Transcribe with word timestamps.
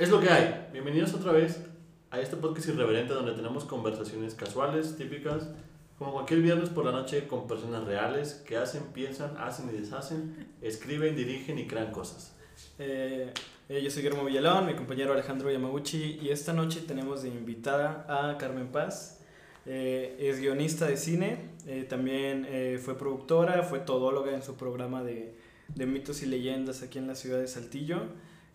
Es 0.00 0.08
lo 0.08 0.18
que 0.18 0.30
hay. 0.30 0.68
Bienvenidos 0.72 1.12
otra 1.12 1.30
vez 1.30 1.60
a 2.10 2.18
este 2.20 2.34
podcast 2.34 2.70
irreverente 2.70 3.12
donde 3.12 3.32
tenemos 3.32 3.66
conversaciones 3.66 4.34
casuales, 4.34 4.96
típicas, 4.96 5.50
como 5.98 6.14
cualquier 6.14 6.40
viernes 6.40 6.70
por 6.70 6.86
la 6.86 6.90
noche 6.90 7.26
con 7.26 7.46
personas 7.46 7.84
reales 7.84 8.42
que 8.46 8.56
hacen, 8.56 8.82
piensan, 8.94 9.36
hacen 9.36 9.68
y 9.68 9.78
deshacen, 9.78 10.54
escriben, 10.62 11.16
dirigen 11.16 11.58
y 11.58 11.66
crean 11.66 11.92
cosas. 11.92 12.34
Eh, 12.78 13.30
eh, 13.68 13.82
yo 13.82 13.90
soy 13.90 14.02
Guillermo 14.02 14.24
Villalón, 14.24 14.64
mi 14.64 14.74
compañero 14.74 15.12
Alejandro 15.12 15.50
Yamaguchi 15.50 16.18
y 16.22 16.30
esta 16.30 16.54
noche 16.54 16.80
tenemos 16.80 17.22
de 17.22 17.28
invitada 17.28 18.06
a 18.08 18.38
Carmen 18.38 18.68
Paz. 18.68 19.20
Eh, 19.66 20.16
es 20.18 20.40
guionista 20.40 20.86
de 20.86 20.96
cine, 20.96 21.50
también 21.90 22.48
fue 22.82 22.96
productora, 22.96 23.64
fue 23.64 23.80
todóloga 23.80 24.32
en 24.32 24.42
su 24.42 24.56
programa 24.56 25.02
de, 25.02 25.34
de 25.74 25.84
mitos 25.84 26.22
y 26.22 26.26
leyendas 26.26 26.82
aquí 26.82 26.96
en 26.96 27.06
la 27.06 27.14
ciudad 27.14 27.38
de 27.38 27.48
Saltillo 27.48 28.00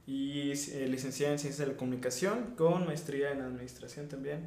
y 0.08 0.52
eh, 0.52 0.88
licenciada 0.88 1.34
en 1.34 1.40
Ciencias 1.40 1.66
de 1.66 1.74
la 1.74 1.78
Comunicación 1.78 2.54
con 2.56 2.86
maestría 2.86 3.32
en 3.32 3.42
Administración 3.42 4.08
también. 4.08 4.42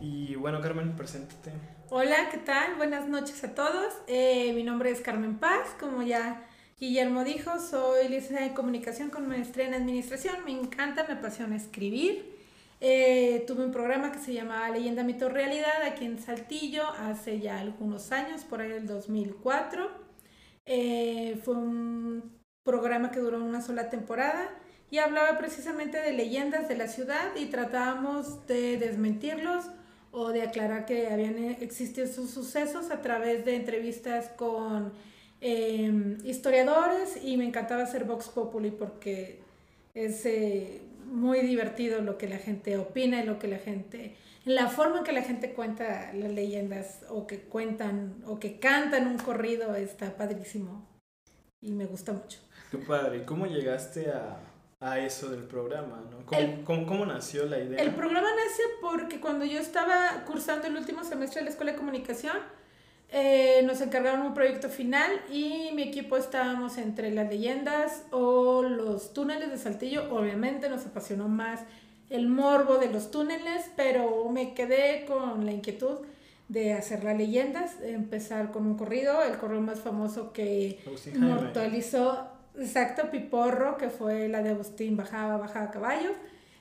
Y 0.00 0.34
bueno, 0.36 0.60
Carmen, 0.60 0.94
preséntate. 0.94 1.50
Hola, 1.90 2.28
¿qué 2.30 2.38
tal? 2.38 2.76
Buenas 2.76 3.08
noches 3.08 3.42
a 3.44 3.54
todos. 3.54 3.94
Eh, 4.06 4.52
mi 4.52 4.62
nombre 4.62 4.90
es 4.90 5.00
Carmen 5.00 5.38
Paz, 5.38 5.74
como 5.80 6.02
ya 6.02 6.46
Guillermo 6.78 7.24
dijo, 7.24 7.58
soy 7.58 8.08
licenciada 8.08 8.46
en 8.46 8.54
Comunicación 8.54 9.10
con 9.10 9.26
maestría 9.26 9.66
en 9.66 9.74
Administración. 9.74 10.44
Me 10.44 10.52
encanta, 10.52 11.04
me 11.08 11.14
apasiona 11.14 11.56
escribir. 11.56 12.36
Eh, 12.80 13.44
tuve 13.46 13.64
un 13.64 13.72
programa 13.72 14.12
que 14.12 14.18
se 14.18 14.34
llamaba 14.34 14.68
Leyenda, 14.68 15.02
Mito, 15.02 15.30
Realidad 15.30 15.82
aquí 15.82 16.04
en 16.04 16.18
Saltillo 16.18 16.86
hace 16.90 17.40
ya 17.40 17.58
algunos 17.58 18.12
años, 18.12 18.44
por 18.44 18.60
ahí 18.60 18.70
el 18.70 18.86
2004. 18.86 19.90
fue 21.42 21.54
un 21.54 22.36
programa 22.62 23.10
que 23.10 23.20
duró 23.20 23.42
una 23.42 23.62
sola 23.62 23.88
temporada 23.88 24.50
y 24.90 24.98
hablaba 24.98 25.36
precisamente 25.38 25.98
de 25.98 26.12
leyendas 26.12 26.68
de 26.68 26.76
la 26.76 26.88
ciudad 26.88 27.34
y 27.36 27.46
tratábamos 27.46 28.46
de 28.46 28.76
desmentirlos 28.78 29.64
o 30.12 30.30
de 30.30 30.42
aclarar 30.42 30.86
que 30.86 31.08
habían 31.08 31.36
existido 31.60 32.06
sus 32.06 32.30
sucesos 32.30 32.90
a 32.90 33.02
través 33.02 33.44
de 33.44 33.56
entrevistas 33.56 34.30
con 34.36 34.92
em, 35.40 36.18
historiadores 36.24 37.18
y 37.22 37.36
me 37.36 37.44
encantaba 37.44 37.82
hacer 37.82 38.04
Vox 38.04 38.28
Populi 38.28 38.70
porque 38.70 39.40
es 39.94 40.24
eh, 40.24 40.80
muy 41.04 41.40
divertido 41.40 42.00
lo 42.00 42.16
que 42.16 42.28
la 42.28 42.38
gente 42.38 42.78
opina 42.78 43.22
y 43.22 43.26
lo 43.26 43.38
que 43.38 43.48
la 43.48 43.58
gente, 43.58 44.16
la 44.44 44.68
forma 44.68 44.98
en 44.98 45.04
que 45.04 45.12
la 45.12 45.22
gente 45.22 45.52
cuenta 45.52 46.12
las 46.14 46.30
leyendas 46.30 47.00
o 47.10 47.26
que 47.26 47.40
cuentan 47.40 48.22
o 48.26 48.38
que 48.38 48.58
cantan 48.58 49.06
un 49.08 49.18
corrido 49.18 49.74
está 49.74 50.16
padrísimo 50.16 50.86
y 51.60 51.72
me 51.72 51.86
gusta 51.86 52.12
mucho. 52.12 52.38
Qué 52.70 52.78
padre, 52.78 53.24
¿cómo 53.24 53.46
llegaste 53.46 54.10
a, 54.10 54.38
a 54.80 54.98
eso 54.98 55.30
del 55.30 55.44
programa, 55.44 56.02
¿no? 56.10 56.26
¿Cómo, 56.26 56.86
cómo, 56.86 57.06
nació 57.06 57.46
la 57.46 57.58
idea? 57.58 57.82
El 57.82 57.94
programa 57.94 58.28
nace 58.28 58.62
porque 58.82 59.20
cuando 59.20 59.44
yo 59.44 59.58
estaba 59.58 60.24
cursando 60.26 60.66
el 60.66 60.76
último 60.76 61.02
semestre 61.02 61.40
de 61.40 61.44
la 61.46 61.50
Escuela 61.50 61.72
de 61.72 61.78
Comunicación, 61.78 62.36
eh, 63.08 63.62
nos 63.64 63.80
encargaron 63.80 64.20
un 64.22 64.34
proyecto 64.34 64.68
final 64.68 65.10
y 65.32 65.70
mi 65.74 65.82
equipo 65.82 66.16
estábamos 66.16 66.76
entre 66.76 67.10
las 67.10 67.28
leyendas 67.30 68.04
o 68.10 68.62
los 68.62 69.14
túneles 69.14 69.50
de 69.50 69.56
Saltillo. 69.56 70.14
Obviamente 70.14 70.68
nos 70.68 70.84
apasionó 70.84 71.28
más 71.28 71.60
el 72.10 72.28
morbo 72.28 72.76
de 72.76 72.90
los 72.90 73.10
túneles, 73.10 73.70
pero 73.76 74.28
me 74.28 74.52
quedé 74.52 75.06
con 75.06 75.46
la 75.46 75.52
inquietud 75.52 76.00
de 76.48 76.74
hacer 76.74 77.02
las 77.02 77.16
leyendas, 77.16 77.80
empezar 77.82 78.52
con 78.52 78.66
un 78.66 78.76
corrido, 78.76 79.22
el 79.22 79.38
corrido 79.38 79.62
más 79.62 79.80
famoso 79.80 80.32
que 80.32 80.78
mortalizó 81.14 82.35
Exacto, 82.58 83.10
Piporro, 83.10 83.76
que 83.76 83.90
fue 83.90 84.28
la 84.28 84.42
de 84.42 84.50
Agustín 84.50 84.96
Bajaba, 84.96 85.36
Bajaba 85.36 85.70
Caballo, 85.70 86.12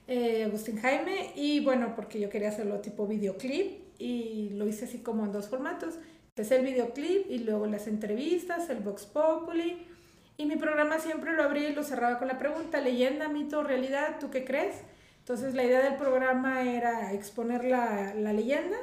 eh, 0.07 0.43
Agustín 0.43 0.77
Jaime, 0.77 1.31
y 1.35 1.61
bueno, 1.61 1.93
porque 1.95 2.19
yo 2.19 2.29
quería 2.29 2.49
hacerlo 2.49 2.81
tipo 2.81 3.07
videoclip 3.07 3.79
y 3.97 4.49
lo 4.55 4.67
hice 4.67 4.85
así 4.85 4.99
como 4.99 5.23
en 5.23 5.31
dos 5.31 5.47
formatos. 5.47 5.95
Empecé 6.29 6.57
el 6.57 6.66
videoclip 6.66 7.31
y 7.31 7.39
luego 7.39 7.66
las 7.66 7.88
entrevistas, 7.88 8.69
el 8.69 8.79
Vox 8.79 9.06
Populi, 9.06 9.88
y 10.38 10.45
mi 10.45 10.57
programa 10.57 11.00
siempre 11.00 11.31
lo 11.31 11.44
abría 11.44 11.69
y 11.69 11.73
lo 11.73 11.83
cerraba 11.83 12.19
con 12.19 12.27
la 12.27 12.38
pregunta, 12.38 12.81
leyenda, 12.81 13.29
mito, 13.29 13.63
realidad, 13.63 14.17
¿tú 14.19 14.29
qué 14.29 14.44
crees? 14.44 14.81
Entonces 15.19 15.56
la 15.56 15.63
idea 15.63 15.81
del 15.81 15.95
programa 15.95 16.63
era 16.63 17.13
exponer 17.13 17.63
la, 17.63 18.13
la 18.16 18.33
leyenda 18.33 18.75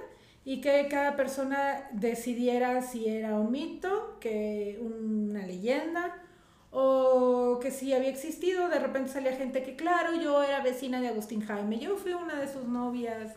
y 0.46 0.62
que 0.62 0.88
cada 0.90 1.14
persona 1.14 1.88
decidiera 1.92 2.80
si 2.80 3.06
era 3.06 3.38
un 3.38 3.52
mito, 3.52 4.16
que 4.18 4.80
una 4.82 5.46
leyenda, 5.46 6.22
o 6.72 7.58
que 7.60 7.70
si 7.70 7.92
había 7.92 8.08
existido, 8.08 8.68
de 8.68 8.78
repente 8.78 9.10
salía 9.10 9.36
gente 9.36 9.62
que, 9.62 9.76
claro, 9.76 10.14
yo 10.20 10.42
era 10.42 10.62
vecina 10.62 11.00
de 11.00 11.08
Agustín 11.08 11.42
Jaime, 11.42 11.78
yo 11.78 11.96
fui 11.96 12.14
una 12.14 12.40
de 12.40 12.50
sus 12.50 12.64
novias. 12.64 13.34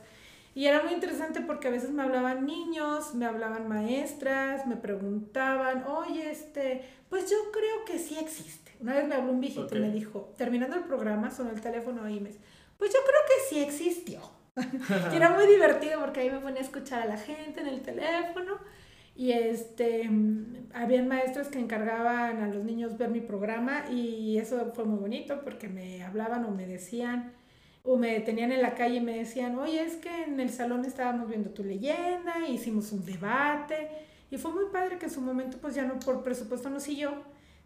Y 0.55 0.67
era 0.67 0.81
muy 0.81 0.93
interesante 0.93 1.41
porque 1.41 1.67
a 1.67 1.71
veces 1.71 1.91
me 1.91 2.01
hablaban 2.01 2.45
niños, 2.45 3.13
me 3.13 3.25
hablaban 3.25 3.67
maestras, 3.67 4.65
me 4.65 4.77
preguntaban, 4.77 5.83
oye, 5.83 6.31
este, 6.31 6.81
pues 7.09 7.29
yo 7.29 7.35
creo 7.51 7.83
que 7.85 7.99
sí 7.99 8.17
existe. 8.17 8.71
Una 8.79 8.93
vez 8.93 9.05
me 9.05 9.15
habló 9.15 9.33
un 9.33 9.41
viejito 9.41 9.75
y 9.75 9.81
me 9.81 9.91
dijo, 9.91 10.33
terminando 10.37 10.77
el 10.77 10.85
programa, 10.85 11.29
sonó 11.29 11.51
el 11.51 11.59
teléfono 11.59 12.07
y 12.07 12.21
me 12.21 12.29
dice, 12.29 12.39
pues 12.77 12.93
yo 12.93 12.99
creo 13.03 13.19
que 13.27 13.49
sí 13.49 13.61
existió. 13.61 14.21
y 15.11 15.15
era 15.17 15.31
muy 15.31 15.45
divertido 15.45 15.99
porque 15.99 16.21
ahí 16.21 16.29
me 16.29 16.39
ponía 16.39 16.61
a 16.61 16.63
escuchar 16.63 17.01
a 17.01 17.05
la 17.05 17.17
gente 17.17 17.59
en 17.59 17.67
el 17.67 17.81
teléfono. 17.81 18.57
Y 19.15 19.31
este, 19.31 20.09
habían 20.73 21.07
maestros 21.07 21.47
que 21.47 21.57
encargaban 21.57 22.43
a 22.43 22.47
los 22.47 22.65
niños 22.65 22.97
ver 22.97 23.09
mi 23.09 23.21
programa 23.21 23.85
y 23.89 24.37
eso 24.37 24.73
fue 24.75 24.83
muy 24.83 24.99
bonito 24.99 25.39
porque 25.41 25.69
me 25.69 26.03
hablaban 26.03 26.43
o 26.43 26.51
me 26.51 26.67
decían, 26.67 27.31
o 27.83 27.95
me 27.97 28.19
tenían 28.19 28.51
en 28.51 28.61
la 28.61 28.75
calle 28.75 28.95
y 28.95 29.01
me 29.01 29.17
decían, 29.17 29.57
oye, 29.57 29.81
es 29.81 29.95
que 29.95 30.23
en 30.23 30.39
el 30.41 30.49
salón 30.49 30.83
estábamos 30.83 31.29
viendo 31.29 31.51
tu 31.51 31.63
leyenda, 31.63 32.45
hicimos 32.49 32.91
un 32.91 33.05
debate 33.05 33.87
y 34.29 34.37
fue 34.37 34.51
muy 34.51 34.65
padre 34.73 34.97
que 34.97 35.05
en 35.05 35.11
su 35.11 35.21
momento 35.21 35.59
pues 35.61 35.75
ya 35.75 35.85
no 35.85 35.97
por 35.99 36.21
presupuesto 36.21 36.69
no 36.69 36.81
siguió, 36.81 37.13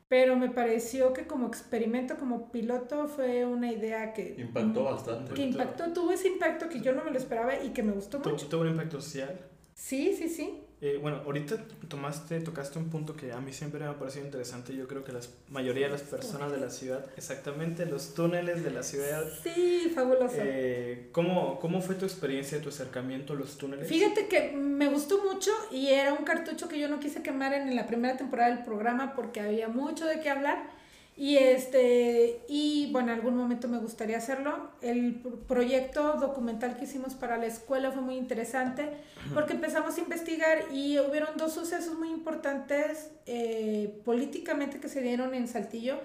pero 0.08 0.36
me 0.36 0.50
pareció 0.50 1.14
que 1.14 1.26
como 1.26 1.48
experimento, 1.48 2.16
como 2.18 2.52
piloto 2.52 3.08
fue 3.08 3.46
una 3.46 3.72
idea 3.72 4.14
que... 4.14 4.36
Impactó 4.38 4.84
bastante. 4.84 5.34
Que 5.34 5.44
impactó, 5.44 5.94
tuvo 5.94 6.12
ese 6.12 6.28
impacto 6.28 6.70
que 6.70 6.80
yo 6.80 6.94
no 6.94 7.04
me 7.04 7.10
lo 7.10 7.18
esperaba 7.18 7.56
y 7.64 7.70
que 7.70 7.82
me 7.82 7.92
gustó 7.92 8.20
mucho. 8.20 8.48
¿Tuvo 8.48 8.62
un 8.62 8.70
impacto 8.70 9.02
social? 9.02 9.36
Sí, 9.74 10.14
sí, 10.16 10.30
sí. 10.30 10.64
Eh, 10.82 10.98
bueno, 11.02 11.22
ahorita 11.26 11.58
tomaste, 11.90 12.40
tocaste 12.40 12.80
un 12.80 12.90
punto 12.90 13.14
que 13.14 13.34
a 13.34 13.42
mí 13.42 13.52
siempre 13.52 13.82
me 13.82 13.88
ha 13.88 14.00
parecido 14.00 14.26
interesante. 14.26 14.74
Yo 14.74 14.88
creo 14.88 15.04
que 15.04 15.12
la 15.12 15.20
mayoría 15.50 15.88
de 15.88 15.92
las 15.92 16.04
personas 16.04 16.52
de 16.52 16.58
la 16.58 16.70
ciudad, 16.70 17.06
exactamente, 17.18 17.86
los 17.86 18.14
túneles 18.14 18.64
de 18.64 18.72
la 18.72 18.82
ciudad. 18.84 19.26
Sí, 19.44 19.92
fabuloso. 19.94 20.36
Eh, 20.38 21.10
¿cómo, 21.12 21.60
¿Cómo 21.60 21.82
fue 21.82 21.96
tu 21.96 22.06
experiencia, 22.06 22.62
tu 22.62 22.70
acercamiento 22.70 23.34
a 23.34 23.36
los 23.36 23.58
túneles? 23.58 23.88
Fíjate 23.90 24.28
que 24.28 24.54
me 24.54 24.88
gustó 24.88 25.22
mucho 25.24 25.52
y 25.70 25.88
era 25.88 26.14
un 26.14 26.24
cartucho 26.24 26.70
que 26.70 26.80
yo 26.80 26.88
no 26.88 27.00
quise 27.00 27.22
quemar 27.22 27.54
en 27.54 27.76
la 27.76 27.86
primera 27.86 28.16
temporada 28.16 28.56
del 28.56 28.64
programa 28.64 29.14
porque 29.16 29.42
había 29.42 29.68
mucho 29.68 30.06
de 30.06 30.22
qué 30.22 30.30
hablar 30.30 30.79
y, 31.20 31.36
este, 31.36 32.46
y 32.48 32.90
bueno, 32.94 33.12
en 33.12 33.16
algún 33.20 33.36
momento 33.36 33.68
me 33.68 33.78
gustaría 33.78 34.18
hacerlo. 34.18 34.70
El 34.82 35.16
proyecto 35.50 36.14
documental 36.14 36.78
que 36.78 36.86
hicimos 36.86 37.14
para 37.14 37.36
la 37.36 37.46
escuela 37.46 37.92
fue 37.92 38.02
muy 38.02 38.16
interesante 38.16 38.90
porque 39.34 39.52
empezamos 39.52 39.98
a 39.98 40.00
investigar 40.00 40.60
y 40.72 40.98
hubieron 40.98 41.36
dos 41.36 41.52
sucesos 41.52 42.00
muy 42.00 42.10
importantes 42.10 43.12
eh, 43.26 44.02
políticamente 44.06 44.80
que 44.80 44.88
se 44.88 45.02
dieron 45.02 45.34
en 45.34 45.50
Saltillo 45.50 46.00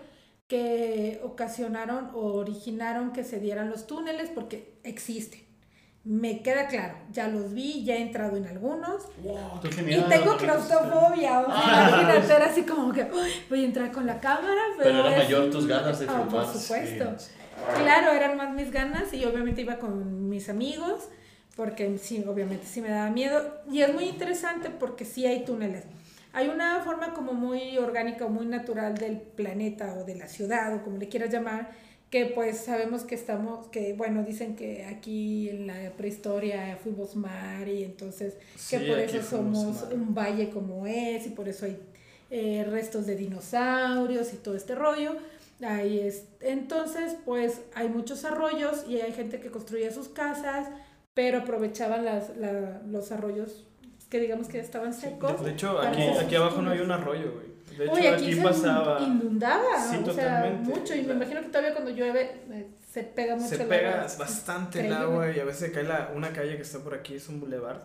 que 0.49 1.21
ocasionaron 1.23 2.11
o 2.15 2.35
originaron 2.35 3.13
que 3.13 3.23
se 3.23 3.39
dieran 3.39 3.71
los 3.71 3.87
túneles 3.87 4.31
porque 4.31 4.81
existen 4.83 5.44
me 6.05 6.43
queda 6.43 6.67
claro, 6.67 6.95
ya 7.11 7.29
los 7.29 7.55
vi, 7.55 7.83
ya 7.83 7.97
he 7.97 8.03
entrado 8.03 8.37
en 8.37 8.47
algunos. 8.47 9.05
y 9.23 10.01
tengo 10.03 10.37
claustrofobia, 10.37 11.41
o 11.41 11.47
sea, 11.47 11.55
ah. 11.57 11.89
imagínate, 11.89 12.35
era 12.35 12.47
así 12.47 12.63
como 12.63 12.93
que 12.93 13.05
voy 13.49 13.63
a 13.63 13.65
entrar 13.65 13.91
con 13.91 14.07
la 14.07 14.21
cámara. 14.21 14.61
Pero, 14.77 14.91
pero 14.91 15.09
era 15.09 15.19
mayor 15.19 15.51
tus 15.51 15.67
ganas 15.67 15.99
de 15.99 16.07
filmar. 16.07 16.29
por 16.29 16.47
supuesto. 16.47 17.17
Claro, 17.77 18.13
eran 18.13 18.37
más 18.37 18.55
mis 18.55 18.71
ganas 18.71 19.15
y 19.15 19.25
obviamente 19.25 19.63
iba 19.63 19.79
con 19.79 20.29
mis 20.29 20.51
amigos, 20.51 21.09
porque 21.57 21.97
sí, 21.99 22.23
obviamente 22.27 22.67
sí 22.67 22.83
me 22.83 22.91
daba 22.91 23.11
miedo. 23.11 23.63
Y 23.71 23.81
es 23.81 23.95
muy 23.95 24.05
interesante 24.05 24.69
porque 24.69 25.07
sí 25.07 25.27
hay 25.27 25.45
túneles. 25.45 25.85
Hay 26.35 26.49
una 26.49 26.81
forma 26.81 27.15
como 27.15 27.33
muy 27.33 27.79
orgánica 27.79 28.27
o 28.27 28.29
muy 28.29 28.45
natural 28.45 28.95
del 28.97 29.19
planeta 29.21 29.95
o 29.95 30.05
de 30.05 30.17
la 30.17 30.29
ciudad 30.29 30.75
o 30.75 30.83
como 30.83 30.99
le 30.99 31.09
quieras 31.09 31.31
llamar, 31.31 31.71
que 32.15 32.27
pues 32.27 32.59
sabemos 32.59 33.03
que 33.03 33.17
estamos, 33.17 33.67
que 33.67 33.93
bueno, 33.95 34.23
dicen 34.23 34.55
que 34.55 34.85
aquí 34.85 35.49
en 35.51 35.67
la 35.67 35.91
prehistoria 35.97 36.79
fuimos 36.81 37.17
mar 37.17 37.67
y 37.67 37.83
entonces 37.83 38.35
que 38.71 38.79
por 38.79 39.01
eso 39.01 39.21
somos 39.21 39.85
un 39.91 40.15
valle 40.15 40.49
como 40.51 40.87
es 40.87 41.27
y 41.27 41.31
por 41.31 41.49
eso 41.49 41.67
hay 41.67 41.77
eh, 42.31 42.65
restos 42.71 43.07
de 43.07 43.17
dinosaurios 43.17 44.33
y 44.33 44.37
todo 44.37 44.55
este 44.55 44.77
rollo. 44.77 45.17
Ahí 45.61 45.99
es. 45.99 46.27
Entonces, 46.41 47.17
pues 47.25 47.63
hay 47.75 47.89
muchos 47.89 48.25
arroyos 48.25 48.85
y 48.89 49.01
hay 49.01 49.13
gente 49.13 49.41
que 49.41 49.51
construía 49.51 49.91
sus 49.91 50.07
casas, 50.07 50.69
pero 51.15 51.39
aprovechaban 51.39 52.05
las, 52.05 52.31
los 52.87 53.11
arroyos 53.11 53.65
que 54.09 54.21
digamos 54.21 54.47
que 54.47 54.61
estaban 54.61 54.95
secos. 54.95 55.45
de, 55.45 55.51
hecho, 55.51 55.81
aquí, 55.81 56.03
aquí 56.03 56.37
abajo 56.37 56.63
no 56.63 56.71
hay 56.71 56.79
un 56.79 56.93
arroyo, 56.93 57.33
güey. 57.33 57.54
De 57.77 57.85
hecho, 57.85 57.93
Oye, 57.93 58.09
aquí, 58.09 58.25
aquí 58.25 58.35
se 58.35 58.43
pasaba. 58.43 59.01
inundaba, 59.03 59.79
Sí, 59.91 59.97
o 59.97 60.05
sea, 60.13 60.43
totalmente. 60.43 60.71
mucho. 60.71 60.95
Y 60.95 61.03
me 61.03 61.13
imagino 61.15 61.41
que 61.41 61.49
todavía 61.49 61.73
cuando 61.73 61.91
llueve 61.91 62.43
eh, 62.51 62.67
se 62.93 63.03
pega 63.03 63.37
mucho 63.37 63.49
Se 63.57 63.63
el 63.63 63.69
pega 63.69 63.91
agua. 64.03 64.15
bastante 64.19 64.87
el 64.87 64.93
agua 64.93 65.31
y 65.31 65.41
a 65.41 65.45
veces 65.45 65.71
cae 65.73 65.83
la, 65.85 66.11
una 66.15 66.33
calle 66.33 66.57
que 66.57 66.63
está 66.63 66.79
por 66.81 66.95
aquí, 66.95 67.15
es 67.15 67.29
un 67.29 67.41
boulevard. 67.41 67.79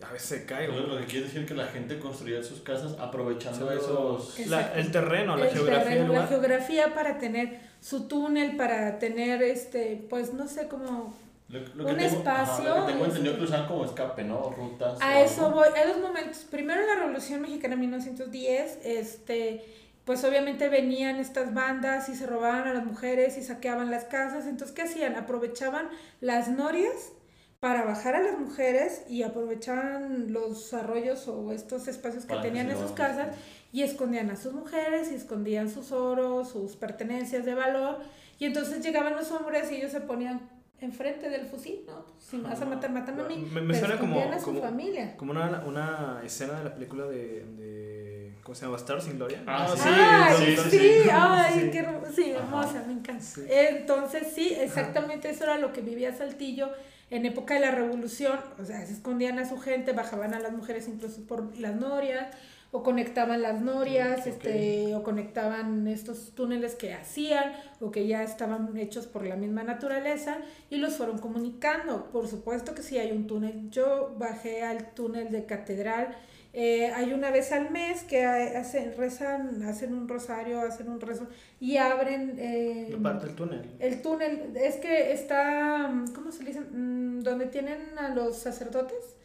y 0.00 0.04
A 0.04 0.10
veces 0.12 0.28
se 0.28 0.44
cae. 0.46 0.66
Lo, 0.68 0.74
güey. 0.74 0.86
lo 0.88 0.98
que 0.98 1.06
quiere 1.06 1.26
decir 1.26 1.46
que 1.46 1.54
la 1.54 1.66
gente 1.66 1.98
construía 1.98 2.42
sus 2.42 2.60
casas 2.60 2.96
aprovechando 3.00 3.66
Solo- 3.80 4.18
esos... 4.18 4.46
La- 4.48 4.74
el 4.74 4.90
terreno, 4.90 5.36
la 5.36 5.46
El 5.46 5.52
geografía 5.52 5.82
terreno, 5.84 6.00
del 6.02 6.12
la 6.12 6.14
lugar. 6.22 6.28
geografía 6.28 6.94
para 6.94 7.18
tener 7.18 7.60
su 7.80 8.08
túnel, 8.08 8.56
para 8.56 8.98
tener 8.98 9.42
este, 9.42 10.04
pues 10.10 10.34
no 10.34 10.48
sé 10.48 10.66
cómo 10.68 11.14
Lo, 11.48 11.60
lo 11.60 11.86
Un 11.86 11.96
tengo, 11.96 12.16
espacio, 12.18 12.70
ajá, 12.72 12.80
lo 12.80 12.86
que 12.86 12.92
tengo 12.92 13.04
entendido 13.04 13.36
que 13.36 13.42
usaban 13.44 13.68
como 13.68 13.84
escape, 13.84 14.24
¿no? 14.24 14.50
Rutas. 14.50 14.98
A 15.00 15.20
eso 15.20 15.50
voy. 15.50 15.68
Hay 15.76 15.88
dos 15.88 16.00
momentos. 16.00 16.44
Primero 16.50 16.80
en 16.80 16.88
la 16.88 16.94
Revolución 16.96 17.40
Mexicana 17.40 17.74
en 17.74 17.80
1910, 17.80 18.80
este, 18.84 19.64
pues 20.04 20.24
obviamente 20.24 20.68
venían 20.68 21.16
estas 21.16 21.54
bandas 21.54 22.08
y 22.08 22.16
se 22.16 22.26
robaban 22.26 22.66
a 22.66 22.74
las 22.74 22.84
mujeres 22.84 23.38
y 23.38 23.42
saqueaban 23.42 23.92
las 23.92 24.04
casas. 24.04 24.46
Entonces, 24.46 24.74
¿qué 24.74 24.82
hacían? 24.82 25.14
Aprovechaban 25.14 25.88
las 26.20 26.48
norias 26.48 27.12
para 27.60 27.84
bajar 27.84 28.16
a 28.16 28.22
las 28.22 28.38
mujeres 28.38 29.04
y 29.08 29.22
aprovechaban 29.22 30.32
los 30.32 30.74
arroyos 30.74 31.26
o 31.28 31.52
estos 31.52 31.86
espacios 31.86 32.24
que 32.24 32.30
Para 32.30 32.42
tenían 32.42 32.70
en 32.70 32.78
sus 32.78 32.90
casas 32.90 33.28
y 33.72 33.82
escondían 33.82 34.30
a 34.30 34.36
sus 34.36 34.52
mujeres 34.52 35.12
y 35.12 35.14
escondían 35.14 35.70
sus 35.70 35.92
oros, 35.92 36.50
sus 36.50 36.76
pertenencias 36.76 37.44
de 37.44 37.54
valor. 37.54 37.98
Y 38.38 38.46
entonces 38.46 38.84
llegaban 38.84 39.14
los 39.14 39.30
hombres 39.30 39.70
y 39.70 39.76
ellos 39.76 39.92
se 39.92 40.00
ponían 40.00 40.55
enfrente 40.80 41.28
del 41.30 41.46
fusil, 41.46 41.80
¿no? 41.86 42.04
Si 42.18 42.36
me 42.36 42.44
vas 42.50 42.60
a 42.60 42.66
matar, 42.66 42.90
mátame 42.90 43.22
a 43.22 43.26
mí. 43.26 43.36
Me- 43.52 43.74
suena 43.74 43.98
como- 43.98 44.16
escondían 44.16 44.32
a 44.34 44.38
su 44.38 44.44
como- 44.46 44.60
familia. 44.60 45.16
Como 45.16 45.30
una, 45.32 45.62
una 45.66 46.20
escena 46.24 46.58
de 46.58 46.64
la 46.64 46.74
película 46.74 47.06
de, 47.06 47.44
de 47.56 48.32
¿cómo 48.42 48.54
se 48.54 48.62
llama? 48.62 48.72
Bastardos 48.72 49.04
sin 49.04 49.16
Gloria. 49.16 49.42
Ah, 49.46 49.66
sí, 49.74 49.82
Ay, 49.86 50.34
sí, 50.36 50.56
sí, 50.56 50.70
sí, 50.70 50.78
sí. 51.02 51.08
ay, 51.10 51.70
qué 51.72 51.86
sí, 52.14 52.30
hermosa, 52.30 52.84
me 52.86 52.92
encanta. 52.92 53.22
Sí. 53.24 53.42
Entonces, 53.48 54.32
sí, 54.34 54.54
exactamente 54.60 55.30
eso 55.30 55.44
era 55.44 55.56
lo 55.58 55.72
que 55.72 55.80
vivía 55.80 56.14
Saltillo 56.14 56.70
en 57.10 57.24
época 57.24 57.54
de 57.54 57.60
la 57.60 57.70
revolución. 57.70 58.38
O 58.60 58.64
sea, 58.64 58.84
se 58.84 58.92
escondían 58.92 59.38
a 59.38 59.48
su 59.48 59.58
gente, 59.58 59.92
bajaban 59.92 60.34
a 60.34 60.40
las 60.40 60.52
mujeres 60.52 60.88
incluso 60.88 61.22
por 61.26 61.56
las 61.58 61.74
norias, 61.74 62.28
o 62.72 62.82
conectaban 62.82 63.40
las 63.42 63.60
norias, 63.62 64.26
este, 64.26 64.94
o 64.94 65.02
conectaban 65.02 65.86
estos 65.88 66.32
túneles 66.34 66.74
que 66.74 66.92
hacían, 66.92 67.52
o 67.80 67.90
que 67.90 68.06
ya 68.06 68.22
estaban 68.22 68.76
hechos 68.76 69.06
por 69.06 69.24
la 69.26 69.36
misma 69.36 69.62
naturaleza, 69.62 70.38
y 70.70 70.76
los 70.76 70.96
fueron 70.96 71.18
comunicando. 71.18 72.10
Por 72.12 72.26
supuesto 72.28 72.74
que 72.74 72.82
sí 72.82 72.98
hay 72.98 73.12
un 73.12 73.26
túnel. 73.26 73.70
Yo 73.70 74.14
bajé 74.18 74.62
al 74.62 74.92
túnel 74.92 75.30
de 75.30 75.46
Catedral. 75.46 76.14
Eh, 76.58 76.90
hay 76.94 77.12
una 77.12 77.30
vez 77.30 77.52
al 77.52 77.70
mes 77.70 78.02
que 78.04 78.24
ha- 78.24 78.58
hacen, 78.58 78.94
rezan, 78.96 79.62
hacen 79.64 79.92
un 79.94 80.08
rosario, 80.08 80.60
hacen 80.62 80.88
un 80.88 81.00
rezo 81.02 81.26
y 81.60 81.76
abren 81.76 82.36
eh, 82.38 82.96
parte 83.02 83.26
del 83.26 83.36
túnel. 83.36 83.70
el 83.78 84.00
túnel. 84.00 84.56
Es 84.56 84.76
que 84.76 85.12
está, 85.12 85.92
¿cómo 86.14 86.32
se 86.32 86.42
le 86.44 86.48
dice? 86.52 86.60
Mm, 86.62 87.20
Donde 87.20 87.46
tienen 87.46 87.98
a 87.98 88.08
los 88.14 88.38
sacerdotes. 88.38 89.15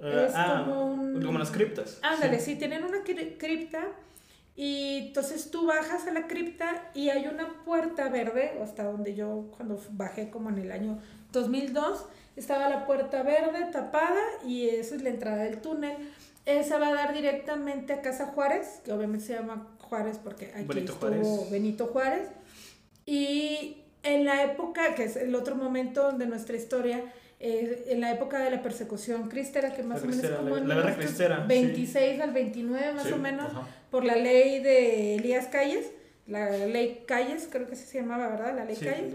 Eh, 0.00 0.26
es 0.28 0.32
ah, 0.36 0.62
como 0.66 0.92
un- 0.92 1.22
como 1.22 1.38
las 1.38 1.50
criptas. 1.50 1.98
Ándale, 2.02 2.38
sí, 2.40 2.56
tienen 2.56 2.84
una 2.84 2.98
cri- 3.04 3.36
cripta 3.38 3.82
y 4.56 5.08
entonces 5.08 5.50
tú 5.50 5.66
bajas 5.66 6.06
a 6.06 6.12
la 6.12 6.26
cripta 6.26 6.90
y 6.94 7.10
hay 7.10 7.26
una 7.26 7.62
puerta 7.64 8.08
verde, 8.08 8.58
hasta 8.62 8.84
donde 8.84 9.14
yo 9.14 9.50
cuando 9.56 9.80
bajé 9.92 10.30
como 10.30 10.50
en 10.50 10.58
el 10.58 10.72
año 10.72 10.98
2002, 11.32 12.04
estaba 12.36 12.68
la 12.68 12.86
puerta 12.86 13.22
verde 13.22 13.66
tapada 13.72 14.20
y 14.46 14.68
esa 14.68 14.94
es 14.96 15.02
la 15.02 15.10
entrada 15.10 15.42
del 15.44 15.60
túnel. 15.60 15.96
Esa 16.46 16.78
va 16.78 16.88
a 16.88 16.94
dar 16.94 17.12
directamente 17.12 17.92
a 17.92 18.00
Casa 18.00 18.26
Juárez, 18.26 18.80
que 18.84 18.92
obviamente 18.92 19.26
se 19.26 19.34
llama 19.34 19.66
Juárez 19.80 20.18
porque 20.22 20.46
aquí 20.54 20.64
Benito 20.64 20.92
estuvo 20.94 21.08
Juárez. 21.10 21.50
Benito 21.50 21.86
Juárez. 21.88 22.28
Y 23.06 23.82
en 24.02 24.24
la 24.24 24.42
época, 24.44 24.94
que 24.94 25.04
es 25.04 25.16
el 25.16 25.34
otro 25.34 25.54
momento 25.56 26.12
de 26.12 26.26
nuestra 26.26 26.56
historia, 26.56 27.02
eh, 27.40 27.84
en 27.88 28.00
la 28.00 28.12
época 28.12 28.40
de 28.40 28.50
la 28.50 28.62
persecución 28.62 29.28
cristera, 29.28 29.72
que 29.74 29.82
más 29.82 29.98
La 30.00 30.04
o 30.04 30.06
menos 30.08 30.20
cristera, 30.20 30.36
como 30.38 30.56
la- 30.56 30.60
en 30.62 30.68
la 30.68 30.74
guerra 30.74 30.90
1926 30.96 31.90
cristera, 31.90 32.14
sí. 32.16 32.20
al 32.22 32.32
29 32.32 32.92
más 32.94 33.06
Sí, 33.06 33.12
o 33.12 33.16
menos, 33.18 33.46
ajá. 33.52 33.66
por 33.90 34.04
la 34.04 34.16
ley 34.16 34.60
de 34.60 35.14
Elías 35.16 35.46
Calles, 35.46 35.86
la 36.26 36.50
ley 36.50 37.04
Calles, 37.06 37.48
creo 37.50 37.66
que 37.66 37.72
así 37.74 37.84
se 37.86 38.00
llamaba, 38.00 38.28
¿verdad? 38.28 38.54
La 38.56 38.64
ley 38.64 38.76
Sí, 38.76 38.84
Calles. 38.84 39.14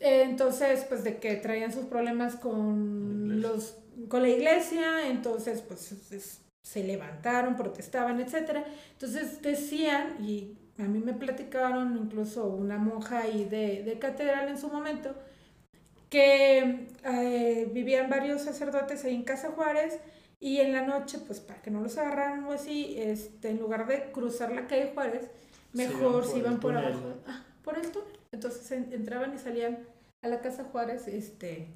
Eh, 0.00 0.22
entonces, 0.24 0.84
pues 0.88 1.04
de 1.04 1.18
que 1.18 1.36
traían 1.36 1.72
sus 1.72 1.84
problemas 1.86 2.36
con 2.36 3.40
los 3.40 3.76
con 4.08 4.22
la 4.22 4.28
iglesia, 4.28 5.08
entonces 5.08 5.60
pues 5.60 5.90
es- 6.12 6.40
se 6.62 6.84
levantaron, 6.84 7.56
protestaban, 7.56 8.20
etcétera. 8.20 8.64
Entonces 8.92 9.42
decían 9.42 10.16
y 10.24 10.56
a 10.78 10.84
mí 10.84 11.00
me 11.00 11.12
platicaron 11.14 11.96
incluso 11.96 12.46
una 12.46 12.78
monja 12.78 13.20
ahí 13.20 13.44
de, 13.44 13.82
de 13.82 13.98
catedral 13.98 14.48
en 14.48 14.56
su 14.58 14.68
momento 14.68 15.14
que 16.10 16.86
eh, 17.04 17.68
vivían 17.72 18.08
varios 18.10 18.42
sacerdotes 18.42 19.04
ahí 19.04 19.14
en 19.14 19.24
Casa 19.24 19.50
Juárez 19.50 19.98
y 20.40 20.58
en 20.60 20.72
la 20.72 20.82
noche, 20.82 21.18
pues 21.26 21.40
para 21.40 21.60
que 21.60 21.70
no 21.70 21.80
los 21.80 21.98
agarraran 21.98 22.44
o 22.44 22.52
así, 22.52 22.94
este, 22.98 23.50
en 23.50 23.58
lugar 23.58 23.86
de 23.86 24.10
cruzar 24.12 24.52
la 24.52 24.66
calle 24.66 24.90
Juárez, 24.94 25.28
Se 25.74 25.82
iban 25.82 25.94
mejor 25.94 26.12
por 26.12 26.24
se 26.24 26.38
iban 26.38 26.60
por 26.60 26.76
abajo, 26.76 27.14
ah, 27.26 27.44
por 27.62 27.76
el 27.78 27.90
túnel. 27.90 28.18
Entonces 28.32 28.70
en- 28.72 28.92
entraban 28.92 29.34
y 29.34 29.38
salían 29.38 29.80
a 30.22 30.28
la 30.28 30.40
Casa 30.40 30.64
Juárez 30.64 31.06
este, 31.08 31.68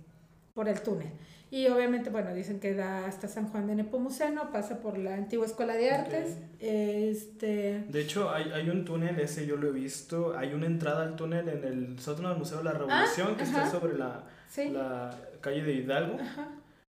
por 0.54 0.68
el 0.68 0.80
túnel. 0.80 1.08
Y 1.52 1.68
obviamente, 1.68 2.08
bueno, 2.08 2.32
dicen 2.34 2.60
que 2.60 2.72
da 2.74 3.04
hasta 3.06 3.28
San 3.28 3.46
Juan 3.50 3.66
de 3.66 3.74
Nepomuceno, 3.74 4.50
pasa 4.50 4.80
por 4.80 4.96
la 4.96 5.14
antigua 5.16 5.44
Escuela 5.44 5.74
de 5.74 5.90
Artes. 5.90 6.38
Este, 6.58 7.84
De 7.88 8.00
hecho, 8.00 8.30
hay, 8.30 8.50
hay 8.52 8.70
un 8.70 8.84
túnel, 8.86 9.20
ese 9.20 9.46
yo 9.46 9.56
lo 9.56 9.68
he 9.68 9.72
visto. 9.72 10.36
Hay 10.36 10.54
una 10.54 10.64
entrada 10.66 11.02
al 11.02 11.14
túnel 11.14 11.48
en 11.50 11.64
el 11.64 11.98
sótano 11.98 12.30
del 12.30 12.38
Museo 12.38 12.58
de 12.58 12.64
la 12.64 12.72
Revolución 12.72 13.36
que 13.36 13.42
está 13.44 13.64
Ah, 13.66 13.70
sobre 13.70 13.98
la, 13.98 14.24
sí. 14.48 14.70
la 14.70 15.10
calle 15.42 15.62
de 15.62 15.72
Hidalgo. 15.74 16.16
Ajá. 16.20 16.48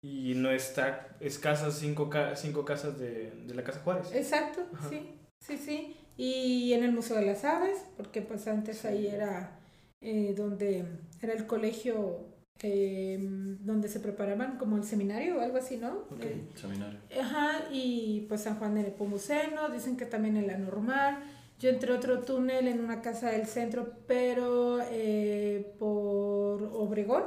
Y 0.04 0.34
no 0.36 0.52
está 0.52 1.08
escasas 1.20 1.76
cinco, 1.76 2.10
ca- 2.10 2.36
cinco 2.36 2.64
casas 2.66 3.00
de, 3.00 3.32
de 3.32 3.54
la 3.56 3.64
Casa 3.64 3.80
Juárez. 3.80 4.14
Exacto, 4.14 4.62
Ajá. 4.74 4.90
sí, 4.90 5.16
sí, 5.40 5.58
sí. 5.58 5.98
Y 6.16 6.74
en 6.74 6.84
el 6.84 6.92
Museo 6.92 7.18
de 7.18 7.26
las 7.26 7.44
Aves, 7.44 7.78
porque 7.98 8.22
pues 8.22 8.46
antes 8.48 8.78
Sí. 8.78 8.88
ahí 8.88 9.08
era 9.08 9.60
eh, 10.02 10.34
donde 10.38 10.86
era 11.22 11.34
el 11.34 11.48
colegio 11.48 12.28
eh, 12.62 13.18
donde 13.22 13.90
se 13.90 14.00
preparaban 14.00 14.58
como 14.58 14.78
el 14.78 14.84
seminario 14.84 15.38
o 15.38 15.42
algo 15.42 15.58
así, 15.58 15.78
¿no? 15.78 16.06
Ok. 16.12 16.24
Eh, 16.24 16.42
Seminario. 16.56 17.00
Ajá, 17.20 17.66
y 17.72 18.26
pues 18.30 18.42
San 18.42 18.58
Juan 18.58 18.76
de 18.76 18.84
Nepomuceno, 18.84 19.70
dicen 19.70 19.98
que 19.98 20.06
también 20.06 20.38
en 20.38 20.48
la 20.48 20.58
normal. 20.58 21.24
Yo 21.60 21.70
entré 21.70 21.94
a 21.94 21.98
otro 21.98 22.20
túnel 22.20 22.68
en 22.68 22.80
una 22.80 23.02
casa 23.02 23.32
del 23.32 23.48
centro, 23.48 23.94
pero 24.08 24.80
eh, 24.92 25.74
por 25.80 26.64
Obregón. 26.74 27.24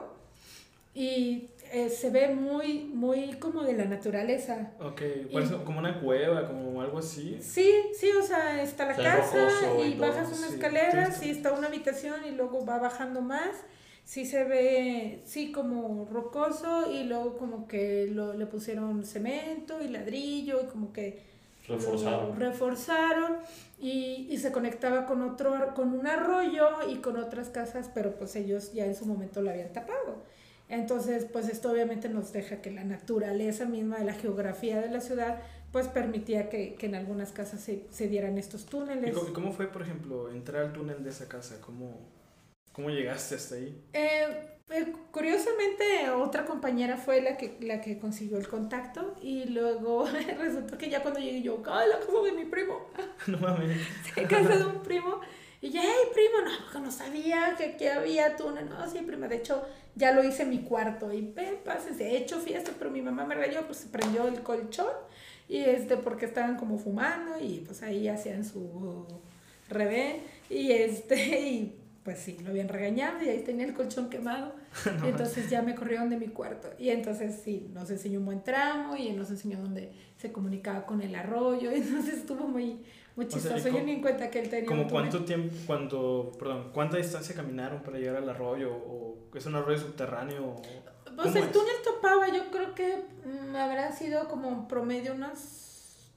Y 0.95 1.51
eh, 1.73 1.91
se 1.91 2.11
ve 2.11 2.29
muy, 2.35 2.85
muy 2.85 3.35
como 3.35 3.63
de 3.63 3.75
la 3.75 3.85
naturaleza. 3.85 4.73
Ok, 4.81 5.03
como 5.65 5.79
una 5.79 6.01
cueva, 6.01 6.47
como 6.47 6.81
algo 6.81 6.99
así. 6.99 7.39
Sí, 7.41 7.71
sí, 7.95 8.11
o 8.13 8.23
sea, 8.23 8.63
está 8.63 8.87
la 8.87 8.97
casa 8.97 9.49
y 9.85 9.95
bajas 9.95 10.29
una 10.29 10.49
Sí, 10.49 10.55
escalera, 10.55 11.11
sí, 11.13 11.25
sí, 11.25 11.31
está 11.31 11.53
una 11.53 11.67
habitación 11.69 12.25
y 12.27 12.31
luego 12.33 12.65
va 12.65 12.79
bajando 12.79 13.21
más. 13.21 13.57
Sí 14.07 14.25
se 14.25 14.45
ve, 14.45 15.21
sí, 15.27 15.53
como 15.53 16.07
rocoso 16.11 16.91
y 16.93 17.05
luego 17.05 17.37
como 17.39 17.67
que 17.69 18.07
lo, 18.09 18.35
le 18.35 18.47
pusieron 18.47 19.05
cemento 19.05 19.83
y 19.83 19.89
ladrillo 19.89 20.63
y 20.63 20.67
como 20.69 20.93
que 20.93 21.23
Reforzaron. 21.69 22.37
reforzaron 22.37 23.39
y, 23.81 24.29
y 24.31 24.39
se 24.39 24.53
conectaba 24.53 25.07
con 25.07 25.23
otro, 25.23 25.75
con 25.75 25.93
un 25.93 26.07
arroyo 26.07 26.89
y 26.89 26.99
con 26.99 27.17
otras 27.19 27.49
casas, 27.51 27.91
pero 27.93 28.17
pues 28.17 28.37
ellos 28.37 28.73
ya 28.73 28.87
en 28.87 28.95
su 28.95 29.07
momento 29.07 29.43
lo 29.43 29.51
habían 29.51 29.73
tapado. 29.73 30.23
Entonces, 30.69 31.27
pues 31.27 31.49
esto 31.49 31.71
obviamente 31.73 32.09
nos 32.09 32.33
deja 32.33 32.63
que 32.63 32.71
la 32.71 32.85
naturaleza 32.85 33.67
misma 33.67 33.99
de 33.99 34.05
la 34.05 34.15
geografía 34.15 34.81
de 34.81 34.91
la 34.91 35.01
ciudad, 35.01 35.43
pues 35.73 35.89
permitía 35.89 36.49
que, 36.49 36.75
que 36.77 36.87
en 36.87 36.95
algunas 36.95 37.33
casas 37.33 37.61
se, 37.61 37.87
se 37.91 38.09
dieran 38.09 38.39
estos 38.39 38.67
¿Y 39.05 39.11
túneles. 39.11 39.13
cómo, 39.13 39.29
y 39.29 39.33
cómo 39.33 39.53
fue, 39.53 39.67
por 39.69 39.83
ejemplo, 39.83 40.31
entrar 40.33 40.63
al 40.63 40.73
túnel 40.73 41.03
de 41.05 41.11
esa 41.11 41.29
casa? 41.29 41.61
¿Cómo, 41.61 41.99
cómo 42.77 42.91
llegaste 42.91 43.37
hasta 43.37 43.55
ahí? 43.55 43.75
Eh, 43.95 44.27
eh, 44.69 44.93
curiosamente, 45.11 46.11
otra 46.11 46.45
compañera 46.45 46.99
fue 46.99 47.23
la 47.23 47.39
que, 47.39 47.57
la 47.63 47.81
que 47.81 47.99
consiguió 47.99 48.37
el 48.37 48.47
contacto 48.47 49.17
y 49.23 49.47
luego 49.47 50.07
resultó 50.39 50.77
que 50.77 50.91
ya 50.91 51.01
cuando 51.01 51.19
llegué 51.19 51.41
yo, 51.41 51.63
¡ay, 51.67 51.89
la 51.89 51.99
casa 51.99 52.13
de 52.23 52.33
mi 52.33 52.45
primo! 52.45 52.87
no 53.29 53.39
mames. 53.39 53.79
en 54.15 54.27
casa 54.27 54.57
de 54.59 54.65
un 54.67 54.83
primo. 54.83 55.21
Y 55.63 55.71
yo, 55.71 55.81
hey, 55.83 56.11
primo, 56.13 56.43
no, 56.45 56.51
porque 56.65 56.81
no 56.81 56.93
sabía 56.93 57.55
que 57.57 57.65
aquí 57.65 57.87
había 57.87 58.37
túnel. 58.37 58.69
No, 58.69 58.89
sí, 58.91 58.99
prima, 58.99 59.27
de 59.27 59.37
hecho, 59.37 59.67
ya 59.95 60.13
lo 60.13 60.23
hice 60.23 60.43
en 60.43 60.51
mi 60.51 60.59
cuarto. 60.59 61.11
Y 61.15 61.23
ven, 61.23 61.61
pásense, 61.65 62.11
he 62.11 62.19
hecho 62.19 62.41
fiesta, 62.41 62.73
pero 62.79 62.91
mi 62.91 63.01
mamá 63.01 63.25
me 63.25 63.35
regañó, 63.35 63.63
pues 63.65 63.79
se 63.79 63.89
prendió 63.89 64.29
el 64.29 64.43
colchón. 64.43 64.93
Y 65.49 65.61
este, 65.61 65.97
porque 65.97 66.27
estaban 66.27 66.57
como 66.59 66.79
fumando 66.79 67.39
y 67.41 67.61
pues 67.61 67.83
ahí 67.83 68.07
hacían 68.07 68.45
su 68.45 69.07
revén. 69.71 70.21
Y 70.51 70.73
este, 70.73 71.41
y 71.41 71.86
pues 72.07 72.21
sí, 72.21 72.39
lo 72.45 72.51
habían 72.51 72.69
regañado 72.69 73.21
y 73.21 73.29
ahí 73.29 73.43
tenía 73.43 73.67
el 73.67 73.75
colchón 73.75 74.09
quemado. 74.09 74.55
y 75.05 75.09
entonces 75.09 75.51
ya 75.51 75.61
me 75.61 75.75
corrieron 75.75 76.09
de 76.09 76.17
mi 76.17 76.29
cuarto. 76.29 76.69
Y 76.79 76.91
entonces 76.91 77.41
sí, 77.43 77.69
nos 77.75 77.91
enseñó 77.91 78.21
un 78.21 78.27
buen 78.27 78.45
tramo 78.45 78.97
y 78.97 79.09
él 79.09 79.17
nos 79.17 79.29
enseñó 79.29 79.59
dónde 79.59 79.91
se 80.17 80.31
comunicaba 80.31 80.87
con 80.87 81.03
el 81.03 81.17
arroyo. 81.17 81.73
Y 81.73 81.75
entonces 81.83 82.19
estuvo 82.19 82.47
muy, 82.47 82.85
muy 83.17 83.27
chistoso. 83.27 83.69
Yo 83.71 83.83
ni 83.83 83.91
en 83.91 84.03
cuenta 84.03 84.31
que 84.31 84.39
él 84.39 84.49
tenía. 84.49 84.69
¿Como 84.69 84.87
cuánto 84.87 85.25
tiempo, 85.25 85.53
cuando, 85.67 86.31
perdón, 86.39 86.71
cuánta 86.73 86.97
distancia 86.97 87.35
caminaron 87.35 87.83
para 87.83 87.99
llegar 87.99 88.19
al 88.19 88.29
arroyo? 88.29 88.73
¿O 88.73 89.27
es 89.35 89.45
un 89.45 89.57
arroyo 89.57 89.79
subterráneo? 89.79 90.55
Pues 91.17 91.35
el 91.35 91.51
túnel 91.51 91.75
topaba, 91.83 92.29
yo 92.29 92.53
creo 92.53 92.73
que 92.77 93.03
mm, 93.25 93.57
habrá 93.57 93.91
sido 93.91 94.29
como 94.29 94.69
promedio 94.69 95.13
unas 95.13 96.13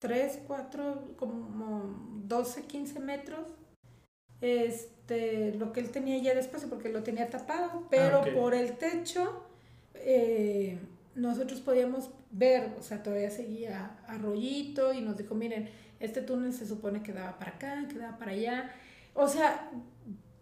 3, 0.00 0.40
4, 0.46 1.14
como 1.16 2.20
12, 2.26 2.66
15 2.66 3.00
metros. 3.00 3.54
Este, 4.40 5.54
lo 5.54 5.72
que 5.72 5.80
él 5.80 5.90
tenía 5.90 6.18
ya 6.18 6.34
después 6.34 6.64
porque 6.64 6.88
lo 6.88 7.02
tenía 7.02 7.28
tapado, 7.28 7.86
pero 7.90 8.22
ah, 8.24 8.28
por 8.34 8.54
el 8.54 8.78
techo 8.78 9.44
eh, 9.94 10.78
nosotros 11.14 11.60
podíamos 11.60 12.10
ver, 12.30 12.70
o 12.78 12.82
sea, 12.82 13.02
todavía 13.02 13.30
seguía 13.30 13.98
arroyito 14.06 14.92
y 14.92 15.00
nos 15.00 15.16
dijo, 15.16 15.34
miren, 15.34 15.68
este 15.98 16.22
túnel 16.22 16.52
se 16.52 16.66
supone 16.66 17.02
que 17.02 17.12
daba 17.12 17.38
para 17.38 17.52
acá, 17.52 17.86
que 17.88 17.98
daba 17.98 18.16
para 18.18 18.32
allá. 18.32 18.72
O 19.14 19.28
sea, 19.28 19.70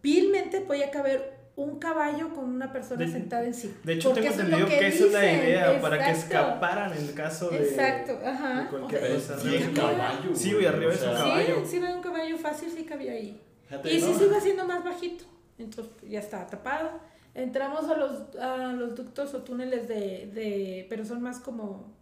vilmente 0.03 0.61
podía 0.61 0.91
caber 0.91 1.39
un 1.57 1.81
caballo 1.81 2.33
con 2.35 2.45
una 2.45 2.73
persona 2.73 3.11
sentada 3.11 3.45
en 3.45 3.55
sí. 3.55 3.75
De 3.83 3.95
hecho, 3.95 4.13
tengo 4.13 4.29
entendido 4.29 4.69
que, 4.69 4.87
esa 4.87 5.05
es 5.07 5.13
la 5.13 5.33
idea, 5.33 5.81
para 5.81 6.05
que 6.05 6.11
escaparan 6.13 6.93
en 6.97 7.09
caso 7.09 7.51
de, 7.51 7.59
Exacto, 7.59 8.21
ajá. 8.25 8.63
de 8.63 8.69
cualquier 8.69 9.15
cosa. 9.15 9.41
Sí, 9.41 9.57
un 9.67 9.75
caballo. 9.75 10.37
Sí, 10.37 10.53
güey, 10.53 10.67
arriba 10.67 10.93
es 10.93 11.03
un 11.03 11.15
caballo. 11.15 11.67
Sí, 11.67 11.79
sí, 11.79 11.79
un 11.79 12.01
caballo 12.01 12.39
fácil, 12.39 12.71
sí 12.71 12.85
cabía 12.85 13.13
ahí. 13.13 13.43
Y 13.85 14.01
sí 14.01 14.15
iba 14.21 14.37
haciendo 14.37 14.65
más 14.67 14.85
bajito, 14.85 15.25
entonces 15.59 15.93
ya 16.09 16.21
estaba 16.21 16.47
tapado. 16.47 17.01
Entramos 17.35 17.85
a 17.89 17.97
los, 17.97 18.37
a 18.37 18.73
los 18.73 18.95
ductos 18.97 19.35
o 19.35 19.43
túneles 19.43 19.87
de, 19.87 20.31
de, 20.33 20.87
pero 20.89 21.05
son 21.05 21.23
más 21.23 21.39
como 21.39 21.95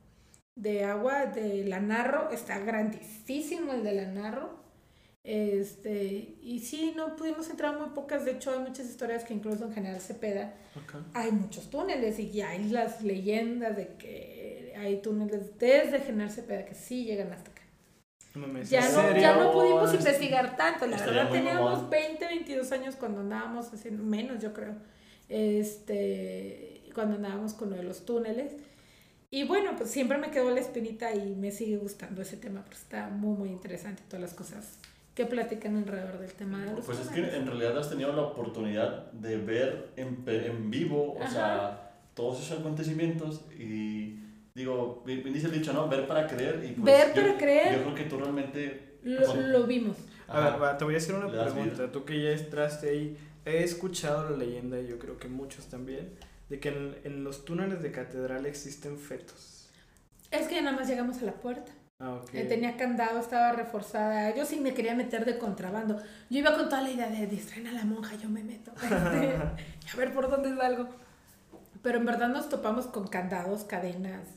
de 0.55 0.85
agua, 0.85 1.27
de 1.27 1.65
la 1.65 1.81
Narro, 1.81 2.31
está 2.31 2.59
grandísimo 2.61 3.73
el 3.73 3.83
de 3.83 3.93
la 3.93 4.07
Narro. 4.07 4.67
Este, 5.23 6.37
y 6.41 6.61
sí, 6.61 6.95
no 6.97 7.17
pudimos 7.17 7.51
entrar 7.51 7.77
muy 7.77 7.91
pocas, 7.91 8.25
de 8.25 8.31
hecho 8.31 8.53
hay 8.53 8.61
muchas 8.61 8.87
historias 8.87 9.25
que 9.25 9.35
incluso 9.35 9.65
en 9.65 9.73
General 9.73 10.01
Cepeda 10.01 10.55
hay 11.15 11.33
muchos 11.33 11.69
túneles 11.69 12.21
y 12.21 12.41
hay 12.43 12.69
las 12.69 13.03
leyendas 13.03 13.77
de 13.77 13.89
que 13.97 14.73
hay 14.79 15.03
túneles 15.03 15.59
desde 15.59 15.99
General 15.99 16.31
Cepeda 16.31 16.65
que 16.65 16.75
sí 16.75 17.05
llegan 17.05 17.33
hasta 17.33 17.51
acá. 18.45 18.63
ya, 18.65 18.91
no, 18.91 19.17
ya 19.17 19.37
no 19.37 19.53
pudimos 19.53 19.93
investigar 19.95 20.57
tanto, 20.57 20.87
la 20.87 20.97
verdad 20.99 21.31
teníamos 21.31 21.89
20, 21.89 22.27
22 22.27 22.73
años 22.73 22.97
cuando 22.97 23.21
andábamos 23.21 23.73
haciendo, 23.73 24.03
menos 24.03 24.43
yo 24.43 24.53
creo, 24.53 24.75
este, 25.29 26.83
cuando 26.95 27.17
andábamos 27.17 27.55
con 27.55 27.71
lo 27.71 27.77
de 27.77 27.83
los 27.83 28.05
túneles. 28.05 28.53
Y 29.29 29.43
bueno, 29.43 29.73
pues 29.77 29.91
siempre 29.91 30.19
me 30.19 30.31
quedó 30.31 30.51
la 30.51 30.61
espinita 30.61 31.13
y 31.13 31.35
me 31.35 31.51
sigue 31.51 31.79
gustando 31.79 32.23
ese 32.23 32.37
tema 32.37 32.61
porque 32.63 32.77
está 32.77 33.09
muy, 33.09 33.37
muy 33.37 33.49
interesante 33.49 34.03
todas 34.09 34.23
las 34.23 34.35
cosas 34.35 34.79
¿Qué 35.17 35.25
platican 35.25 35.75
alrededor 35.77 36.19
del 36.19 36.35
tema 36.35 36.63
de 36.63 36.75
los 36.75 36.85
Pues 36.85 37.01
es 37.01 37.09
que 37.09 37.21
en 37.21 37.47
realidad 37.47 37.79
has 37.79 37.89
tenido 37.89 38.13
la 38.13 38.21
oportunidad 38.21 39.11
de 39.13 39.39
ver 39.39 39.89
en, 39.97 40.23
en 40.27 40.71
vivo, 40.71 41.17
o 41.19 41.27
sea, 41.27 41.95
todos 42.13 42.43
esos 42.43 42.61
acontecimientos 42.61 43.41
y 43.59 44.19
digo, 44.57 45.03
bien 45.05 45.23
dice 45.23 45.47
el 45.47 45.53
dicho, 45.53 45.73
¿no? 45.73 45.89
Ver 45.89 46.09
para 46.09 46.27
creer. 46.27 46.65
Y 46.65 46.73
pues 46.73 46.85
ver 46.85 47.15
para 47.15 47.37
creer. 47.37 47.77
Yo 47.77 47.83
creo 47.83 47.95
que 47.95 48.05
tú 48.05 48.19
realmente... 48.19 48.99
Lo, 49.05 49.37
lo 49.37 49.67
vimos. 49.67 49.97
A 50.27 50.57
ver, 50.59 50.79
te 50.79 50.85
voy 50.85 50.95
a 50.95 50.99
hacer 50.99 51.15
una 51.15 51.31
pregunta. 51.31 51.93
Tú 51.93 52.05
que 52.05 52.21
ya 52.21 52.31
entraste 52.31 52.89
ahí, 52.89 53.17
he 53.45 53.63
escuchado 53.63 54.31
la 54.31 54.37
leyenda, 54.37 54.81
y 54.81 54.89
yo 54.89 54.99
creo 54.99 55.19
que 55.19 55.29
muchos 55.29 55.67
también, 55.67 56.11
de 56.49 56.59
que 56.59 56.71
en, 56.71 56.97
en 57.05 57.23
los 57.23 57.45
túneles 57.45 57.83
de 57.83 57.93
catedral 57.93 58.47
existen 58.47 58.99
fetos. 58.99 59.69
Es 60.31 60.49
que 60.49 60.61
nada 60.61 60.77
más 60.77 60.89
llegamos 60.89 61.19
a 61.19 61.27
la 61.27 61.35
puerta. 61.35 61.71
Ah, 61.99 62.21
tenía 62.31 62.77
candado, 62.77 63.21
estaba 63.21 63.53
reforzada. 63.53 64.35
Yo 64.35 64.45
sí 64.45 64.61
me 64.61 64.75
quería 64.75 64.95
meter 64.95 65.25
de 65.25 65.39
contrabando. 65.39 65.97
Yo 66.29 66.39
iba 66.41 66.55
con 66.55 66.69
toda 66.69 66.83
la 66.83 66.91
idea 66.91 67.09
de 67.09 67.27
distraer 67.27 67.69
a 67.69 67.73
la 67.73 67.85
monja, 67.85 68.17
yo 68.17 68.29
me 68.29 68.43
meto. 68.43 68.73
Este, 68.83 69.93
a 69.93 69.97
ver 69.97 70.13
por 70.13 70.29
dónde 70.29 70.55
salgo. 70.57 70.89
Pero 71.83 71.99
en 71.99 72.05
verdad 72.05 72.29
nos 72.29 72.49
topamos 72.49 72.87
con 72.87 73.07
candados, 73.07 73.65
cadenas. 73.65 74.36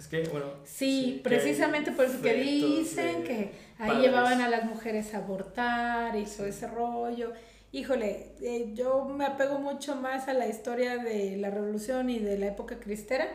Es 0.00 0.08
que, 0.08 0.22
bueno. 0.28 0.46
Sí, 0.64 1.20
precisamente 1.22 1.92
por 1.92 2.06
eso 2.06 2.22
que 2.22 2.32
dicen 2.32 3.22
que 3.22 3.50
ahí 3.78 4.00
llevaban 4.00 4.40
a 4.40 4.48
las 4.48 4.64
mujeres 4.64 5.12
a 5.12 5.18
abortar 5.18 6.16
y 6.16 6.24
todo 6.24 6.46
ese 6.46 6.66
rollo. 6.68 7.34
Híjole, 7.70 8.32
eh, 8.40 8.70
yo 8.72 9.04
me 9.04 9.26
apego 9.26 9.58
mucho 9.58 9.96
más 9.96 10.26
a 10.26 10.32
la 10.32 10.48
historia 10.48 10.96
de 10.96 11.36
la 11.36 11.50
revolución 11.50 12.08
y 12.08 12.18
de 12.18 12.38
la 12.38 12.46
época 12.46 12.80
cristera, 12.80 13.28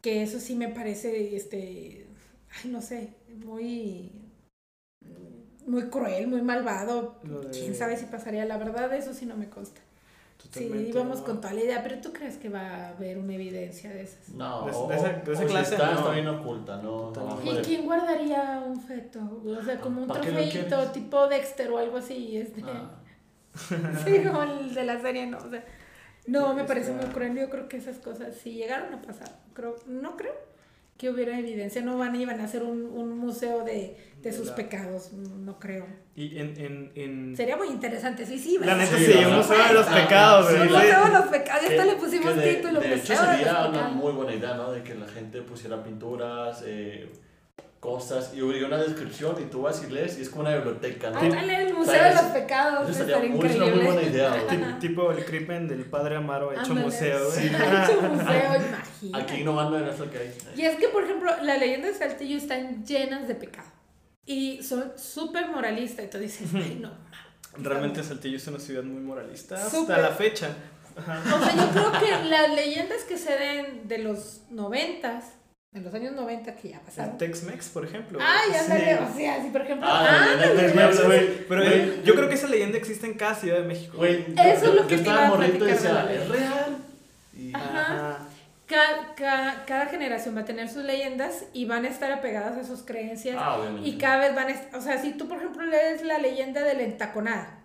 que 0.00 0.24
eso 0.24 0.40
sí 0.40 0.56
me 0.56 0.66
parece 0.66 1.36
este 1.36 2.08
ay, 2.50 2.70
no 2.72 2.82
sé, 2.82 3.14
muy, 3.44 4.10
muy 5.68 5.84
cruel, 5.84 6.26
muy 6.26 6.42
malvado. 6.42 7.20
¿Quién 7.52 7.76
sabe 7.76 7.96
si 7.96 8.06
pasaría? 8.06 8.44
La 8.44 8.58
verdad, 8.58 8.92
eso 8.92 9.14
sí 9.14 9.24
no 9.24 9.36
me 9.36 9.48
consta. 9.48 9.80
Sí, 10.52 10.86
íbamos 10.88 11.20
con 11.22 11.40
toda 11.40 11.54
la 11.54 11.60
idea, 11.60 11.82
pero 11.82 12.00
¿tú 12.00 12.12
crees 12.12 12.36
que 12.36 12.48
va 12.48 12.60
a 12.60 12.88
haber 12.90 13.18
una 13.18 13.34
evidencia 13.34 13.90
de 13.90 14.02
esas? 14.02 14.28
No, 14.30 14.66
de, 14.66 14.96
esa, 14.96 15.22
clase 15.22 15.74
está, 15.74 15.94
está, 15.94 16.10
bien 16.10 16.28
oculta, 16.28 16.76
¿no? 16.76 17.12
¿Y 17.44 17.56
quién 17.62 17.84
guardaría 17.86 18.62
un 18.66 18.80
feto? 18.80 19.20
O 19.44 19.62
sea, 19.62 19.80
como 19.80 20.02
un 20.02 20.08
trofeito 20.08 20.90
tipo 20.92 21.26
Dexter 21.26 21.70
o 21.70 21.78
algo 21.78 21.96
así. 21.96 22.36
Este. 22.36 22.62
Ah. 22.64 22.90
sí, 24.04 24.22
como 24.24 24.42
el 24.42 24.74
de 24.74 24.84
la 24.84 25.00
serie, 25.00 25.26
no, 25.26 25.38
o 25.38 25.50
sea, 25.50 25.64
no, 26.26 26.54
me 26.54 26.64
parece 26.64 26.92
muy 26.92 27.06
cruel. 27.06 27.34
Yo 27.34 27.50
creo 27.50 27.68
que 27.68 27.78
esas 27.78 27.98
cosas 27.98 28.34
sí 28.36 28.52
llegaron 28.52 28.92
a 28.94 29.02
pasar. 29.02 29.30
Creo, 29.54 29.76
no 29.86 30.16
creo, 30.16 30.34
que 30.96 31.10
hubiera 31.10 31.38
evidencia. 31.38 31.82
No 31.82 31.98
van, 31.98 32.14
iban 32.14 32.40
a 32.40 32.44
hacer 32.44 32.62
un, 32.62 32.84
un 32.84 33.18
museo 33.18 33.64
de, 33.64 33.96
de 34.22 34.32
sus 34.32 34.50
pecados, 34.50 35.12
no 35.12 35.58
creo. 35.58 35.86
Y 36.14 36.38
en, 36.38 36.56
en, 36.58 36.92
en... 36.94 37.36
Sería 37.36 37.56
muy 37.56 37.68
interesante, 37.68 38.26
sí, 38.26 38.38
sí. 38.38 38.58
La 38.60 38.76
neta 38.76 38.96
sí, 38.96 39.12
un 39.26 39.36
museo 39.36 39.68
de 39.68 39.74
los 39.74 39.86
pecados. 39.86 40.52
Un 40.52 40.64
museo 40.66 41.04
de 41.06 41.12
los 41.12 41.26
pecados, 41.26 41.64
esto 41.64 41.84
le 41.84 41.94
pusimos 41.94 42.34
título. 42.42 42.80
De 42.80 42.94
hecho 42.94 43.14
sería 43.16 43.66
una 43.68 43.88
muy 43.88 44.12
buena 44.12 44.34
idea, 44.34 44.54
¿no? 44.54 44.70
De 44.72 44.82
que 44.82 44.94
la 44.94 45.08
gente 45.08 45.42
pusiera 45.42 45.82
pinturas, 45.82 46.62
eh, 46.66 47.10
cosas 47.82 48.32
y 48.32 48.40
hubiera 48.40 48.68
una 48.68 48.76
descripción 48.76 49.34
y 49.42 49.46
tú 49.46 49.62
vas 49.62 49.82
y 49.82 49.90
lees 49.90 50.16
y 50.16 50.22
es 50.22 50.30
como 50.30 50.42
una 50.42 50.54
biblioteca. 50.54 51.10
¿no? 51.10 51.18
Ándale, 51.18 51.62
el 51.62 51.74
Museo 51.74 52.00
de 52.00 52.14
los 52.14 52.22
Pecados. 52.26 52.88
Eso 52.88 53.00
sería 53.00 53.24
increíble. 53.24 53.64
una 53.64 53.74
muy 53.74 53.84
buena 53.84 54.02
idea. 54.02 54.78
tipo 54.78 55.10
el 55.10 55.24
crimen 55.24 55.66
del 55.66 55.84
padre 55.86 56.14
Amaro 56.14 56.52
hecho 56.52 56.76
museo. 56.76 57.28
Sí. 57.32 57.46
hecho 57.48 58.02
museo, 58.02 58.54
imagínate. 58.54 59.32
Aquí 59.32 59.42
no 59.42 59.54
mando 59.54 59.80
en 59.80 59.88
eso 59.88 60.08
que 60.08 60.16
hay. 60.16 60.34
Y 60.54 60.62
es 60.62 60.76
que, 60.76 60.90
por 60.90 61.02
ejemplo, 61.02 61.32
las 61.42 61.58
leyendas 61.58 61.98
de 61.98 62.06
Saltillo 62.06 62.36
están 62.36 62.86
llenas 62.86 63.26
de 63.26 63.34
pecado. 63.34 63.68
Y 64.26 64.62
son 64.62 64.92
súper 64.96 65.48
moralistas. 65.48 66.04
Y 66.04 66.08
tú 66.08 66.18
dices, 66.18 66.50
ay, 66.54 66.78
no. 66.80 66.92
Realmente 67.58 68.04
Saltillo 68.04 68.36
es 68.36 68.46
una 68.46 68.60
ciudad 68.60 68.84
muy 68.84 69.02
moralista 69.02 69.56
hasta 69.56 69.98
la 69.98 70.10
fecha. 70.10 70.54
O 70.96 71.44
sea, 71.44 71.56
yo 71.56 71.70
creo 71.72 71.92
que 72.00 72.28
las 72.28 72.48
leyendas 72.54 73.02
que 73.02 73.18
se 73.18 73.36
den 73.36 73.88
de 73.88 73.98
los 73.98 74.42
noventas 74.50 75.32
en 75.74 75.84
los 75.84 75.94
años 75.94 76.12
90 76.14 76.54
que 76.56 76.70
ya 76.70 76.80
pasaron. 76.80 77.16
Tex-Mex, 77.16 77.70
por 77.70 77.84
ejemplo. 77.84 78.18
Ah, 78.20 78.40
ya 78.52 78.62
salió. 78.62 79.08
O 79.08 79.16
sea, 79.16 79.42
sí, 79.42 79.48
por 79.50 79.62
ejemplo. 79.62 79.86
Ah, 79.88 80.26
ah 80.34 80.52
Tex-Mex, 80.54 81.04
güey. 81.06 81.46
Pero 81.48 81.64
yo 82.04 82.14
creo 82.14 82.28
que 82.28 82.34
esa 82.34 82.48
leyenda 82.48 82.76
existe 82.76 83.06
en 83.06 83.14
cada 83.14 83.34
ciudad 83.34 83.58
de 83.58 83.64
México. 83.64 83.96
Güey, 83.96 84.26
eso 84.36 84.66
es 84.66 84.74
lo 84.74 84.86
que 84.86 84.96
yo 84.96 85.00
estaba 85.00 85.28
morrito 85.28 85.66
y 85.66 85.72
decía, 85.72 86.12
es 86.12 86.28
real. 86.28 86.76
Ajá. 87.54 88.18
Cada, 88.66 89.14
cada, 89.14 89.64
cada, 89.66 89.86
generación 89.86 90.34
va 90.36 90.42
a 90.42 90.44
tener 90.44 90.68
sus 90.68 90.84
leyendas 90.84 91.44
y 91.52 91.66
van 91.66 91.84
a 91.84 91.88
estar 91.88 92.10
apegadas 92.10 92.56
a 92.56 92.64
sus 92.64 92.82
creencias. 92.82 93.36
Ah, 93.38 93.58
y 93.82 93.98
cada 93.98 94.18
vez 94.18 94.34
van 94.34 94.48
a. 94.50 94.76
O 94.76 94.80
sea, 94.80 94.98
si 94.98 95.12
tú, 95.12 95.28
por 95.28 95.38
ejemplo, 95.38 95.64
lees 95.64 96.02
la 96.04 96.18
leyenda 96.18 96.62
de 96.62 96.74
la 96.74 96.82
entaconada, 96.82 97.58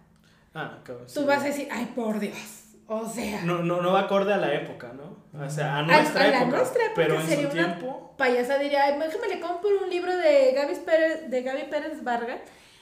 ah, 0.53 0.79
claro, 0.83 1.05
tú 1.13 1.25
vas 1.25 1.41
a 1.41 1.45
decir, 1.45 1.67
ay, 1.71 1.91
por 1.95 2.19
Dios. 2.19 2.66
O 2.87 3.07
sea. 3.07 3.43
No, 3.43 3.63
no, 3.63 3.81
no 3.81 3.93
va 3.93 4.01
acorde 4.01 4.33
a 4.33 4.37
la 4.37 4.53
época, 4.53 4.93
¿no? 4.93 5.17
O 5.43 5.49
sea, 5.49 5.77
a 5.77 5.83
nuestra 5.83 6.21
a, 6.21 6.27
época. 6.27 6.41
A 6.41 6.45
nuestra 6.45 6.85
época 6.85 6.95
pero 6.95 7.19
en 7.19 7.27
sería 7.27 7.51
su 7.51 7.57
una 7.57 7.75
tiempo. 7.77 8.13
Payasa 8.17 8.57
diría, 8.57 8.97
déjame 8.97 9.27
le 9.27 9.39
compro 9.39 9.69
un 9.83 9.89
libro 9.89 10.15
de 10.15 10.53
Gaby 10.53 10.75
Pérez, 10.85 11.29
de 11.29 11.41
Gaby 11.43 11.63
Pérez 11.69 12.03
Vargas 12.03 12.39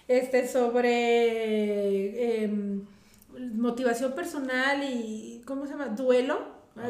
este, 0.07 0.47
sobre 0.47 2.43
em, 2.43 2.85
motivación 3.55 4.13
personal 4.13 4.83
y. 4.83 5.41
¿Cómo 5.45 5.65
se 5.65 5.71
llama? 5.71 5.87
Duelo, 5.87 6.39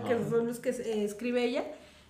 que 0.07 0.23
son 0.29 0.47
los 0.47 0.59
que 0.59 0.69
escribe 0.69 1.43
ella. 1.43 1.63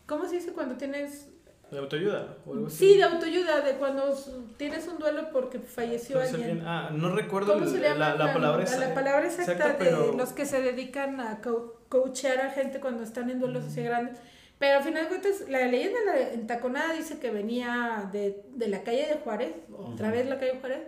¿Cómo 0.05 0.25
se 0.27 0.35
dice 0.35 0.53
cuando 0.53 0.75
tienes 0.75 1.27
¿De 1.75 1.81
autoayuda? 1.81 2.37
Sí, 2.69 2.95
de 2.95 3.03
autoayuda, 3.03 3.59
de 3.59 3.73
cuando 3.73 4.17
tienes 4.55 4.87
un 4.87 4.97
duelo 4.97 5.27
porque 5.33 5.59
falleció 5.59 6.21
alguien. 6.21 6.61
Ah, 6.65 6.89
no 6.93 7.13
recuerdo 7.13 7.55
¿Cómo 7.55 7.67
se 7.67 7.81
llama? 7.81 7.95
La, 7.95 8.15
la, 8.15 8.33
palabra, 8.33 8.63
la, 8.79 8.93
palabra 8.93 9.25
exacta, 9.25 9.73
de 9.73 9.91
los 9.91 10.31
que 10.31 10.45
se 10.45 10.61
dedican 10.61 11.19
a 11.19 11.41
coachear 11.89 12.39
a 12.39 12.51
gente 12.51 12.79
cuando 12.79 13.03
están 13.03 13.29
en 13.29 13.41
duelos 13.41 13.65
así 13.65 13.83
grandes. 13.83 14.17
Pero 14.57 14.77
al 14.77 14.83
final 14.85 15.03
de 15.03 15.09
cuentas, 15.09 15.49
la 15.49 15.67
leyenda 15.67 15.99
de 15.99 16.05
la 16.05 16.31
entaconada 16.31 16.93
dice 16.93 17.19
que 17.19 17.29
venía 17.29 18.09
de, 18.09 18.45
de 18.53 18.69
la 18.69 18.83
calle 18.83 19.07
de 19.07 19.15
Juárez, 19.15 19.51
otra 19.77 20.11
vez 20.11 20.29
la 20.29 20.39
calle 20.39 20.53
de 20.53 20.59
Juárez, 20.59 20.79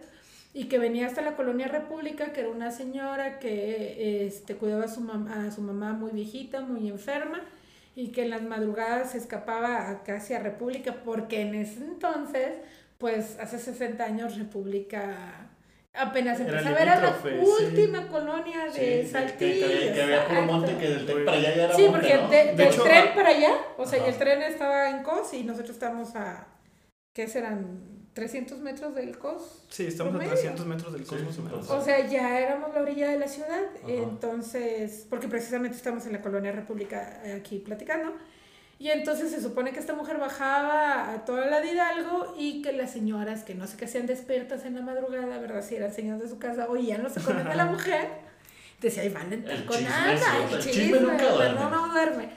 y 0.54 0.70
que 0.70 0.80
venía 0.80 1.08
hasta 1.08 1.22
la 1.22 1.36
colonia 1.36 1.68
República, 1.68 2.32
que 2.32 2.40
era 2.40 2.50
una 2.50 2.72
señora 2.72 3.40
que 3.40 4.26
este, 4.26 4.56
cuidaba 4.56 4.86
a 4.86 4.88
su, 4.88 5.06
a 5.12 5.52
su 5.52 5.62
mamá 5.62 5.92
muy 5.92 6.12
viejita, 6.12 6.62
muy 6.62 6.88
enferma, 6.88 7.42
y 7.98 8.12
que 8.12 8.22
en 8.22 8.30
las 8.30 8.44
madrugadas 8.44 9.12
se 9.14 9.18
escapaba 9.18 10.04
casi 10.06 10.36
a 10.36 10.40
República, 10.40 10.98
porque 11.04 11.42
en 11.42 11.56
ese 11.56 11.80
entonces, 11.84 12.50
pues 13.00 13.38
hace 13.40 13.58
60 13.58 14.04
años 14.04 14.38
República 14.38 15.50
apenas 15.96 16.40
empezaba, 16.40 16.78
era 16.78 17.00
la 17.02 17.14
sí. 17.24 17.30
última 17.64 18.08
colonia 18.08 18.66
de 18.72 19.04
Sí, 19.04 19.10
Saltillo. 19.10 19.68
Que, 19.68 19.74
había, 19.76 19.94
que 19.94 20.02
había 20.04 20.28
puro 20.28 20.40
exacto. 20.42 20.54
monte 20.54 20.78
que 20.78 20.90
del 20.90 21.06
tren 21.08 21.26
para 21.26 21.38
allá 21.38 21.56
ya 21.56 21.64
era 21.64 21.74
Sí, 21.76 21.82
monte, 21.90 21.98
porque 22.00 22.16
¿no? 22.22 22.30
de- 22.30 22.38
De 22.46 22.54
del 22.54 22.68
hecho, 22.68 22.84
tren 22.84 23.06
para 23.16 23.30
allá, 23.30 23.54
o 23.78 23.86
sea, 23.88 24.06
y 24.06 24.10
el 24.10 24.18
tren 24.18 24.42
estaba 24.44 24.90
en 24.92 25.02
COS 25.02 25.34
y 25.34 25.44
nosotros 25.44 25.72
estamos 25.72 26.16
a, 26.16 26.46
¿qué 27.16 27.28
serán? 27.28 27.97
¿300 28.18 28.58
metros 28.60 28.96
del 28.96 29.18
COS? 29.18 29.64
Sí, 29.70 29.86
estamos 29.88 30.12
a 30.14 30.18
Promedio. 30.18 30.34
300 30.34 30.66
metros 30.66 30.94
del 30.94 31.06
Sí, 31.06 31.16
cosmos. 31.16 31.40
más 31.40 31.70
o 31.70 31.78
O 31.78 31.82
sea, 31.84 32.06
ya 32.08 32.40
éramos 32.40 32.74
la 32.74 32.82
orilla 32.82 33.10
de 33.10 33.20
la 33.20 33.28
ciudad, 33.28 33.64
Ajá. 33.84 33.92
entonces, 33.92 35.06
porque 35.10 35.28
precisamente 35.28 35.78
estamos 35.78 36.06
en 36.06 36.14
la 36.14 36.22
colonia 36.22 36.52
República 36.52 37.22
eh, 37.24 37.34
aquí 37.34 37.60
platicando, 37.60 38.14
y 38.80 38.90
entonces 38.90 39.32
se 39.32 39.42
supone 39.42 39.72
que 39.72 39.80
esta 39.80 39.94
mujer 39.94 40.18
bajaba 40.18 41.12
a 41.12 41.26
toda 41.26 41.46
la 41.48 41.62
de 41.62 41.72
Hidalgo 41.74 42.36
y 42.38 42.62
que 42.62 42.74
las 42.74 42.92
señoras 42.92 43.44
que 43.44 43.56
no 43.56 43.66
sé 43.68 43.76
qué 43.78 43.86
hacían 43.86 44.06
despiertas 44.06 44.66
en 44.66 44.76
la 44.76 44.82
madrugada, 44.82 45.40
¿verdad? 45.40 45.64
Si 45.64 45.76
eran 45.76 45.92
señoras 45.94 46.22
de 46.22 46.30
su 46.30 46.38
casa, 46.38 46.68
oían 46.70 47.02
los 47.04 47.14
tacones 47.14 47.46
de 47.46 47.56
la 47.56 47.66
mujer, 47.74 48.08
decía, 48.82 49.02
ahí 49.04 49.10
van 49.10 49.34
en 49.34 49.48
El 49.48 49.66
taconada, 49.66 50.14
chisme, 50.14 50.62
sí, 50.62 50.70
el 50.70 50.86
el 50.86 50.92
chisme, 50.92 51.00
no, 51.56 51.70
no 51.70 51.88
duerme. 51.92 52.30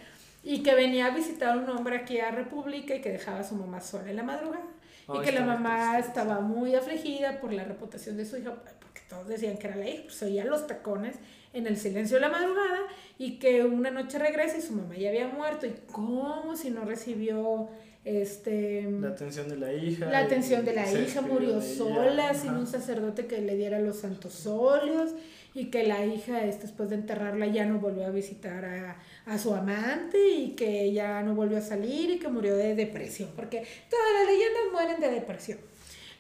Y 0.43 0.63
que 0.63 0.75
venía 0.75 1.07
a 1.07 1.11
visitar 1.11 1.51
a 1.51 1.61
un 1.61 1.69
hombre 1.69 1.97
aquí 1.97 2.19
a 2.19 2.31
República 2.31 2.95
y 2.95 3.03
que 3.03 3.11
dejaba 3.13 3.41
a 3.41 3.45
su 3.45 3.55
mamá 3.57 3.79
sola 3.83 4.09
en 4.09 4.17
la 4.17 4.23
madrugada. 4.23 4.65
Y 5.15 5.21
que 5.25 5.33
la 5.33 5.45
mamá 5.45 5.99
estaba 5.99 6.41
muy 6.41 6.75
afligida 6.75 7.41
por 7.41 7.53
la 7.53 7.65
reputación 7.65 8.17
de 8.17 8.25
su 8.25 8.37
hija, 8.37 8.55
porque 8.55 9.01
todos 9.09 9.29
decían 9.29 9.57
que 9.57 9.67
era 9.69 9.77
la 9.77 9.89
hija, 9.89 10.03
pues 10.05 10.23
oía 10.23 10.45
los 10.45 10.67
tacones 10.67 11.17
en 11.53 11.67
el 11.67 11.77
silencio 11.77 12.17
de 12.17 12.21
la 12.21 12.29
madrugada 12.29 12.81
y 13.19 13.39
que 13.39 13.65
una 13.65 13.91
noche 13.91 14.19
regresa 14.19 14.59
y 14.59 14.63
su 14.63 14.73
mamá 14.73 14.97
ya 14.97 15.09
había 15.09 15.29
muerto. 15.29 15.67
Y 15.67 15.75
cómo 15.91 16.57
si 16.57 16.71
no 16.71 16.85
recibió 16.85 17.69
este 18.05 18.89
La 18.91 19.09
atención 19.09 19.49
de 19.49 19.57
la 19.57 19.73
hija. 19.73 20.07
la 20.07 20.19
atención 20.21 20.65
de 20.65 20.75
la 20.75 20.91
hija 20.91 21.21
murió 21.21 21.61
sola 21.61 22.33
sin 22.35 22.53
un 22.53 22.67
sacerdote 22.67 23.27
que 23.27 23.41
le 23.41 23.57
diera 23.57 23.79
los 23.79 23.97
santos 23.99 24.47
óleos 24.47 25.11
y 25.55 25.67
que 25.67 25.87
la 25.87 26.07
hija 26.07 26.39
después 26.41 26.89
de 26.89 26.97
enterrarla 26.97 27.47
ya 27.47 27.67
no 27.67 27.79
volvió 27.79 28.07
a 28.07 28.11
visitar 28.11 28.65
a, 28.65 28.97
a 29.31 29.39
su 29.39 29.55
amante 29.55 30.19
y 30.29 30.51
que 30.57 30.83
ella 30.85 31.23
no 31.23 31.35
volvió 31.35 31.59
a 31.59 31.63
salir 31.63 32.11
y 32.11 32.19
que 32.19 32.29
murió 32.29 32.57
de 32.57 32.75
depresión 32.75 33.31
porque 33.37 33.65
todas 33.89 34.07
las 34.19 34.27
leyendas 34.27 34.63
mueren 34.73 35.01
de 35.01 35.11
depresión 35.21 35.59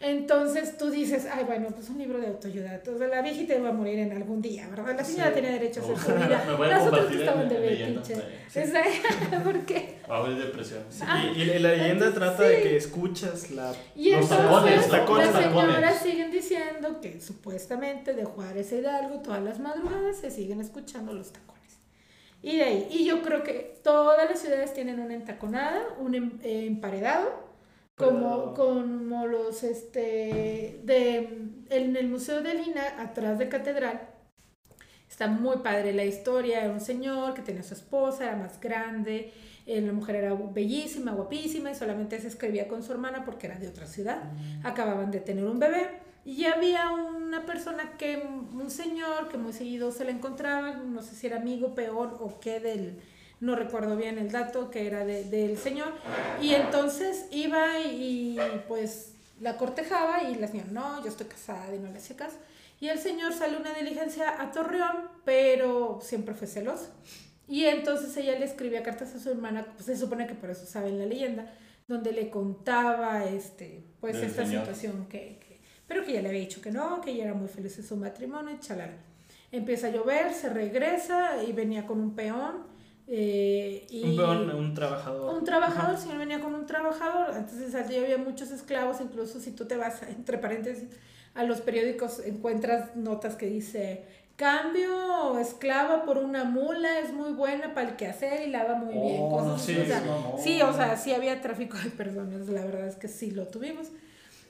entonces 0.02 0.78
tú 0.78 0.88
dices, 0.90 1.26
ay, 1.30 1.44
bueno, 1.44 1.68
pues 1.74 1.90
un 1.90 1.98
libro 1.98 2.18
de 2.18 2.28
autoayuda. 2.28 2.76
Entonces 2.76 3.10
la 3.10 3.20
viejita 3.20 3.54
iba 3.54 3.68
a 3.68 3.72
morir 3.72 3.98
en 3.98 4.12
algún 4.12 4.40
día, 4.40 4.66
¿verdad? 4.68 4.96
La 4.96 5.04
señora 5.04 5.28
Sí. 5.28 5.34
tenía 5.34 5.50
derecho 5.52 5.80
a 5.80 5.82
hacer 5.84 5.98
su 5.98 6.14
vida. 6.26 6.42
convertir 6.80 7.20
estaban 7.20 7.42
en- 7.42 7.48
de 7.50 7.58
metiche. 7.60 8.14
Sí. 8.48 8.60
¿Por 9.44 9.60
qué? 9.66 9.96
Va 10.10 10.16
a 10.16 10.20
haber 10.20 10.38
depresión. 10.38 10.84
Sí, 10.88 11.02
Ah, 11.06 11.22
y, 11.36 11.42
y 11.42 11.44
la 11.58 11.72
leyenda 11.72 12.06
entonces, 12.06 12.14
trata 12.14 12.42
de 12.44 12.62
que 12.62 12.76
escuchas 12.78 13.50
la... 13.50 13.74
Y 13.94 14.12
Los 14.12 14.26
tacones, 14.30 14.76
los 14.76 14.88
tacones, 14.88 15.32
las 15.34 15.42
señoras 15.44 15.98
siguen 16.02 16.30
diciendo 16.30 16.98
que 17.02 17.20
supuestamente 17.20 18.14
de 18.14 18.24
Juárez 18.24 18.72
Hidalgo 18.72 19.20
todas 19.20 19.42
las 19.42 19.58
madrugadas 19.58 20.16
se 20.16 20.30
siguen 20.30 20.62
escuchando 20.62 21.12
los 21.12 21.30
tacones. 21.30 21.59
Y 22.42 22.56
de 22.56 22.64
ahí, 22.64 22.88
y 22.90 23.04
yo 23.06 23.22
creo 23.22 23.42
que 23.42 23.78
todas 23.82 24.28
las 24.28 24.40
ciudades 24.40 24.72
tienen 24.72 25.00
una 25.00 25.14
entaconada, 25.14 25.82
un 25.98 26.14
em- 26.14 26.38
eh, 26.42 26.66
emparedado, 26.66 27.30
como, 27.96 28.54
como 28.54 29.26
los, 29.26 29.62
este, 29.62 30.80
de, 30.84 31.18
en 31.70 31.96
el 31.96 32.08
Museo 32.08 32.40
de 32.42 32.54
Lina, 32.54 32.82
atrás 33.02 33.38
de 33.38 33.48
Catedral, 33.48 34.00
Está 35.08 35.26
muy 35.26 35.58
padre 35.58 35.92
la 35.92 36.04
historia. 36.04 36.64
Era 36.64 36.72
un 36.72 36.80
señor 36.80 37.34
que 37.34 37.42
tenía 37.42 37.60
a 37.62 37.64
su 37.64 37.74
esposa, 37.74 38.24
era 38.24 38.36
más 38.36 38.60
grande. 38.60 39.32
eh, 39.66 39.80
la 39.80 39.92
mujer 39.92 40.16
era 40.16 40.34
bellísima, 40.34 41.12
guapísima 41.12 41.70
y 41.70 41.74
solamente 41.74 42.18
se 42.20 42.28
escribía 42.28 42.66
con 42.68 42.82
su 42.82 42.92
hermana 42.92 43.24
porque 43.24 43.46
era 43.46 43.58
de 43.58 43.68
otra 43.68 43.86
ciudad. 43.86 44.22
Acababan 44.62 45.10
de 45.10 45.20
tener 45.20 45.44
un 45.44 45.58
bebé. 45.58 45.88
Y 46.24 46.44
había 46.44 46.90
una 46.90 47.46
persona 47.46 47.92
que, 47.98 48.18
un 48.18 48.70
señor 48.70 49.28
que 49.28 49.38
muy 49.38 49.52
seguido 49.52 49.90
se 49.90 50.04
le 50.04 50.12
encontraba, 50.12 50.72
no 50.72 51.02
sé 51.02 51.14
si 51.14 51.26
era 51.26 51.36
amigo, 51.38 51.74
peor 51.74 52.18
o 52.20 52.38
qué 52.40 52.60
del, 52.60 53.00
no 53.40 53.56
recuerdo 53.56 53.96
bien 53.96 54.18
el 54.18 54.30
dato, 54.30 54.70
que 54.70 54.86
era 54.86 55.04
de- 55.04 55.24
del 55.24 55.56
señor. 55.56 55.92
Y 56.42 56.54
entonces 56.54 57.26
iba 57.30 57.78
y, 57.80 58.38
pues 58.68 59.14
la 59.40 59.56
cortejaba 59.56 60.24
y 60.24 60.34
la 60.34 60.46
señora, 60.48 60.68
no, 60.70 61.02
yo 61.02 61.08
estoy 61.08 61.26
casada 61.26 61.74
y 61.74 61.78
no 61.78 61.90
le 61.90 61.96
hacía 61.98 62.16
caso. 62.16 62.36
Y 62.80 62.88
el 62.88 62.98
señor 62.98 63.32
sale 63.32 63.56
una 63.56 63.72
diligencia 63.72 64.40
a 64.42 64.52
Torreón, 64.52 65.08
pero 65.24 66.00
siempre 66.02 66.34
fue 66.34 66.46
celoso. 66.46 66.88
Y 67.48 67.64
entonces 67.64 68.14
ella 68.18 68.38
le 68.38 68.44
escribía 68.44 68.82
cartas 68.82 69.14
a 69.14 69.18
su 69.18 69.30
hermana, 69.30 69.66
pues 69.74 69.86
se 69.86 69.96
supone 69.96 70.26
que 70.26 70.34
por 70.34 70.50
eso 70.50 70.66
saben 70.66 70.98
la 70.98 71.06
leyenda, 71.06 71.50
donde 71.88 72.12
le 72.12 72.28
contaba 72.30 73.24
este, 73.24 73.82
pues 74.00 74.16
Del 74.16 74.26
esta 74.30 74.44
señor. 74.44 74.60
situación 74.66 75.06
que, 75.08 75.38
que- 75.40 75.49
pero 75.90 76.04
que 76.04 76.12
ella 76.12 76.22
le 76.22 76.28
había 76.28 76.40
dicho 76.40 76.60
que 76.62 76.70
no, 76.70 77.00
que 77.00 77.10
ella 77.10 77.24
era 77.24 77.34
muy 77.34 77.48
feliz 77.48 77.76
en 77.78 77.84
su 77.84 77.96
matrimonio, 77.96 78.54
y 78.54 78.60
chalala. 78.60 78.92
Empieza 79.52 79.88
a 79.88 79.90
llover, 79.90 80.32
se 80.32 80.48
regresa 80.48 81.42
y 81.42 81.50
venía 81.52 81.84
con 81.84 81.98
un 82.00 82.14
peón. 82.14 82.68
eh, 83.12 83.86
y 83.90 84.04
Un 84.04 84.16
peón, 84.16 84.50
un 84.50 84.72
trabajador. 84.74 85.34
un 85.36 85.42
trabajador, 85.44 85.90
el 85.90 85.96
Ajá. 85.96 86.02
señor 86.04 86.18
venía 86.18 86.40
con 86.40 86.54
un 86.54 86.64
trabajador, 86.64 87.34
de 87.34 87.70
Saltillo 87.70 88.02
había 88.04 88.18
muchos 88.18 88.52
esclavos, 88.52 89.00
incluso 89.00 89.40
si 89.40 89.50
tú 89.50 89.64
te 89.66 89.76
vas, 89.76 90.00
entre 90.16 90.38
paréntesis, 90.38 90.88
a 91.34 91.42
los 91.42 91.60
periódicos 91.60 92.20
encuentras 92.24 92.94
notas 92.94 93.34
que 93.34 93.46
dice, 93.46 94.04
cambio 94.36 95.38
esclava 95.38 96.04
por 96.04 96.18
una 96.18 96.44
mula, 96.44 97.00
es 97.00 97.12
muy 97.12 97.32
buena 97.32 97.74
para 97.74 97.88
el 97.90 97.96
quehacer 97.96 98.46
y 98.46 98.50
lava 98.50 98.74
muy 98.76 98.94
bien, 98.94 99.16
Oh, 99.22 99.30
cosas 99.38 99.60
así, 99.62 99.74
sí, 99.74 99.80
o 99.80 99.86
sea, 99.86 100.00
no, 100.00 100.20
no. 100.32 100.38
sí, 100.38 100.62
o 100.62 100.72
sea, 100.72 100.96
sí 100.96 101.12
había 101.12 101.40
tráfico 101.40 101.76
de 101.78 101.90
personas, 101.90 102.48
la 102.48 102.64
verdad 102.64 102.86
es 102.86 102.96
que 102.96 103.08
sí 103.08 103.30
lo 103.32 103.46
tuvimos. 103.48 103.88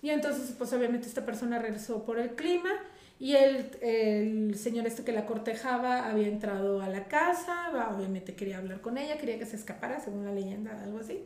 Y 0.03 0.11
entonces, 0.11 0.55
pues 0.57 0.73
obviamente 0.73 1.07
esta 1.07 1.25
persona 1.25 1.59
regresó 1.59 2.05
por 2.05 2.19
el 2.19 2.31
clima 2.31 2.71
y 3.19 3.35
el, 3.35 3.71
el 3.83 4.55
señor 4.57 4.87
este 4.87 5.05
que 5.05 5.13
la 5.13 5.27
cortejaba 5.27 6.09
había 6.09 6.29
entrado 6.29 6.81
a 6.81 6.89
la 6.89 7.07
casa, 7.07 7.71
obviamente 7.95 8.35
quería 8.35 8.59
hablar 8.59 8.81
con 8.81 8.97
ella, 8.97 9.19
quería 9.19 9.39
que 9.39 9.45
se 9.45 9.57
escapara, 9.57 10.01
según 10.01 10.25
la 10.25 10.33
leyenda, 10.33 10.83
algo 10.83 11.01
así. 11.01 11.23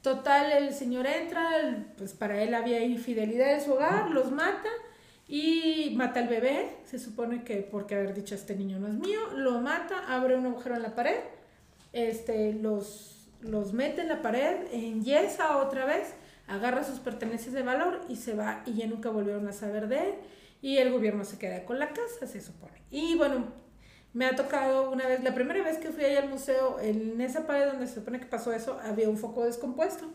Total, 0.00 0.52
el 0.52 0.72
señor 0.72 1.06
entra, 1.06 1.86
pues 1.98 2.14
para 2.14 2.42
él 2.42 2.54
había 2.54 2.82
infidelidad 2.82 3.52
en 3.52 3.60
su 3.60 3.72
hogar, 3.72 4.10
los 4.10 4.30
mata 4.30 4.70
y 5.26 5.92
mata 5.96 6.20
al 6.20 6.28
bebé, 6.28 6.76
se 6.84 6.98
supone 6.98 7.44
que 7.44 7.56
porque 7.56 7.96
haber 7.96 8.14
dicho 8.14 8.34
este 8.34 8.54
niño 8.54 8.78
no 8.78 8.88
es 8.88 8.94
mío, 8.94 9.20
lo 9.36 9.60
mata, 9.60 10.04
abre 10.08 10.36
un 10.36 10.46
agujero 10.46 10.76
en 10.76 10.82
la 10.82 10.94
pared, 10.94 11.18
este, 11.92 12.54
los, 12.54 13.28
los 13.42 13.74
mete 13.74 14.00
en 14.00 14.08
la 14.08 14.22
pared, 14.22 14.56
enyesa 14.72 15.58
otra 15.58 15.84
vez, 15.84 16.14
agarra 16.48 16.82
sus 16.84 16.98
pertenencias 16.98 17.54
de 17.54 17.62
valor 17.62 18.00
y 18.08 18.16
se 18.16 18.34
va 18.34 18.62
y 18.66 18.74
ya 18.74 18.86
nunca 18.86 19.10
volvieron 19.10 19.46
a 19.48 19.52
saber 19.52 19.88
de 19.88 19.98
él 19.98 20.14
y 20.60 20.78
el 20.78 20.90
gobierno 20.90 21.24
se 21.24 21.38
queda 21.38 21.64
con 21.64 21.78
la 21.78 21.88
casa, 21.88 22.26
se 22.26 22.40
supone. 22.40 22.82
Y 22.90 23.14
bueno, 23.16 23.46
me 24.12 24.26
ha 24.26 24.34
tocado 24.34 24.90
una 24.90 25.06
vez, 25.06 25.22
la 25.22 25.34
primera 25.34 25.62
vez 25.62 25.78
que 25.78 25.90
fui 25.90 26.04
ahí 26.04 26.16
al 26.16 26.28
museo, 26.28 26.80
en 26.80 27.20
esa 27.20 27.46
pared 27.46 27.66
donde 27.66 27.86
se 27.86 27.94
supone 27.94 28.18
que 28.18 28.26
pasó 28.26 28.52
eso, 28.52 28.80
había 28.82 29.08
un 29.08 29.18
foco 29.18 29.44
descompuesto. 29.44 30.06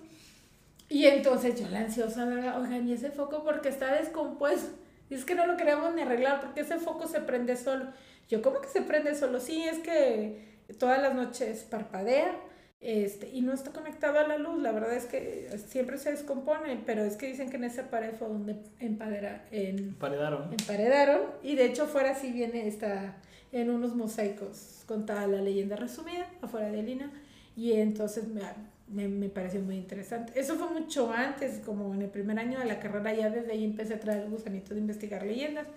Y 0.89 1.05
entonces 1.05 1.59
yo 1.59 1.67
la 1.69 1.79
ansiosa. 1.79 2.25
Oigan, 2.25 2.87
¿y 2.87 2.93
ese 2.93 3.09
foco 3.11 3.43
porque 3.43 3.69
está 3.69 3.93
descompuesto? 3.93 4.77
Y 5.09 5.15
es 5.15 5.25
que 5.25 5.35
no 5.35 5.47
lo 5.47 5.57
queremos 5.57 5.93
ni 5.95 6.01
arreglar 6.01 6.41
porque 6.41 6.61
ese 6.61 6.77
foco 6.77 7.07
se 7.07 7.21
prende 7.21 7.55
solo. 7.55 7.85
Yo, 8.29 8.41
¿cómo 8.41 8.61
que 8.61 8.67
se 8.67 8.81
prende 8.81 9.15
solo? 9.15 9.39
Sí, 9.39 9.63
es 9.63 9.79
que 9.79 10.61
todas 10.79 11.01
las 11.01 11.13
noches 11.13 11.63
parpadea 11.63 12.35
este, 12.83 13.29
y 13.29 13.41
no 13.41 13.53
está 13.53 13.71
conectado 13.71 14.19
a 14.19 14.27
la 14.27 14.37
luz. 14.37 14.61
La 14.61 14.73
verdad 14.73 14.93
es 14.93 15.05
que 15.05 15.49
siempre 15.67 15.97
se 15.97 16.11
descompone, 16.11 16.81
pero 16.85 17.03
es 17.03 17.15
que 17.15 17.27
dicen 17.27 17.49
que 17.49 17.55
en 17.55 17.63
esa 17.63 17.89
pared 17.89 18.11
fue 18.19 18.27
donde 18.27 18.57
empadera, 18.79 19.45
en, 19.51 19.95
Paredaron. 19.95 20.51
emparedaron 20.51 21.21
y 21.41 21.55
de 21.55 21.65
hecho 21.65 21.83
afuera 21.83 22.13
sí 22.13 22.31
viene 22.31 22.67
esta 22.67 23.15
en 23.53 23.69
unos 23.69 23.95
mosaicos 23.95 24.83
contada 24.87 25.27
la 25.27 25.39
leyenda 25.41 25.75
resumida 25.75 26.27
afuera 26.41 26.69
de 26.69 26.83
Lina 26.83 27.11
y 27.55 27.73
entonces 27.73 28.27
me, 28.27 28.41
me, 28.87 29.07
me 29.07 29.29
pareció 29.29 29.61
muy 29.61 29.75
interesante 29.75 30.37
eso 30.37 30.55
fue 30.55 30.71
mucho 30.71 31.11
antes 31.11 31.59
como 31.59 31.93
en 31.93 32.01
el 32.01 32.09
primer 32.09 32.39
año 32.39 32.57
de 32.59 32.65
la 32.65 32.79
carrera 32.79 33.13
ya 33.13 33.29
desde 33.29 33.51
ahí 33.51 33.63
empecé 33.63 33.93
a 33.93 33.99
traer 33.99 34.23
el 34.23 34.31
gusanito 34.31 34.73
de 34.73 34.79
investigar 34.79 35.23
leyendas 35.23 35.67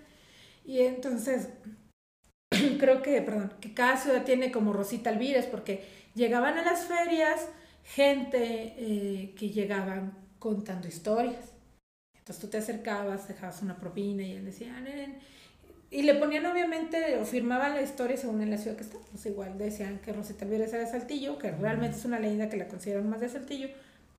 y 0.65 0.79
entonces 0.81 1.49
creo 2.77 3.01
que 3.01 3.21
perdón 3.21 3.53
que 3.61 3.73
cada 3.73 3.97
ciudad 3.97 4.23
tiene 4.23 4.51
como 4.51 4.73
Rosita 4.73 5.09
Alvírez 5.09 5.45
porque 5.45 5.83
llegaban 6.15 6.57
a 6.57 6.63
las 6.63 6.85
ferias 6.85 7.47
gente 7.83 8.73
eh, 8.77 9.33
que 9.37 9.49
llegaban 9.49 10.13
contando 10.39 10.87
historias 10.87 11.53
entonces 12.19 12.41
tú 12.43 12.47
te 12.49 12.57
acercabas, 12.57 13.27
dejabas 13.29 13.61
una 13.61 13.77
propina 13.77 14.21
y 14.21 14.33
él 14.33 14.43
decía, 14.43 14.73
"Ah, 14.77 14.81
nenen". 14.81 15.17
y 15.89 16.01
le 16.03 16.15
ponían 16.15 16.45
obviamente, 16.45 17.15
o 17.17 17.23
firmaban 17.23 17.73
la 17.73 17.81
historia 17.81 18.17
según 18.17 18.41
en 18.41 18.49
la 18.49 18.57
ciudad 18.57 18.75
que 18.75 18.83
está. 18.83 18.97
Pues 19.11 19.25
igual 19.25 19.57
decían 19.57 19.99
que 19.99 20.11
Rosita 20.11 20.43
Alvírez 20.43 20.73
era 20.73 20.83
de 20.83 20.91
Saltillo, 20.91 21.37
que 21.37 21.51
realmente 21.51 21.97
es 21.97 22.03
una 22.03 22.19
leyenda 22.19 22.49
que 22.49 22.57
la 22.57 22.67
consideran 22.67 23.09
más 23.09 23.21
de 23.21 23.29
Saltillo, 23.29 23.69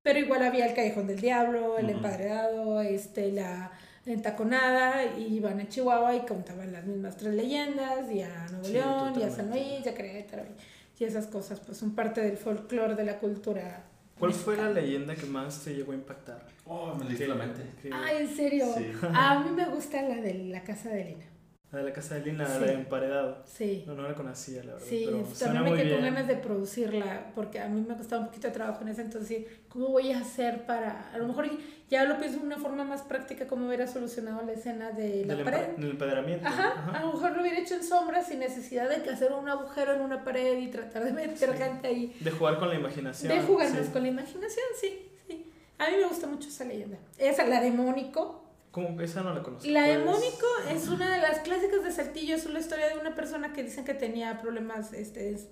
pero 0.02 0.18
igual 0.18 0.42
había 0.42 0.66
el 0.66 0.74
Callejón 0.74 1.06
del 1.06 1.20
Diablo, 1.20 1.76
el 1.78 1.86
Ujú. 1.86 1.96
Empadreado, 1.96 2.80
este, 2.80 3.30
la, 3.32 3.70
entaconada 4.12 5.04
y 5.16 5.36
iban 5.36 5.60
a 5.60 5.68
Chihuahua 5.68 6.14
y 6.16 6.20
contaban 6.26 6.72
las 6.72 6.84
mismas 6.84 7.16
tres 7.16 7.34
leyendas 7.34 8.10
y 8.10 8.22
a 8.22 8.46
Nuevo 8.50 8.64
Sí, 8.64 8.72
León 8.72 9.12
y 9.18 9.22
a 9.22 9.30
San. 9.30 9.50
Luis 9.50 9.84
y 9.84 9.88
a 9.88 9.94
Querétaro 9.94 10.44
y, 10.44 11.02
y 11.02 11.06
esas 11.06 11.26
cosas 11.26 11.60
pues 11.60 11.78
son 11.78 11.94
parte 11.94 12.20
del 12.20 12.36
folclore 12.36 12.94
de 12.94 13.04
la 13.04 13.18
cultura. 13.18 13.84
¿Cuál 14.18 14.32
fue 14.32 14.56
la 14.56 14.70
leyenda 14.70 15.14
que 15.14 15.26
más 15.26 15.62
te 15.62 15.74
llegó 15.74 15.92
a 15.92 15.94
impactar? 15.94 16.44
Oh, 16.66 16.92
me 16.94 17.04
leíste 17.04 17.28
la 17.28 17.36
mente. 17.36 17.62
Que- 17.80 17.90
Ay, 17.92 18.16
en 18.22 18.28
serio. 18.36 18.66
Sí. 18.76 18.90
A 19.14 19.38
mí 19.40 19.50
me 19.50 19.66
gusta 19.68 20.02
la 20.02 20.16
de 20.16 20.34
la 20.34 20.62
casa 20.64 20.88
de 20.90 21.02
Elena. 21.02 21.24
La 21.70 21.80
de 21.80 21.84
la 21.84 21.92
casa 21.92 22.14
de 22.14 22.22
Lina, 22.24 22.46
Sí. 22.46 22.60
la 22.60 22.66
de 22.66 22.72
emparedado. 22.72 23.42
Sí. 23.44 23.84
No, 23.86 23.92
no 23.94 24.08
la 24.08 24.14
conocía, 24.14 24.64
la 24.64 24.72
verdad. 24.72 24.86
Sí, 24.88 25.02
pero 25.04 25.22
también 25.38 25.64
me 25.64 25.82
quedé 25.82 25.92
con 25.96 26.04
ganas 26.04 26.26
de 26.26 26.36
producirla, 26.36 27.26
porque 27.34 27.60
a 27.60 27.68
mí 27.68 27.84
me 27.86 27.94
costaba 27.94 28.22
un 28.22 28.28
poquito 28.28 28.46
de 28.48 28.54
trabajo 28.54 28.80
en 28.82 28.88
ese 28.88 29.02
entonces, 29.02 29.44
¿cómo 29.68 29.88
voy 29.88 30.12
a 30.12 30.20
hacer 30.20 30.64
para, 30.64 31.10
a 31.12 31.18
lo 31.18 31.26
mejor 31.28 31.46
ya 31.90 32.04
lo 32.04 32.18
pienso 32.18 32.38
de 32.40 32.46
una 32.46 32.56
forma 32.56 32.84
más 32.84 33.02
práctica, 33.02 33.46
cómo 33.46 33.66
hubiera 33.66 33.86
solucionado 33.86 34.42
la 34.46 34.52
escena 34.52 34.92
de 34.92 35.26
la 35.26 35.34
Del 35.34 35.44
pared? 35.44 35.66
del 35.76 35.90
empedramiento. 35.90 36.46
Ajá, 36.46 36.90
a 36.96 37.00
lo 37.04 37.12
mejor 37.12 37.32
lo 37.32 37.42
hubiera 37.42 37.58
hecho 37.58 37.74
en 37.74 37.84
sombra 37.84 38.22
sin 38.22 38.38
necesidad 38.38 38.88
de 38.88 39.10
hacer 39.10 39.32
un 39.32 39.46
agujero 39.48 39.92
en 39.94 40.00
una 40.00 40.24
pared 40.24 40.58
y 40.58 40.68
tratar 40.68 41.04
de 41.04 41.12
meter 41.12 41.36
Sí. 41.52 41.58
gente 41.62 41.86
ahí. 41.88 42.16
De 42.20 42.30
jugar 42.30 42.58
con 42.58 42.70
la 42.70 42.76
imaginación. 42.76 43.30
De 43.30 43.42
jugar 43.42 43.68
sí. 43.68 43.90
con 43.92 44.02
la 44.02 44.08
imaginación, 44.08 44.64
sí, 44.80 45.10
sí. 45.26 45.52
A 45.78 45.90
mí 45.90 45.96
me 45.98 46.06
gusta 46.06 46.26
mucho 46.26 46.48
esa 46.48 46.64
leyenda. 46.64 46.96
Esa, 47.18 47.46
la 47.46 47.60
de 47.60 47.70
Mónico. 47.70 48.44
¿Cómo? 48.70 49.00
Esa 49.00 49.22
no 49.22 49.34
la 49.34 49.42
conozco. 49.42 49.68
La 49.70 49.84
de 49.84 49.98
Mónico 49.98 50.46
es 50.70 50.88
una 50.88 51.14
de 51.14 51.22
las 51.22 51.38
clásicas 51.40 51.82
de 51.82 51.90
Saltillo. 51.90 52.34
Es 52.36 52.46
una 52.46 52.58
historia 52.60 52.88
de 52.88 52.98
una 52.98 53.14
persona 53.14 53.52
que 53.52 53.62
dicen 53.62 53.84
que 53.84 53.94
tenía 53.94 54.38
problemas, 54.40 54.92
este, 54.92 55.30
es- 55.30 55.48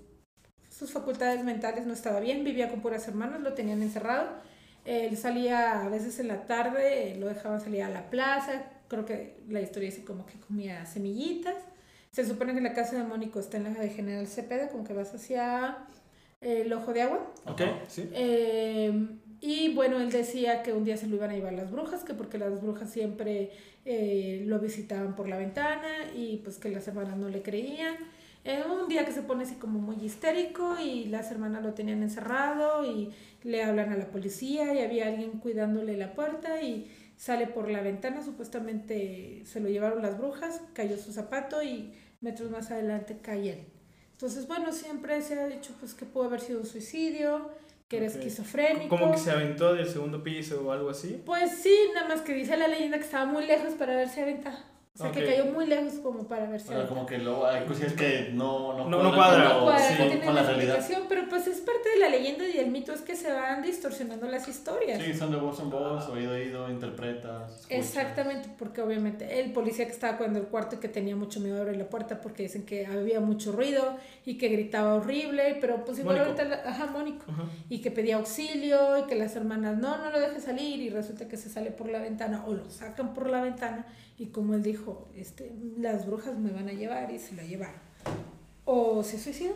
sus 0.69 0.91
facultades 0.91 1.43
mentales 1.43 1.85
no 1.87 1.93
estaba 1.93 2.19
bien, 2.19 2.43
vivía 2.43 2.69
con 2.69 2.81
puras 2.81 3.07
hermanas, 3.07 3.41
lo 3.41 3.53
tenían 3.53 3.81
encerrado. 3.81 4.29
Él 4.85 5.17
salía 5.17 5.81
a 5.83 5.89
veces 5.89 6.19
en 6.19 6.27
la 6.27 6.45
tarde, 6.45 7.15
lo 7.19 7.27
dejaban 7.27 7.59
salir 7.59 7.83
a 7.83 7.89
la 7.89 8.09
plaza. 8.09 8.63
Creo 8.87 9.05
que 9.05 9.41
la 9.49 9.59
historia 9.59 9.89
dice 9.89 10.05
como 10.05 10.25
que 10.25 10.39
comía 10.39 10.85
semillitas. 10.85 11.55
Se 12.11 12.25
supone 12.25 12.53
que 12.53 12.61
la 12.61 12.73
casa 12.73 12.95
de 12.97 13.03
Mónico 13.03 13.39
está 13.39 13.57
en 13.57 13.65
la 13.65 13.69
de 13.71 13.89
General 13.89 14.27
Cepeda, 14.27 14.69
como 14.69 14.83
que 14.85 14.93
vas 14.93 15.13
hacia 15.13 15.77
el 16.41 16.71
ojo 16.71 16.93
de 16.93 17.01
agua. 17.01 17.33
Ok, 17.45 17.61
sí. 17.87 18.09
Eh, 18.13 19.07
y 19.41 19.73
bueno, 19.73 19.99
él 19.99 20.11
decía 20.11 20.63
que 20.63 20.73
un 20.73 20.83
día 20.83 20.97
se 20.97 21.07
lo 21.07 21.15
iban 21.15 21.29
a 21.29 21.33
llevar 21.33 21.53
las 21.53 21.71
brujas, 21.71 22.03
que 22.03 22.13
porque 22.13 22.37
las 22.37 22.61
brujas 22.61 22.89
siempre 22.89 23.51
eh, 23.85 24.43
lo 24.45 24.59
visitaban 24.59 25.15
por 25.15 25.29
la 25.29 25.37
ventana 25.37 26.11
y 26.15 26.37
pues 26.37 26.57
que 26.57 26.69
las 26.69 26.87
hermanas 26.87 27.17
no 27.17 27.29
le 27.29 27.41
creían. 27.41 27.95
Eh, 28.43 28.63
un 28.63 28.87
día 28.87 29.05
que 29.05 29.11
se 29.11 29.21
pone 29.21 29.43
así 29.43 29.55
como 29.55 29.79
muy 29.79 29.97
histérico 29.97 30.77
y 30.79 31.05
las 31.05 31.31
hermanas 31.31 31.63
lo 31.63 31.73
tenían 31.73 32.01
encerrado 32.01 32.85
y 32.85 33.11
le 33.43 33.63
hablan 33.63 33.91
a 33.91 33.97
la 33.97 34.07
policía 34.07 34.73
y 34.73 34.79
había 34.79 35.07
alguien 35.07 35.39
cuidándole 35.39 35.97
la 35.97 36.13
puerta 36.13 36.61
y 36.61 36.89
sale 37.17 37.47
por 37.47 37.69
la 37.69 37.81
ventana, 37.81 38.23
supuestamente 38.23 39.41
se 39.45 39.59
lo 39.59 39.69
llevaron 39.69 40.01
las 40.01 40.17
brujas, 40.17 40.61
cayó 40.73 40.97
su 40.97 41.11
zapato 41.11 41.61
y 41.61 41.93
metros 42.21 42.49
más 42.51 42.71
adelante 42.71 43.17
cae 43.21 43.51
él. 43.51 43.65
Entonces, 44.13 44.47
bueno, 44.47 44.71
siempre 44.71 45.21
se 45.21 45.39
ha 45.39 45.47
dicho 45.47 45.75
pues 45.79 45.93
que 45.93 46.05
pudo 46.05 46.25
haber 46.25 46.39
sido 46.39 46.59
un 46.61 46.65
suicidio, 46.65 47.51
que 47.87 47.97
era 47.97 48.05
esquizofrénico. 48.07 48.89
Como 48.89 49.11
que 49.11 49.17
se 49.17 49.31
aventó 49.31 49.73
del 49.73 49.87
segundo 49.87 50.21
piso 50.21 50.61
o 50.65 50.71
algo 50.71 50.89
así. 50.89 51.21
Pues 51.25 51.51
sí, 51.59 51.75
nada 51.93 52.07
más 52.09 52.21
que 52.21 52.33
dice 52.33 52.57
la 52.57 52.67
leyenda 52.67 52.97
que 52.97 53.05
estaba 53.05 53.25
muy 53.25 53.45
lejos 53.45 53.73
para 53.75 53.95
verse 53.95 54.21
aventado. 54.21 54.57
O 54.99 55.03
sea, 55.03 55.11
que 55.11 55.25
cayó 55.25 55.45
muy 55.45 55.67
lejos 55.67 55.93
como 56.01 56.27
para 56.27 56.49
verse 56.49 56.65
O 56.65 56.67
sea, 56.69 56.77
aventado. 56.77 56.95
como 56.95 57.07
que 57.07 57.17
luego 57.19 57.45
hay 57.45 57.65
cosillas 57.65 57.93
que 57.93 58.31
no, 58.33 58.73
no, 58.73 58.89
No- 58.89 59.03
no 59.03 59.15
cuadran 59.15 59.15
cuadra. 59.15 59.43
con 59.43 59.53
No 59.53 59.59
lo- 59.59 59.65
cuadra, 59.65 59.87
sí, 59.89 59.95
con, 60.25 60.35
la 60.35 60.43
realidad. 60.43 60.87
pero 61.07 61.29
pues 61.29 61.45
es 61.47 61.59
parte 61.59 61.89
de 61.89 61.99
la 61.99 62.09
leyenda 62.09 62.47
y 62.47 62.57
el 62.57 62.71
mito 62.71 62.91
es 62.93 63.01
que 63.01 63.15
se 63.15 63.31
van 63.31 63.61
distorsionando 63.61 64.27
las 64.27 64.47
historias. 64.47 64.99
Sí, 65.03 65.13
son 65.13 65.31
de 65.31 65.37
voz 65.37 65.59
en 65.59 65.69
voz, 65.69 66.07
oído 66.09 66.31
a 66.31 66.35
oído, 66.35 66.69
interpretas. 66.71 67.51
escuchas. 67.61 67.69
Exactamente, 67.69 68.49
porque 68.57 68.81
obviamente 68.81 69.39
el 69.39 69.51
policía 69.53 69.85
que 69.85 69.91
estaba 69.91 70.17
cuidando 70.17 70.39
el 70.39 70.45
cuarto 70.47 70.77
y 70.77 70.79
que 70.79 70.87
tenía 70.89 71.15
mucho 71.15 71.39
miedo 71.41 71.55
de 71.57 71.61
abrir 71.61 71.77
la 71.77 71.89
puerta 71.89 72.19
porque 72.19 72.43
dicen 72.43 72.65
que 72.65 72.87
había 72.87 73.19
mucho 73.19 73.51
ruido 73.51 73.97
y 74.25 74.37
que 74.37 74.47
gritaba 74.49 74.95
horrible, 74.95 75.57
pero 75.61 75.85
pues 75.85 75.99
igual 75.99 76.17
Mónico. 76.17 76.41
ahorita, 76.41 76.63
la- 76.63 76.69
ajá, 76.71 76.87
Mónico, 76.87 77.23
Ajá. 77.29 77.43
y 77.69 77.81
que 77.81 77.91
pedía 77.91 78.15
auxilio 78.15 78.97
y 78.97 79.03
que 79.03 79.15
las 79.15 79.35
hermanas 79.35 79.77
no, 79.77 79.97
no 79.97 80.09
lo 80.11 80.19
deje 80.19 80.39
salir 80.39 80.81
y 80.81 80.89
resulta 80.89 81.27
que 81.27 81.37
se 81.37 81.49
sale 81.49 81.71
por 81.71 81.89
la 81.89 81.99
ventana 81.99 82.43
o 82.47 82.53
lo 82.53 82.69
sacan 82.69 83.13
por 83.13 83.29
la 83.29 83.41
ventana 83.41 83.85
y 84.17 84.27
como 84.27 84.55
él 84.55 84.63
dijo, 84.63 85.07
este, 85.15 85.51
las 85.77 86.07
brujas 86.07 86.37
me 86.37 86.51
van 86.51 86.67
a 86.67 86.73
llevar 86.73 87.11
y 87.11 87.19
se 87.19 87.35
lo 87.35 87.43
llevaron. 87.43 87.79
O 88.65 89.03
se 89.03 89.19
suicidó. 89.19 89.53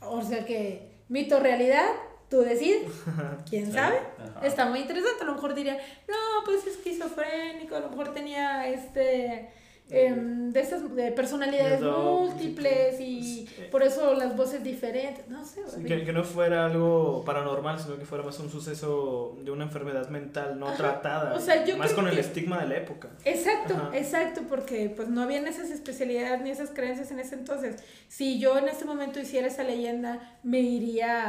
O 0.00 0.22
sea 0.22 0.44
que 0.44 0.90
mito 1.08 1.40
realidad, 1.40 1.88
tú 2.30 2.40
decides, 2.40 2.90
quién 3.48 3.70
sabe. 3.72 3.98
ajá. 4.18 4.46
Está 4.46 4.66
muy 4.66 4.80
interesante, 4.80 5.22
a 5.22 5.26
lo 5.26 5.34
mejor 5.34 5.54
diría, 5.54 5.78
no, 6.08 6.44
pues 6.44 6.66
es 6.66 6.76
esquizofrénico, 6.76 7.76
a 7.76 7.80
lo 7.80 7.90
mejor 7.90 8.14
tenía 8.14 8.66
este 8.68 9.50
em, 9.90 10.50
de 10.50 10.60
esas 10.60 10.94
de 10.96 11.12
personalidades 11.12 11.80
múltiples 11.80 13.00
y 13.00 13.46
por 13.70 13.82
eso 13.82 14.14
las 14.14 14.36
voces 14.36 14.62
diferentes, 14.64 15.28
no 15.28 15.44
sé. 15.44 15.60
Sí, 15.68 15.84
que, 15.84 16.04
que 16.04 16.12
no 16.12 16.24
fuera 16.24 16.66
algo 16.66 17.22
paranormal, 17.24 17.78
sino 17.78 17.96
que 17.98 18.04
fuera 18.04 18.24
más 18.24 18.38
un 18.40 18.50
suceso 18.50 19.36
de 19.42 19.50
una 19.50 19.64
enfermedad 19.64 20.08
mental 20.08 20.58
no 20.58 20.68
Ajá. 20.68 20.76
tratada. 20.76 21.34
O 21.34 21.40
sea, 21.40 21.64
yo 21.64 21.76
más 21.76 21.92
con 21.92 22.06
el 22.08 22.14
que- 22.14 22.20
estigma 22.20 22.60
de 22.62 22.68
la 22.68 22.76
época. 22.78 23.10
Exacto, 23.24 23.74
Ajá. 23.74 23.96
exacto, 23.96 24.42
porque 24.48 24.92
pues 24.94 25.08
no 25.08 25.22
habían 25.22 25.46
esas 25.46 25.70
especialidades 25.70 26.40
ni 26.42 26.50
esas 26.50 26.70
creencias 26.70 27.10
en 27.10 27.20
ese 27.20 27.34
entonces. 27.36 27.76
Si 28.08 28.38
yo 28.38 28.58
en 28.58 28.68
este 28.68 28.84
momento 28.84 29.20
hiciera 29.20 29.46
esa 29.46 29.62
leyenda, 29.62 30.38
me 30.42 30.60
iría 30.60 31.22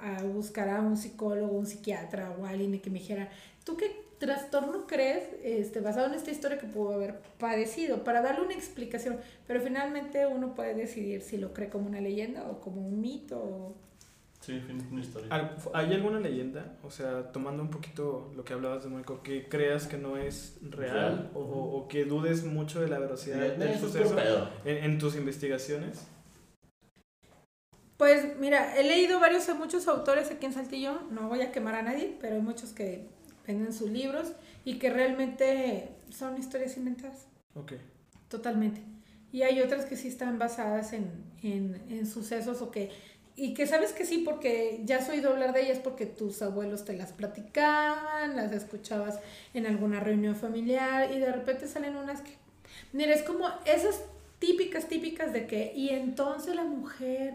a, 0.00 0.16
a 0.18 0.22
buscar 0.24 0.68
a 0.68 0.80
un 0.80 0.96
psicólogo, 0.96 1.56
un 1.56 1.66
psiquiatra 1.66 2.34
o 2.40 2.46
alguien 2.46 2.80
que 2.80 2.90
me 2.90 2.98
dijera, 2.98 3.28
¿tú 3.64 3.76
qué 3.76 4.09
trastorno 4.20 4.86
crees 4.86 5.24
este, 5.42 5.80
basado 5.80 6.06
en 6.06 6.14
esta 6.14 6.30
historia 6.30 6.58
que 6.58 6.66
pudo 6.68 6.92
haber 6.92 7.18
padecido? 7.38 8.04
Para 8.04 8.22
darle 8.22 8.44
una 8.44 8.54
explicación, 8.54 9.18
pero 9.48 9.60
finalmente 9.60 10.26
uno 10.28 10.54
puede 10.54 10.74
decidir 10.74 11.22
si 11.22 11.38
lo 11.38 11.52
cree 11.52 11.68
como 11.70 11.88
una 11.88 12.00
leyenda 12.00 12.48
o 12.48 12.60
como 12.60 12.86
un 12.86 13.00
mito. 13.00 13.38
o- 13.38 13.74
Sí, 14.40 14.58
una 14.90 15.00
historia. 15.02 15.28
¿Hay 15.74 15.92
alguna 15.92 16.18
leyenda, 16.18 16.76
o 16.82 16.90
sea, 16.90 17.30
tomando 17.30 17.62
un 17.62 17.68
poquito 17.70 18.32
lo 18.34 18.42
que 18.42 18.54
hablabas 18.54 18.82
de 18.84 18.88
Mónico, 18.88 19.22
que 19.22 19.48
creas 19.48 19.86
que 19.86 19.98
no 19.98 20.16
es 20.16 20.56
real 20.62 20.94
Real. 20.94 21.30
o, 21.34 21.40
o 21.40 21.88
que 21.88 22.04
dudes 22.06 22.44
mucho 22.44 22.80
de 22.80 22.88
la 22.88 22.98
veracidad 22.98 23.36
Sí, 23.54 23.58
del 23.60 23.68
eso 23.70 23.86
es 23.86 23.92
suceso 23.92 24.16
en, 24.64 24.84
en 24.84 24.98
tus 24.98 25.14
investigaciones? 25.16 26.06
Pues 27.98 28.38
mira, 28.38 28.78
he 28.78 28.82
leído 28.82 29.20
varios, 29.20 29.46
muchos 29.58 29.86
autores 29.88 30.30
aquí 30.30 30.46
en 30.46 30.54
Saltillo, 30.54 31.02
no 31.10 31.28
voy 31.28 31.42
a 31.42 31.52
quemar 31.52 31.74
a 31.74 31.82
nadie, 31.82 32.16
pero 32.18 32.36
hay 32.36 32.40
muchos 32.40 32.70
que 32.72 33.06
venden 33.52 33.72
sus 33.72 33.90
libros 33.90 34.32
y 34.64 34.78
que 34.78 34.90
realmente 34.90 35.88
son 36.10 36.38
historias 36.38 36.76
inventadas, 36.76 37.26
Ok. 37.54 37.72
totalmente. 38.28 38.80
Y 39.32 39.42
hay 39.42 39.60
otras 39.60 39.84
que 39.84 39.96
sí 39.96 40.08
están 40.08 40.38
basadas 40.38 40.92
en, 40.92 41.08
en, 41.42 41.80
en 41.88 42.06
sucesos 42.06 42.62
o 42.62 42.70
que, 42.70 42.90
y 43.36 43.54
que 43.54 43.66
sabes 43.66 43.92
que 43.92 44.04
sí, 44.04 44.18
porque 44.18 44.82
ya 44.84 44.98
has 44.98 45.08
oído 45.08 45.30
hablar 45.30 45.52
de 45.52 45.62
ellas 45.62 45.78
porque 45.78 46.04
tus 46.04 46.42
abuelos 46.42 46.84
te 46.84 46.94
las 46.94 47.12
platicaban, 47.12 48.36
las 48.36 48.52
escuchabas 48.52 49.20
en 49.54 49.66
alguna 49.66 50.00
reunión 50.00 50.34
familiar 50.34 51.12
y 51.12 51.18
de 51.18 51.32
repente 51.32 51.68
salen 51.68 51.96
unas 51.96 52.20
que, 52.22 52.32
mira, 52.92 53.14
es 53.14 53.22
como 53.22 53.48
esas 53.66 54.02
típicas, 54.40 54.88
típicas 54.88 55.32
de 55.32 55.46
que, 55.46 55.72
y 55.74 55.90
entonces 55.90 56.54
la 56.54 56.64
mujer 56.64 57.34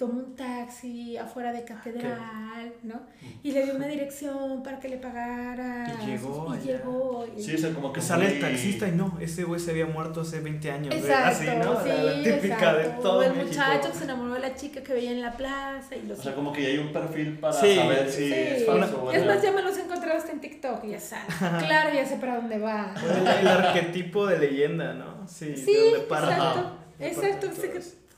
tomó 0.00 0.14
un 0.20 0.34
taxi 0.34 1.18
afuera 1.18 1.52
de 1.52 1.62
catedral, 1.62 2.72
¿no? 2.84 3.02
Y 3.42 3.52
le 3.52 3.64
dio 3.66 3.74
una 3.76 3.86
dirección 3.86 4.62
para 4.62 4.80
que 4.80 4.88
le 4.88 4.96
pagara. 4.96 5.94
Y 6.02 6.06
llegó 6.06 6.54
Y 6.54 6.56
allá. 6.56 6.64
llegó. 6.78 7.26
y- 7.36 7.42
Sí, 7.42 7.52
es 7.56 7.66
como 7.66 7.92
que 7.92 8.00
sale 8.00 8.26
el 8.28 8.40
taxista 8.40 8.88
y 8.88 8.92
no, 8.92 9.18
ese 9.20 9.44
güey 9.44 9.60
se 9.60 9.72
había 9.72 9.84
muerto 9.84 10.22
hace 10.22 10.40
20 10.40 10.70
años. 10.70 10.94
Exacto, 10.94 11.28
Así, 11.28 11.46
¿no? 11.58 11.82
sí, 11.82 11.88
La- 11.90 12.02
la 12.02 12.22
típica 12.22 12.74
de 12.74 12.84
todo 13.02 13.18
O 13.18 13.22
el 13.22 13.32
México. 13.34 13.48
muchacho 13.48 13.92
que 13.92 13.98
se 13.98 14.04
enamoró 14.04 14.32
de 14.34 14.40
la 14.40 14.54
chica 14.54 14.82
que 14.82 14.94
veía 14.94 15.10
en 15.10 15.20
la 15.20 15.36
plaza 15.36 15.94
y 15.94 16.06
los... 16.06 16.18
O 16.18 16.22
sea, 16.22 16.34
como 16.34 16.50
que 16.50 16.62
ya 16.62 16.68
hay 16.70 16.78
un 16.78 16.92
perfil 16.94 17.38
para 17.38 17.52
Sí, 17.52 17.76
saber 17.76 18.10
si 18.10 18.24
Sí. 18.28 18.32
es 18.34 18.64
falso 18.64 19.02
o 19.04 19.12
Es 19.12 19.26
más, 19.26 19.42
ya 19.42 19.52
me 19.52 19.60
los 19.60 19.76
he 19.76 19.82
encontrado 19.82 20.16
hasta 20.16 20.32
en 20.32 20.40
TikTok 20.40 20.82
y 20.84 20.90
ya 20.92 21.00
sabes. 21.00 21.26
Claro, 21.66 21.94
ya 21.94 22.06
sé 22.06 22.16
para 22.16 22.36
dónde 22.36 22.58
va. 22.58 22.94
El, 23.04 23.26
el 23.40 23.48
arquetipo 23.48 24.26
de 24.26 24.38
leyenda, 24.38 24.94
¿no? 24.94 25.28
Sí, 25.28 25.54
Sí, 25.58 25.74
de 25.74 25.90
donde 25.90 26.06
parte. 26.06 26.32
exacto. 26.32 26.76
de 26.98 27.06
Exacto, 27.08 27.46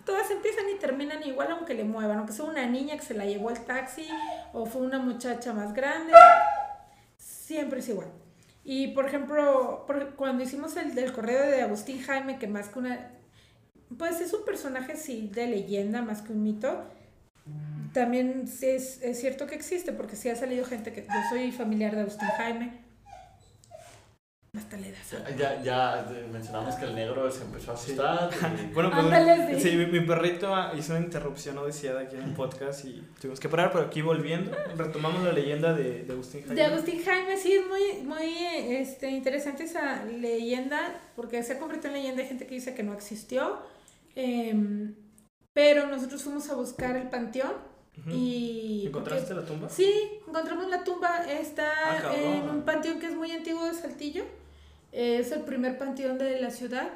todas 0.05 0.31
empiezan 0.31 0.65
y 0.75 0.79
terminan 0.79 1.23
igual 1.23 1.51
aunque 1.51 1.75
le 1.75 1.85
muevan, 1.85 2.19
aunque 2.19 2.33
sea 2.33 2.45
una 2.45 2.67
niña 2.67 2.97
que 2.97 3.03
se 3.03 3.15
la 3.15 3.25
llevó 3.25 3.49
al 3.49 3.65
taxi 3.65 4.07
o 4.53 4.67
fue 4.67 4.83
una 4.83 4.99
muchacha 4.99 5.53
más 5.53 5.73
grande, 5.73 6.13
siempre 7.17 7.81
es 7.81 7.89
igual. 7.89 8.09
Y 8.65 8.89
por 8.89 9.07
ejemplo, 9.07 9.87
cuando 10.17 10.45
hicimos 10.45 10.77
el 10.77 10.95
del 10.95 11.13
correo 11.13 11.43
de 11.43 11.63
Agustín 11.63 12.01
Jaime, 12.03 12.39
que 12.39 12.47
más 12.47 12.69
que 12.69 12.79
una, 12.79 13.11
pues 13.99 14.21
es 14.21 14.33
un 14.33 14.45
personaje 14.45 14.97
sí 14.97 15.31
de 15.33 15.47
leyenda 15.47 16.03
más 16.03 16.23
que 16.23 16.33
un 16.33 16.43
mito, 16.43 16.85
también 17.93 18.45
es, 18.63 19.03
es 19.03 19.21
cierto 19.21 19.47
que 19.47 19.55
existe, 19.55 19.93
porque 19.93 20.17
sí 20.17 20.29
ha 20.29 20.37
salido 20.37 20.65
gente 20.65 20.93
que 20.93 21.03
yo 21.03 21.21
soy 21.29 21.51
familiar 21.53 21.95
de 21.95 22.03
Agustín 22.03 22.29
Jaime. 22.37 22.82
Hasta 24.55 24.77
le 24.77 24.93
das. 24.93 25.15
Ya, 25.39 25.63
ya 25.63 26.07
mencionamos 26.31 26.75
que 26.75 26.85
el 26.85 26.95
negro 26.95 27.31
se 27.31 27.43
empezó 27.43 27.71
a 27.71 27.75
asustar. 27.75 28.31
y- 28.63 28.67
Bueno, 28.75 28.91
pues 28.93 29.03
Ándale, 29.05 29.59
sí. 29.59 29.71
sí, 29.71 29.77
mi, 29.79 29.87
mi 29.87 30.01
perrito 30.01 30.55
hizo 30.77 30.93
una 30.93 31.01
interrupción 31.07 31.55
no 31.55 31.65
deseada 31.65 32.03
aquí 32.03 32.17
en 32.17 32.23
el 32.25 32.35
podcast 32.35 32.85
y 32.85 33.03
tuvimos 33.19 33.41
que 33.41 33.49
parar, 33.49 33.73
pero 33.73 33.87
aquí 33.87 34.03
volviendo, 34.03 34.55
retomamos 34.77 35.23
la 35.23 35.33
leyenda 35.33 35.73
de, 35.73 36.03
de 36.05 36.13
Agustín 36.13 36.41
Jaime. 36.43 36.55
De 36.55 36.63
Agustín 36.65 37.03
Jaime, 37.03 37.37
sí, 37.39 37.55
es 37.55 37.67
muy, 37.67 38.03
muy 38.07 38.37
este, 38.77 39.09
interesante 39.09 39.65
esa 39.65 40.05
leyenda, 40.05 41.01
porque 41.17 41.43
se 41.43 41.55
ha 41.55 41.59
convertido 41.59 41.89
en 41.95 42.03
leyenda, 42.03 42.21
hay 42.23 42.29
gente 42.29 42.47
que 42.47 42.55
dice 42.55 42.75
que 42.75 42.83
no 42.83 42.93
existió, 42.93 43.59
em, 44.15 44.95
pero 45.55 45.87
nosotros 45.87 46.23
fuimos 46.23 46.51
a 46.51 46.57
buscar 46.57 46.97
el 46.97 47.09
panteón 47.09 47.53
y... 48.07 48.85
¿Encontraste 48.87 49.33
la 49.33 49.47
tumba? 49.47 49.71
Sí, 49.71 49.91
encontramos 50.29 50.69
la 50.69 50.85
tumba, 50.85 51.25
está 51.31 51.71
Ah, 51.87 52.15
en 52.15 52.51
un 52.51 52.63
panteón 52.67 52.99
que 53.01 53.07
es 53.07 53.15
muy 53.15 53.31
antiguo 53.31 53.65
de 53.65 53.73
Saltillo, 53.73 54.25
es 54.93 55.33
el 55.33 55.41
primer 55.41 55.79
panteón 55.79 56.19
de 56.19 56.41
la 56.41 56.51
ciudad 56.51 56.91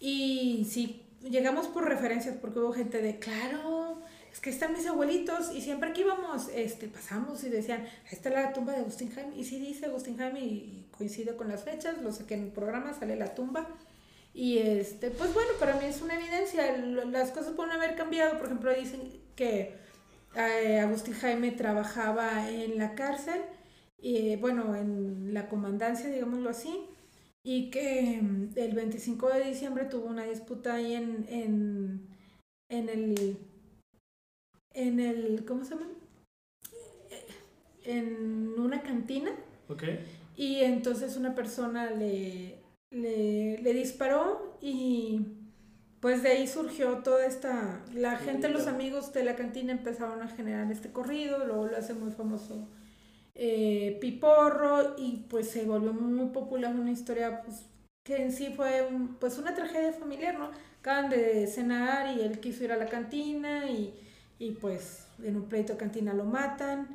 y 0.00 0.66
sí, 0.68 1.02
llegamos 1.22 1.68
por 1.68 1.86
referencias 1.88 2.36
porque 2.40 2.58
hubo 2.58 2.72
gente 2.72 3.00
de, 3.00 3.18
claro, 3.18 4.02
es 4.32 4.40
que 4.40 4.50
están 4.50 4.72
mis 4.72 4.86
abuelitos 4.86 5.54
y 5.54 5.60
siempre 5.60 5.92
que 5.92 6.00
íbamos, 6.00 6.48
este, 6.54 6.88
pasamos 6.88 7.44
y 7.44 7.50
decían, 7.50 7.82
ahí 7.82 8.12
está 8.12 8.30
la 8.30 8.52
tumba 8.52 8.72
de 8.72 8.80
Agustín 8.80 9.10
Jaime 9.12 9.36
y 9.36 9.44
sí 9.44 9.58
dice 9.58 9.86
Agustín 9.86 10.16
Jaime 10.16 10.40
y 10.40 10.86
coincide 10.90 11.36
con 11.36 11.48
las 11.48 11.62
fechas, 11.64 12.02
lo 12.02 12.12
sé 12.12 12.26
que 12.26 12.34
en 12.34 12.44
el 12.44 12.50
programa 12.50 12.92
sale 12.94 13.16
la 13.16 13.34
tumba. 13.34 13.68
Y 14.32 14.58
este, 14.58 15.10
pues 15.10 15.32
bueno, 15.32 15.50
para 15.60 15.76
mí 15.76 15.84
es 15.84 16.02
una 16.02 16.16
evidencia. 16.16 16.76
Las 16.76 17.30
cosas 17.30 17.52
pueden 17.52 17.70
haber 17.70 17.94
cambiado. 17.94 18.36
Por 18.36 18.46
ejemplo, 18.46 18.74
dicen 18.74 19.00
que 19.36 19.76
eh, 20.34 20.80
Agustín 20.80 21.14
Jaime 21.14 21.52
trabajaba 21.52 22.50
en 22.50 22.76
la 22.76 22.96
cárcel, 22.96 23.40
y, 24.06 24.36
bueno, 24.36 24.76
en 24.76 25.32
la 25.32 25.48
comandancia, 25.48 26.10
digámoslo 26.10 26.50
así, 26.50 26.78
y 27.44 27.70
que 27.70 28.20
mm, 28.20 28.52
el 28.56 28.74
25 28.74 29.28
de 29.28 29.44
diciembre 29.44 29.84
tuvo 29.84 30.06
una 30.06 30.24
disputa 30.24 30.74
ahí 30.74 30.94
en, 30.94 31.26
en, 31.28 32.08
en 32.70 32.88
el, 32.88 33.38
en 34.72 34.98
el, 34.98 35.44
¿cómo 35.44 35.64
se 35.64 35.74
llama? 35.74 35.88
En 37.84 38.58
una 38.58 38.82
cantina. 38.82 39.30
Ok. 39.68 39.84
Y 40.36 40.60
entonces 40.60 41.16
una 41.16 41.34
persona 41.34 41.90
le, 41.90 42.58
le, 42.90 43.58
le 43.58 43.74
disparó 43.74 44.56
y 44.62 45.26
pues 46.00 46.22
de 46.22 46.30
ahí 46.30 46.46
surgió 46.46 46.98
toda 46.98 47.26
esta... 47.26 47.84
La 47.94 48.16
gente, 48.16 48.48
los 48.48 48.66
amigos 48.66 49.12
de 49.12 49.24
la 49.24 49.36
cantina 49.36 49.72
empezaron 49.72 50.22
a 50.22 50.28
generar 50.28 50.70
este 50.72 50.92
corrido, 50.92 51.44
luego 51.46 51.66
lo 51.66 51.76
hace 51.76 51.94
muy 51.94 52.10
famoso 52.10 52.68
eh, 53.34 53.98
Piporro 54.00 54.94
y 54.98 55.24
pues 55.28 55.50
se 55.50 55.64
volvió 55.64 55.92
muy 55.92 56.26
popular 56.28 56.74
una 56.74 56.90
historia 56.92 57.42
pues, 57.42 57.62
que 58.04 58.16
en 58.22 58.32
sí 58.32 58.52
fue 58.56 58.86
un- 58.86 59.16
pues 59.16 59.38
una 59.38 59.54
tragedia 59.54 59.92
familiar, 59.92 60.38
¿no? 60.38 60.50
Acaban 60.80 61.10
de 61.10 61.46
cenar 61.46 62.16
y 62.16 62.20
él 62.22 62.38
quiso 62.40 62.64
ir 62.64 62.72
a 62.72 62.76
la 62.76 62.86
cantina 62.86 63.66
y, 63.70 63.94
y 64.38 64.52
pues 64.52 65.06
en 65.22 65.36
un 65.36 65.44
pleito 65.48 65.72
de 65.74 65.78
cantina 65.78 66.12
lo 66.14 66.24
matan. 66.24 66.88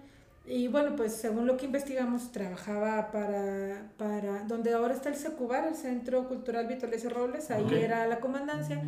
Y 0.45 0.67
bueno, 0.67 0.95
pues 0.95 1.13
según 1.13 1.45
lo 1.45 1.57
que 1.57 1.65
investigamos, 1.65 2.31
trabajaba 2.31 3.11
para, 3.11 3.91
para 3.97 4.43
donde 4.45 4.73
ahora 4.73 4.93
está 4.95 5.09
el 5.09 5.15
Secubar, 5.15 5.67
el 5.67 5.75
Centro 5.75 6.27
Cultural 6.27 6.67
Vitalicio 6.67 7.09
Robles, 7.09 7.51
ahí 7.51 7.75
era 7.75 8.07
la 8.07 8.19
comandancia, 8.19 8.81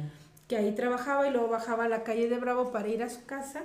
que 0.48 0.58
ahí 0.58 0.72
trabajaba 0.74 1.28
y 1.28 1.32
luego 1.32 1.50
bajaba 1.50 1.86
a 1.86 1.90
la 1.90 2.04
calle 2.04 2.30
de 2.30 2.38
Bravo 2.40 2.72
para 2.72 2.88
ir 2.88 3.04
a 3.04 3.10
su 3.10 3.26
casa. 3.26 3.64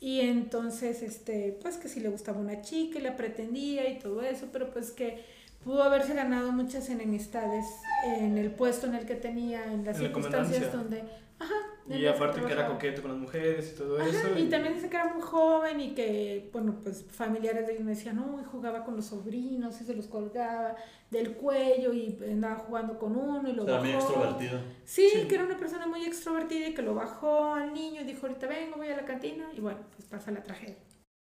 Y 0.00 0.20
entonces, 0.20 1.02
este, 1.02 1.58
pues 1.60 1.76
que 1.76 1.88
si 1.88 2.00
le 2.00 2.08
gustaba 2.08 2.38
una 2.38 2.60
chica 2.62 2.98
y 2.98 3.02
la 3.02 3.16
pretendía 3.16 3.88
y 3.88 3.98
todo 3.98 4.22
eso, 4.22 4.48
pero 4.52 4.70
pues 4.70 4.90
que 4.92 5.24
pudo 5.64 5.82
haberse 5.82 6.14
ganado 6.14 6.52
muchas 6.52 6.88
enemistades 6.88 7.64
en 8.04 8.38
el 8.38 8.50
puesto 8.52 8.86
en 8.86 8.94
el 8.94 9.06
que 9.06 9.16
tenía, 9.16 9.72
en 9.72 9.84
las 9.84 9.96
En 9.96 10.04
circunstancias 10.04 10.72
donde... 10.72 11.02
Ajá. 11.38 11.54
Y 11.90 12.06
aparte 12.06 12.42
que 12.42 12.52
era 12.52 12.66
coqueto 12.66 13.00
con 13.02 13.12
las 13.12 13.20
mujeres 13.20 13.72
y 13.72 13.78
todo 13.78 13.98
Ajá, 13.98 14.08
eso. 14.08 14.38
y 14.38 14.48
también 14.48 14.74
dice 14.74 14.90
que 14.90 14.96
era 14.96 15.12
muy 15.12 15.22
joven 15.22 15.80
y 15.80 15.94
que, 15.94 16.50
bueno, 16.52 16.76
pues 16.82 17.04
familiares 17.10 17.66
de 17.66 17.76
él 17.76 17.84
me 17.84 17.92
decían, 17.92 18.16
no, 18.16 18.40
y 18.40 18.44
jugaba 18.44 18.84
con 18.84 18.94
los 18.96 19.06
sobrinos 19.06 19.80
y 19.80 19.84
se 19.84 19.94
los 19.94 20.06
colgaba 20.06 20.76
del 21.10 21.32
cuello 21.36 21.92
y 21.94 22.18
andaba 22.30 22.56
jugando 22.56 22.98
con 22.98 23.16
uno 23.16 23.48
y 23.48 23.52
lo 23.54 23.64
Era 23.66 23.80
muy 23.80 23.92
bajó. 23.92 24.04
extrovertido. 24.06 24.60
Sí, 24.84 25.08
Sí. 25.12 25.26
que 25.28 25.34
era 25.36 25.44
una 25.44 25.56
persona 25.56 25.86
muy 25.86 26.04
extrovertida 26.04 26.68
y 26.68 26.74
que 26.74 26.82
lo 26.82 26.94
bajó 26.94 27.54
al 27.54 27.72
niño 27.72 28.02
y 28.02 28.04
dijo, 28.04 28.26
ahorita 28.26 28.46
vengo, 28.46 28.76
voy 28.76 28.88
a 28.88 28.96
la 28.96 29.04
cantina 29.04 29.50
y 29.56 29.60
bueno, 29.60 29.78
pues 29.96 30.06
pasa 30.08 30.30
la 30.30 30.42
tragedia. 30.42 30.76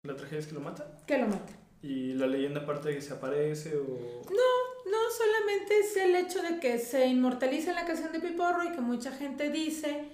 La 0.05 0.17
tragedia 0.17 0.41
es 0.41 0.47
que 0.49 0.55
lo 0.55 0.61
mata. 0.61 0.99
Que 1.07 1.19
lo 1.19 1.27
mata. 1.29 1.53
Y 1.83 2.15
la 2.15 2.27
leyenda 2.27 2.63
aparte 2.63 2.89
de 2.89 2.97
que 2.97 3.01
se 3.01 3.13
aparece 3.15 3.77
o... 3.77 4.23
No 4.91 4.97
solamente 5.11 5.79
es 5.81 5.97
el 5.99 6.17
hecho 6.17 6.43
de 6.43 6.61
que 6.61 6.79
se 6.79 7.07
inmortaliza 7.07 7.71
en 7.71 7.77
la 7.77 7.85
canción 7.85 8.11
de 8.13 8.21
Piporro 8.21 8.65
y 8.65 8.73
que 8.73 8.81
mucha 8.81 9.13
gente 9.13 9.51
dice 9.51 10.09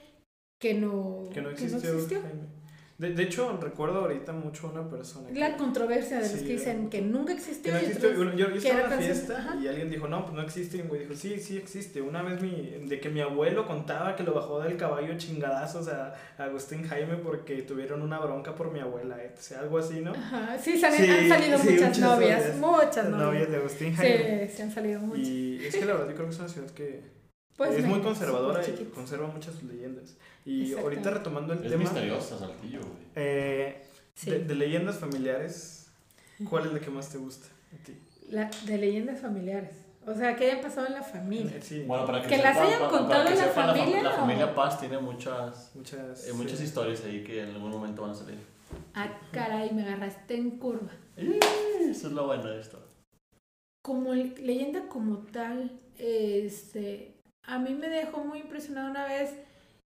que 0.58 0.74
no, 0.74 1.28
Que 1.32 1.42
no 1.42 1.54
que 1.54 1.64
existió. 1.64 2.20
Jaime. 2.22 2.54
De, 2.96 3.12
de 3.12 3.24
hecho, 3.24 3.58
recuerdo 3.60 3.98
ahorita 4.02 4.32
mucho 4.32 4.68
a 4.68 4.70
una 4.70 4.88
persona 4.88 5.28
que, 5.28 5.34
La 5.40 5.56
controversia 5.56 6.18
de 6.20 6.22
los 6.28 6.30
Sí, 6.38 6.46
que 6.46 6.52
dicen 6.52 6.88
que 6.88 7.02
nunca 7.02 7.32
que 7.32 7.40
existió. 7.40 7.72
no 7.72 7.80
y 7.80 7.82
existió. 7.86 8.08
otros- 8.10 8.24
Bueno, 8.24 8.38
yo, 8.38 8.46
yo 8.46 8.52
que 8.52 8.58
estaba 8.68 8.80
en 8.82 8.86
una 8.86 8.96
fiesta 8.98 9.36
ajá. 9.38 9.56
y 9.60 9.66
alguien 9.66 9.90
dijo, 9.90 10.06
no, 10.06 10.22
pues 10.22 10.34
no 10.36 10.42
existe. 10.42 10.76
Y 10.76 10.82
un 10.82 10.88
güey 10.88 11.00
dijo, 11.00 11.14
sí, 11.16 11.40
sí 11.40 11.56
existe. 11.56 12.00
Una 12.00 12.22
vez 12.22 12.40
mi, 12.40 12.70
de 12.88 13.00
que 13.00 13.08
mi 13.08 13.20
abuelo 13.20 13.66
contaba 13.66 14.14
que 14.14 14.22
lo 14.22 14.32
bajó 14.32 14.60
del 14.60 14.76
caballo 14.76 15.18
chingadazos 15.18 15.88
a, 15.88 16.14
a 16.38 16.44
Agustín 16.44 16.84
Jaime 16.86 17.16
porque 17.16 17.62
tuvieron 17.62 18.00
una 18.00 18.20
bronca 18.20 18.54
por 18.54 18.70
mi 18.70 18.78
abuela, 18.78 19.20
eh, 19.20 19.34
o 19.36 19.42
sea, 19.42 19.58
algo 19.58 19.78
así, 19.78 20.00
¿no? 20.00 20.12
Ajá, 20.12 20.56
sí, 20.62 20.78
salen- 20.80 21.04
Sí, 21.04 21.10
han 21.10 21.28
salido 21.28 21.58
sí, 21.58 21.70
muchas, 21.70 21.88
muchas 21.88 21.98
novias, 21.98 22.56
novias. 22.56 22.56
muchas 22.86 23.08
novias. 23.10 23.26
novias 23.26 23.50
de 23.50 23.56
Agustín 23.56 23.94
Jaime. 23.96 24.46
Sí, 24.48 24.56
se 24.56 24.62
han 24.62 24.70
salido 24.70 25.00
muchas. 25.00 25.26
Y 25.26 25.64
es 25.66 25.74
que 25.74 25.84
la 25.84 25.94
verdad 25.94 26.08
yo 26.10 26.14
creo 26.14 26.26
que 26.28 26.32
es 26.34 26.38
una 26.38 26.48
ciudad 26.48 26.70
que 26.70 27.02
Pues 27.56 27.74
es 27.76 27.84
muy 27.84 28.00
conservadora 28.02 28.60
y 28.64 28.84
conserva 28.94 29.26
muchas 29.26 29.60
leyendas. 29.64 30.16
Y 30.44 30.74
ahorita 30.74 31.10
retomando 31.10 31.52
el 31.54 31.60
Es 31.64 31.70
tema 31.70 31.82
misteriosa, 31.84 32.38
Saltillo, 32.38 32.80
güey. 32.80 32.92
eh, 33.14 33.82
Sí. 34.14 34.30
de, 34.30 34.40
de 34.44 34.54
leyendas 34.54 34.98
familiares, 34.98 35.90
¿cuál 36.48 36.66
es 36.66 36.72
la 36.72 36.80
que 36.80 36.90
más 36.90 37.08
te 37.10 37.18
gusta 37.18 37.48
a 37.72 37.84
ti? 37.84 37.96
La, 38.30 38.48
de 38.66 38.78
leyendas 38.78 39.20
familiares. 39.20 39.70
O 40.06 40.14
sea, 40.14 40.36
que 40.36 40.44
hayan 40.50 40.60
pasado 40.60 40.86
en 40.86 40.92
la 40.92 41.02
familia. 41.02 41.60
Sí, 41.62 41.82
Bueno, 41.86 42.04
para 42.06 42.20
que, 42.22 42.28
Que 42.28 42.36
las 42.36 42.54
sepan, 42.54 42.66
hayan 42.68 42.78
para- 42.80 42.90
contado 42.92 43.24
para 43.24 43.34
que 43.34 43.40
en 43.40 43.46
la 43.46 43.52
familia, 43.52 44.02
La, 44.02 44.10
¿o? 44.10 44.16
familia 44.16 44.54
Paz 44.54 44.78
tiene 44.78 44.98
muchas, 44.98 45.72
muchas, 45.74 46.28
eh, 46.28 46.32
muchas 46.34 46.58
sí. 46.58 46.64
historias 46.64 47.02
ahí 47.04 47.24
que 47.24 47.42
en 47.42 47.48
algún 47.54 47.70
momento 47.70 48.02
van 48.02 48.10
a 48.10 48.14
salir. 48.14 48.38
Ah, 48.94 49.18
caray, 49.32 49.72
me 49.72 49.82
agarraste 49.82 50.36
en 50.36 50.58
curva. 50.58 50.90
Eso 51.16 52.06
es 52.08 52.12
lo 52.12 52.26
bueno 52.26 52.44
de 52.50 52.60
esto. 52.60 52.78
Como 53.82 54.12
el- 54.12 54.34
leyenda 54.46 54.88
como 54.88 55.18
tal, 55.32 55.80
este, 55.98 57.14
a 57.42 57.58
mí 57.58 57.74
me 57.74 57.88
dejó 57.88 58.22
muy 58.24 58.40
impresionada 58.40 58.90
una 58.90 59.06
vez 59.06 59.30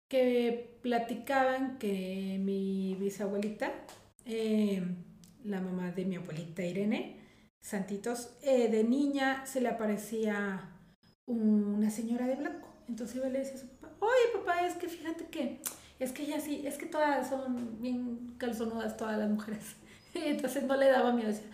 que 0.08 0.78
platicaban 0.82 1.78
que 1.78 2.38
mi 2.40 2.96
bisabuelita, 2.98 3.72
eh, 4.24 4.82
la 5.44 5.60
mamá 5.60 5.92
de 5.92 6.04
mi 6.04 6.16
abuelita 6.16 6.64
Irene, 6.64 7.16
Santitos, 7.60 8.30
eh, 8.42 8.68
de 8.68 8.84
niña 8.84 9.44
se 9.46 9.60
le 9.60 9.68
aparecía 9.68 10.70
una 11.26 11.90
señora 11.90 12.26
de 12.26 12.36
blanco. 12.36 12.68
Entonces 12.88 13.16
iba 13.16 13.28
y 13.28 13.32
le 13.32 13.40
decía 13.40 13.56
a 13.56 13.58
su 13.58 13.68
papá, 13.68 13.94
oye 14.00 14.38
papá, 14.38 14.66
es 14.66 14.74
que 14.74 14.88
fíjate 14.88 15.26
que, 15.26 15.60
es 15.98 16.12
que 16.12 16.26
ya 16.26 16.40
sí, 16.40 16.62
es 16.66 16.78
que 16.78 16.86
todas 16.86 17.28
son 17.28 17.80
bien 17.80 18.34
calzonudas 18.38 18.96
todas 18.96 19.18
las 19.18 19.28
mujeres. 19.28 19.76
Entonces 20.14 20.62
no 20.64 20.76
le 20.76 20.88
daba 20.88 21.12
miedo, 21.12 21.28
decía, 21.28 21.50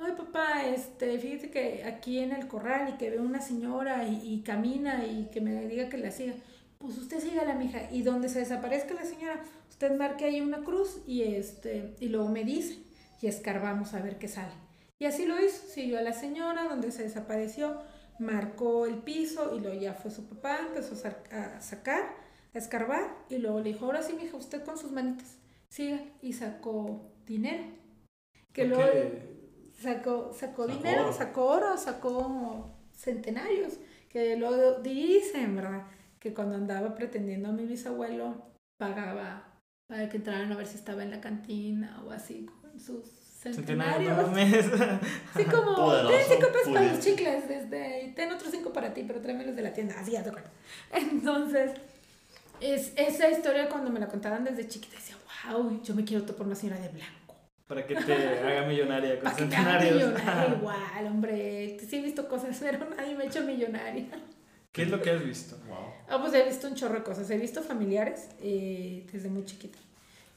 Ay, 0.00 0.12
papá, 0.16 0.64
este, 0.64 1.18
fíjate 1.18 1.50
que 1.50 1.84
aquí 1.84 2.20
en 2.20 2.32
el 2.32 2.46
corral 2.46 2.88
y 2.90 2.98
que 2.98 3.10
veo 3.10 3.22
una 3.22 3.40
señora 3.40 4.06
y, 4.06 4.34
y 4.34 4.42
camina 4.42 5.04
y 5.04 5.28
que 5.32 5.40
me 5.40 5.66
diga 5.66 5.88
que 5.88 5.98
la 5.98 6.12
siga. 6.12 6.34
Pues 6.78 6.96
usted 6.98 7.20
sígala, 7.20 7.54
mija. 7.54 7.90
Y 7.90 8.02
donde 8.02 8.28
se 8.28 8.40
desaparezca 8.40 8.94
la 8.94 9.04
señora, 9.04 9.42
usted 9.68 9.96
marque 9.96 10.24
ahí 10.26 10.40
una 10.40 10.58
cruz 10.64 10.98
y 11.06 11.22
este, 11.22 11.94
y 12.00 12.08
luego 12.08 12.28
me 12.28 12.44
dice 12.44 12.78
y 13.20 13.26
escarbamos 13.26 13.94
a 13.94 14.00
ver 14.02 14.18
qué 14.18 14.28
sale. 14.28 14.52
Y 14.98 15.06
así 15.06 15.26
lo 15.26 15.40
hizo, 15.42 15.66
siguió 15.66 15.98
a 15.98 16.02
la 16.02 16.12
señora 16.12 16.64
donde 16.64 16.90
se 16.92 17.02
desapareció, 17.04 17.80
marcó 18.18 18.86
el 18.86 18.96
piso 18.98 19.54
y 19.56 19.60
luego 19.60 19.80
ya 19.80 19.94
fue 19.94 20.10
su 20.10 20.28
papá, 20.28 20.58
empezó 20.68 20.94
a, 20.94 20.98
sa- 20.98 21.22
a 21.56 21.60
sacar, 21.60 22.02
a 22.54 22.58
escarbar 22.58 23.16
y 23.28 23.38
luego 23.38 23.60
le 23.60 23.72
dijo, 23.72 23.84
ahora 23.86 24.02
sí, 24.02 24.12
mija, 24.14 24.36
usted 24.36 24.64
con 24.64 24.78
sus 24.78 24.90
manitas, 24.92 25.36
siga. 25.68 26.00
Y 26.22 26.32
sacó 26.32 27.12
dinero. 27.26 27.64
Que 28.52 28.64
luego 28.64 28.84
sacó, 29.80 30.32
sacó 30.32 30.66
Sacó 30.66 30.66
dinero, 30.66 31.04
oro. 31.04 31.12
sacó 31.12 31.44
oro, 31.46 31.76
sacó 31.76 32.70
centenarios, 32.96 33.74
que 34.08 34.36
lo 34.36 34.80
dicen, 34.80 35.54
¿verdad? 35.54 35.86
Que 36.20 36.34
cuando 36.34 36.56
andaba 36.56 36.94
pretendiendo 36.94 37.48
a 37.48 37.52
mi 37.52 37.64
bisabuelo, 37.64 38.34
pagaba 38.78 39.60
para 39.88 40.08
que 40.08 40.18
entraran 40.18 40.52
a 40.52 40.56
ver 40.56 40.66
si 40.66 40.76
estaba 40.76 41.02
en 41.02 41.10
la 41.10 41.20
cantina 41.20 42.02
o 42.04 42.10
así 42.10 42.46
con 42.60 42.78
sus 42.78 43.04
centenario, 43.40 44.14
centenarios. 44.16 44.66
Así 45.34 45.44
como, 45.50 46.08
ten 46.08 46.20
cinco 46.28 46.48
pesos 46.52 46.72
para 46.72 46.92
los 46.92 47.00
chicles, 47.00 47.44
y 48.04 48.10
ten 48.12 48.32
otros 48.32 48.50
cinco 48.50 48.72
para 48.72 48.92
ti, 48.92 49.04
pero 49.06 49.20
tráemelos 49.20 49.56
de 49.56 49.62
la 49.62 49.72
tienda, 49.72 49.98
así 49.98 50.12
ya 50.12 50.22
te 50.22 50.30
acuerdas. 50.30 50.50
Entonces, 50.92 51.72
es, 52.60 52.92
esa 52.96 53.30
historia 53.30 53.68
cuando 53.68 53.90
me 53.90 54.00
la 54.00 54.08
contaban 54.08 54.44
desde 54.44 54.66
chiquita, 54.66 54.96
decía, 54.96 55.16
wow, 55.50 55.80
yo 55.82 55.94
me 55.94 56.04
quiero 56.04 56.24
topar 56.24 56.46
una 56.46 56.56
señora 56.56 56.80
de 56.80 56.88
blanco. 56.88 57.36
Para 57.66 57.86
que 57.86 57.94
te 57.94 58.12
haga 58.12 58.66
millonaria 58.66 59.20
con 59.20 59.24
Para 59.24 59.36
que 59.36 59.44
te 59.44 59.56
haga 59.56 59.80
centenarios. 59.80 60.12
millonaria 60.12 60.56
igual, 60.58 61.06
hombre. 61.06 61.78
Sí 61.80 61.96
he 61.96 62.02
visto 62.02 62.28
cosas, 62.28 62.58
pero 62.60 62.88
nadie 62.96 63.14
me 63.14 63.24
ha 63.24 63.26
hecho 63.26 63.42
millonaria. 63.42 64.06
¿Qué 64.78 64.84
es 64.84 64.90
lo 64.90 65.02
que 65.02 65.10
has 65.10 65.24
visto? 65.24 65.56
Wow. 65.68 65.76
Ah, 66.08 66.18
pues 66.20 66.32
he 66.34 66.44
visto 66.44 66.68
un 66.68 66.74
chorro 66.74 66.94
de 66.94 67.02
cosas. 67.02 67.28
He 67.30 67.36
visto 67.36 67.62
familiares 67.62 68.28
eh, 68.40 69.04
desde 69.12 69.28
muy 69.28 69.44
chiquita. 69.44 69.78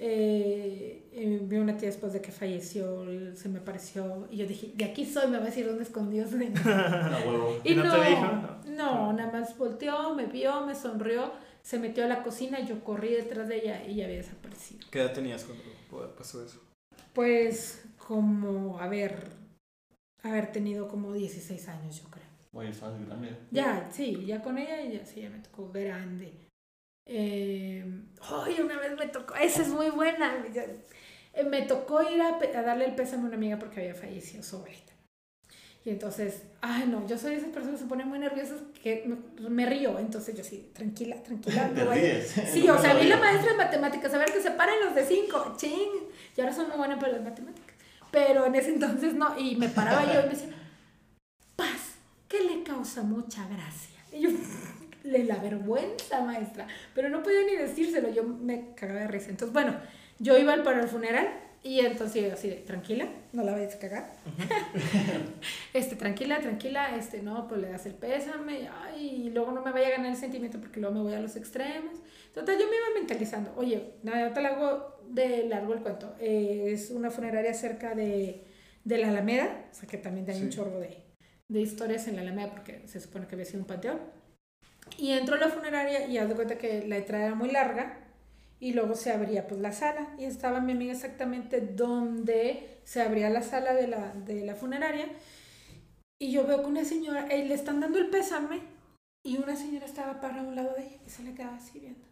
Eh, 0.04 1.04
eh, 1.14 1.40
vi 1.44 1.58
una 1.58 1.78
tía 1.78 1.88
después 1.90 2.12
de 2.12 2.22
que 2.22 2.32
falleció, 2.32 3.06
se 3.36 3.50
me 3.50 3.60
apareció 3.60 4.28
y 4.32 4.38
yo 4.38 4.48
dije, 4.48 4.72
de 4.74 4.86
aquí 4.86 5.06
soy, 5.06 5.30
me 5.30 5.38
va 5.38 5.44
a 5.44 5.46
decir 5.46 5.68
dónde 5.68 5.84
escondió. 5.84 6.26
A 6.66 7.22
huevo. 7.24 7.62
Y 7.64 7.74
¿Y 7.74 7.76
no 7.76 7.84
no, 7.84 7.94
te 8.02 8.10
dijo? 8.10 8.26
no, 8.70 9.14
nada 9.14 9.32
más 9.32 9.56
volteó, 9.56 10.16
me 10.16 10.26
vio, 10.26 10.66
me 10.66 10.74
sonrió, 10.74 11.32
se 11.62 11.78
metió 11.78 12.04
a 12.04 12.08
la 12.08 12.24
cocina 12.24 12.60
y 12.60 12.66
yo 12.66 12.84
corrí 12.84 13.10
detrás 13.10 13.48
de 13.48 13.58
ella 13.58 13.86
y 13.86 13.94
ya 13.94 14.06
había 14.06 14.18
desaparecido. 14.18 14.88
¿Qué 14.90 15.02
edad 15.02 15.14
tenías 15.14 15.44
cuando 15.44 16.16
pasó 16.16 16.44
eso? 16.44 16.60
Pues 17.14 17.84
como 18.00 18.80
haber, 18.80 19.28
haber 20.24 20.52
tenido 20.52 20.88
como 20.88 21.14
16 21.14 21.68
años, 21.68 22.02
yo 22.02 22.10
creo. 22.10 22.31
Oye, 22.54 22.70
estás 22.70 22.94
grande. 23.06 23.36
Ya, 23.52 23.88
sí, 23.92 24.26
ya 24.26 24.42
con 24.42 24.58
ella, 24.58 24.82
ya, 24.84 25.06
sí, 25.06 25.22
ya 25.22 25.30
me 25.30 25.40
tocó 25.40 25.72
grande. 25.72 26.34
Eh, 27.06 27.86
ay, 28.22 28.60
una 28.62 28.78
vez 28.80 28.98
me 28.98 29.08
tocó, 29.08 29.36
esa 29.36 29.62
es 29.62 29.70
muy 29.70 29.90
buena. 29.90 30.46
eh, 31.34 31.44
me 31.44 31.62
tocó 31.64 32.02
ir 32.04 32.22
a, 32.22 32.38
a 32.38 32.62
darle 32.62 32.86
el 32.86 32.96
pésame 32.96 33.24
a 33.24 33.26
una 33.28 33.36
amiga 33.36 33.58
porque 33.58 33.80
había 33.82 33.96
fallecido 33.96 34.44
su 34.44 34.58
abuelita. 34.58 34.92
Y 35.84 35.90
entonces, 35.90 36.44
ay, 36.62 36.86
no, 36.88 37.08
yo 37.08 37.18
soy 37.18 37.32
de 37.32 37.38
esas 37.38 37.50
personas 37.50 37.78
que 37.80 37.84
se 37.86 37.90
ponen 37.90 38.08
muy 38.08 38.20
nerviosas 38.20 38.60
que 38.84 39.04
me, 39.08 39.50
me 39.50 39.66
río. 39.66 39.98
Entonces 39.98 40.36
yo 40.38 40.44
sí, 40.44 40.70
tranquila, 40.74 41.16
tranquila. 41.24 41.70
Te 41.76 41.86
ríes. 41.86 42.28
Sí, 42.54 42.66
No 42.68 42.76
o 42.76 42.78
sea, 42.78 42.94
me 42.94 43.02
vi 43.02 43.08
la 43.10 43.18
maestra 43.18 43.54
de 43.54 43.58
matemáticas, 43.58 44.14
a 44.14 44.18
ver 44.20 44.32
que 44.32 44.42
se 44.42 44.52
paren 44.52 44.76
los 44.86 44.94
de 44.94 45.06
5, 45.06 45.56
ching. 45.58 45.90
Y 46.38 46.42
ahora 46.42 46.54
son 46.54 46.68
muy 46.68 46.78
buenas 46.78 47.00
para 47.00 47.14
las 47.14 47.24
matemáticas. 47.24 47.76
Pero 48.12 48.46
en 48.46 48.56
ese 48.56 48.70
entonces 48.74 49.16
no, 49.16 49.38
y 49.40 49.56
me 49.56 49.70
paraba 49.70 50.04
yo 50.06 50.20
y 50.20 50.24
me 50.24 50.30
decía, 50.30 50.50
causa 52.94 53.04
mucha 53.08 53.48
gracia. 53.48 54.00
Y 54.12 54.22
yo, 54.22 54.30
le 55.04 55.24
la 55.24 55.38
vergüenza, 55.38 56.22
maestra. 56.22 56.68
Pero 56.94 57.10
no 57.10 57.24
podía 57.24 57.44
ni 57.44 57.56
decírselo, 57.56 58.10
yo 58.10 58.24
me 58.24 58.74
cagaba 58.76 59.02
de 59.02 59.08
risa. 59.08 59.30
Entonces, 59.30 59.54
bueno, 59.54 59.76
yo 60.20 60.38
iba 60.38 60.56
para 60.64 60.82
el 60.82 60.88
funeral 60.88 61.28
y 61.64 61.80
entonces 61.80 62.24
yo 62.28 62.34
así 62.34 62.50
de, 62.50 62.56
tranquila, 62.58 63.08
no 63.34 63.44
la 63.44 63.54
vayas 63.54 63.76
a 63.76 63.80
cagar. 63.80 64.14
este, 65.74 65.96
tranquila, 65.96 66.40
tranquila, 66.40 66.96
este, 66.96 67.22
no, 67.22 67.48
pues 67.48 67.62
le 67.62 67.70
das 67.70 67.86
el 67.86 67.94
pésame, 67.94 68.68
ay, 68.84 69.26
y 69.28 69.30
luego 69.30 69.52
no 69.52 69.62
me 69.64 69.72
vaya 69.72 69.88
a 69.88 69.92
ganar 69.92 70.12
el 70.12 70.18
sentimiento 70.18 70.60
porque 70.60 70.80
luego 70.80 70.96
me 70.96 71.02
voy 71.02 71.14
a 71.14 71.20
los 71.20 71.36
extremos. 71.36 72.00
Total, 72.34 72.58
yo 72.60 72.66
me 72.68 72.76
iba 72.76 72.86
mentalizando. 72.96 73.54
Oye, 73.58 73.94
nada, 74.04 74.34
te 74.34 74.42
lo 74.42 74.48
hago 74.48 75.02
de 75.10 75.48
largo 75.48 75.74
el 75.74 75.82
cuento. 75.82 76.16
Eh, 76.20 76.70
es 76.72 76.90
una 76.92 77.10
funeraria 77.12 77.54
cerca 77.54 77.94
de, 77.96 78.44
de 78.84 78.98
la 78.98 79.10
Alameda, 79.10 79.66
o 79.72 79.74
sea 79.76 79.88
que 79.88 79.98
también 79.98 80.30
hay 80.30 80.42
un 80.42 80.52
Sí. 80.52 80.58
chorro 80.58 80.80
de, 80.80 80.98
de 81.52 81.62
historias 81.62 82.08
en 82.08 82.16
la 82.16 82.22
Alameda 82.22 82.52
porque 82.52 82.82
se 82.88 83.02
supone 83.02 83.28
que 83.28 83.36
había 83.36 83.46
sido 83.46 83.60
un 83.60 83.68
panteón. 83.68 84.00
Y 84.98 85.12
entró 85.12 85.36
a 85.36 85.40
la 85.40 85.50
funeraria 85.50 86.08
y 86.08 86.18
haz 86.18 86.30
de 86.30 86.36
cuenta 86.36 86.58
que 86.58 86.88
la 86.88 86.98
entrada 86.98 87.26
era 87.26 87.36
muy 87.36 87.52
larga 87.52 88.00
y 88.60 88.74
luego 88.74 88.96
se 88.96 89.12
abría 89.12 89.48
pues 89.48 89.60
la 89.60 89.72
sala 89.72 90.16
y 90.18 90.26
estaba 90.26 90.62
mi 90.62 90.72
amiga 90.72 90.94
exactamente 90.94 91.62
donde 91.62 92.80
se 92.84 93.02
abría 93.02 93.30
la 93.30 93.42
sala 93.42 93.74
de 93.74 93.88
la, 93.88 94.14
de 94.14 94.46
la 94.46 94.56
funeraria 94.56 95.08
y 96.22 96.32
yo 96.32 96.46
veo 96.46 96.62
que 96.62 96.68
una 96.68 96.86
señora, 96.86 97.28
eh, 97.28 97.46
le 97.46 97.56
están 97.56 97.80
dando 97.80 97.98
el 97.98 98.10
pésame 98.10 98.62
y 99.24 99.38
una 99.38 99.56
señora 99.56 99.86
estaba 99.86 100.22
para 100.22 100.44
un 100.44 100.56
lado 100.56 100.76
de 100.76 100.84
ella 100.86 100.98
y 101.06 101.10
se 101.10 101.24
le 101.24 101.34
quedaba 101.34 101.56
así 101.56 101.80
viendo. 101.80 102.06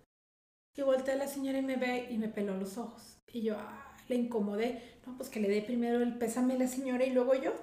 Y 0.76 0.82
volteé 0.82 1.14
a 1.14 1.18
la 1.18 1.28
señora 1.28 1.60
y 1.60 1.62
me 1.62 1.76
ve 1.76 2.08
y 2.10 2.18
me 2.18 2.28
peló 2.28 2.58
los 2.58 2.78
ojos. 2.78 3.20
Y 3.32 3.42
yo 3.42 3.58
ah, 3.60 3.96
le 4.08 4.16
incomodé. 4.16 4.82
No, 5.06 5.16
pues 5.16 5.30
que 5.30 5.40
le 5.40 5.50
dé 5.50 5.62
primero 5.62 6.02
el 6.02 6.18
pésame 6.18 6.56
a 6.56 6.58
la 6.58 6.68
señora 6.68 7.06
y 7.06 7.12
luego 7.12 7.36
yo. 7.36 7.54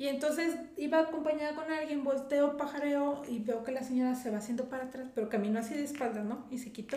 Y 0.00 0.08
entonces 0.08 0.56
iba 0.78 0.98
acompañada 1.00 1.54
con 1.54 1.70
alguien, 1.70 2.02
volteo, 2.02 2.56
pajareo 2.56 3.20
y 3.28 3.38
veo 3.40 3.62
que 3.62 3.70
la 3.70 3.82
señora 3.82 4.14
se 4.14 4.30
va 4.30 4.38
haciendo 4.38 4.64
para 4.70 4.84
atrás, 4.84 5.10
pero 5.14 5.28
caminó 5.28 5.58
así 5.60 5.74
de 5.74 5.84
espaldas, 5.84 6.24
¿no? 6.24 6.46
Y 6.50 6.56
se 6.56 6.72
quitó. 6.72 6.96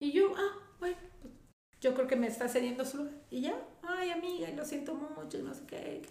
Y 0.00 0.10
yo, 0.10 0.34
ah, 0.36 0.58
bueno, 0.80 0.96
pues, 1.20 1.32
yo 1.80 1.94
creo 1.94 2.08
que 2.08 2.16
me 2.16 2.26
está 2.26 2.48
cediendo 2.48 2.84
su 2.84 2.96
lugar. 2.96 3.12
Y 3.30 3.42
ya, 3.42 3.54
ay 3.84 4.10
amiga, 4.10 4.50
lo 4.56 4.64
siento 4.64 4.92
mucho 4.96 5.38
y 5.38 5.42
no 5.42 5.54
sé 5.54 5.62
qué. 5.68 6.02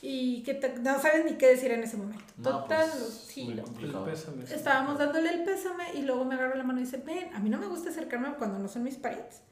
Y 0.00 0.44
que 0.44 0.54
te- 0.54 0.78
no 0.78 1.00
sabes 1.00 1.24
ni 1.24 1.32
qué 1.38 1.48
decir 1.48 1.72
en 1.72 1.82
ese 1.82 1.96
momento. 1.96 2.22
No, 2.36 2.60
Total, 2.62 2.88
pues, 2.88 3.24
sí, 3.26 3.52
lo- 3.54 4.04
pésame. 4.04 4.44
Estábamos 4.44 4.96
dándole 4.96 5.30
el 5.30 5.42
pésame 5.42 5.92
y 5.94 6.02
luego 6.02 6.24
me 6.24 6.36
agarró 6.36 6.54
la 6.54 6.62
mano 6.62 6.78
y 6.78 6.84
dice, 6.84 6.98
ven, 6.98 7.34
a 7.34 7.40
mí 7.40 7.50
no 7.50 7.58
me 7.58 7.66
gusta 7.66 7.90
acercarme 7.90 8.32
cuando 8.38 8.60
no 8.60 8.68
son 8.68 8.84
mis 8.84 8.96
parientes. 8.96 9.42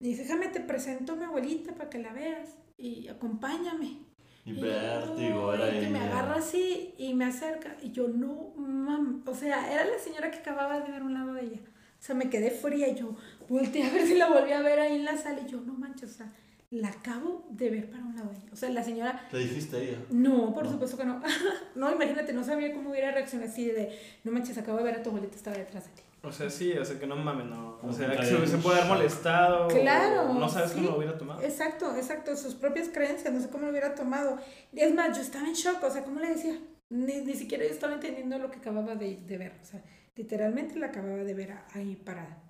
Y 0.00 0.08
dice, 0.08 0.22
déjame, 0.22 0.48
te 0.48 0.58
presento 0.58 1.12
a 1.12 1.14
mi 1.16 1.26
abuelita 1.26 1.74
para 1.74 1.88
que 1.90 1.98
la 2.00 2.12
veas 2.12 2.56
y 2.76 3.06
acompáñame. 3.06 4.07
Y 4.48 4.58
Y 4.58 4.60
vértigo, 4.60 5.52
era 5.54 5.68
y 5.68 5.80
que 5.80 5.88
me 5.90 5.98
ella. 5.98 6.06
agarra 6.08 6.36
así 6.36 6.94
y 6.98 7.14
me 7.14 7.26
acerca 7.26 7.76
y 7.82 7.90
yo, 7.92 8.08
no, 8.08 8.52
mam, 8.56 9.22
o 9.26 9.34
sea, 9.34 9.72
era 9.72 9.84
la 9.84 9.98
señora 9.98 10.30
que 10.30 10.38
acababa 10.38 10.80
de 10.80 10.90
ver 10.90 11.02
un 11.02 11.14
lado 11.14 11.34
de 11.34 11.42
ella. 11.44 11.60
O 12.00 12.02
sea, 12.02 12.14
me 12.14 12.30
quedé 12.30 12.50
fría 12.50 12.88
y 12.88 12.94
yo 12.94 13.16
volteé 13.48 13.84
a 13.84 13.92
ver 13.92 14.06
si 14.06 14.14
la 14.16 14.28
volví 14.28 14.52
a 14.52 14.60
ver 14.60 14.78
ahí 14.80 14.96
en 14.96 15.04
la 15.04 15.16
sala 15.16 15.40
y 15.46 15.50
yo, 15.50 15.60
no 15.60 15.74
manches, 15.74 16.10
o 16.10 16.14
sea, 16.14 16.32
la 16.70 16.88
acabo 16.88 17.46
de 17.50 17.70
ver 17.70 17.90
para 17.90 18.04
un 18.04 18.14
lado 18.14 18.28
de 18.30 18.36
ella. 18.36 18.46
O 18.52 18.56
sea, 18.56 18.68
la 18.70 18.84
señora 18.84 19.26
Le 19.32 19.38
dijiste 19.40 19.76
a 19.76 19.80
ella. 19.80 19.98
no, 20.10 20.52
por 20.54 20.64
No. 20.64 20.70
supuesto 20.72 20.96
que 20.96 21.04
no. 21.04 21.20
no, 21.74 21.90
imagínate, 21.92 22.32
no 22.32 22.44
sabía 22.44 22.72
cómo 22.74 22.90
hubiera 22.90 23.10
reaccionado 23.10 23.50
así 23.50 23.66
de, 23.66 23.98
no 24.24 24.32
manches, 24.32 24.56
acabo 24.58 24.78
de 24.78 24.84
ver 24.84 24.94
a 24.96 25.02
tu 25.02 25.08
abuelita 25.10 25.34
estaba 25.36 25.56
detrás 25.56 25.84
de 25.86 25.90
ti. 25.92 26.02
O 26.22 26.32
sea, 26.32 26.50
sí, 26.50 26.72
o 26.72 26.84
sea, 26.84 26.98
que 26.98 27.06
no 27.06 27.16
mames, 27.16 27.46
no. 27.46 27.78
O 27.82 27.92
sea, 27.92 28.10
que 28.10 28.24
se, 28.24 28.46
se 28.46 28.56
un 28.56 28.62
puede 28.62 28.80
haber 28.80 28.90
molestado. 28.90 29.68
Claro, 29.68 30.30
o 30.30 30.34
No 30.34 30.48
sabes 30.48 30.70
sí. 30.70 30.76
cómo 30.76 30.90
lo 30.90 30.96
hubiera 30.98 31.16
tomado. 31.16 31.40
Exacto, 31.42 31.94
exacto, 31.96 32.36
sus 32.36 32.54
propias 32.54 32.88
creencias, 32.88 33.32
no 33.32 33.40
sé 33.40 33.48
cómo 33.48 33.64
lo 33.64 33.70
hubiera 33.70 33.94
tomado. 33.94 34.38
Y 34.72 34.80
es 34.80 34.94
más, 34.94 35.16
yo 35.16 35.22
estaba 35.22 35.46
en 35.46 35.54
shock, 35.54 35.82
o 35.82 35.90
sea, 35.90 36.02
¿cómo 36.04 36.20
le 36.20 36.30
decía? 36.30 36.58
Ni, 36.90 37.20
ni 37.20 37.34
siquiera 37.34 37.64
yo 37.64 37.70
estaba 37.70 37.94
entendiendo 37.94 38.38
lo 38.38 38.50
que 38.50 38.58
acababa 38.58 38.94
de, 38.94 39.16
de 39.26 39.38
ver, 39.38 39.52
o 39.62 39.64
sea, 39.64 39.82
literalmente 40.16 40.78
la 40.78 40.86
acababa 40.86 41.22
de 41.22 41.34
ver 41.34 41.54
ahí 41.74 41.96
parada. 41.96 42.42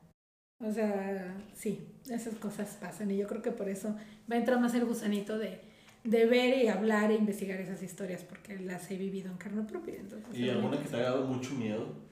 O 0.61 0.73
sea, 0.73 1.37
sí, 1.55 2.01
esas 2.11 2.35
cosas 2.37 2.79
pasan 2.81 3.11
y 3.11 3.17
yo 3.17 3.27
creo 3.29 3.43
que 3.43 3.53
por 3.53 3.69
eso 3.69 3.95
va 4.31 4.35
a 4.37 4.39
entrar 4.39 4.59
más 4.59 4.75
el 4.75 4.85
gusanito 4.87 5.39
de, 5.39 5.61
de 6.05 6.27
ver 6.27 6.59
y 6.59 6.69
hablar 6.69 7.11
e 7.11 7.15
investigar 7.17 7.61
esas 7.61 7.83
historias 7.83 8.23
porque 8.25 8.59
las 8.59 8.91
he 8.91 8.97
vivido 8.97 9.31
en 9.31 9.37
carne 9.37 9.63
propia. 9.63 9.95
Entonces, 9.97 10.37
¿Y 10.37 10.49
alguna 10.51 10.81
que 10.83 10.89
te 10.89 10.97
haya 10.97 11.11
dado 11.11 11.27
mucho 11.27 11.55
miedo? 11.55 12.08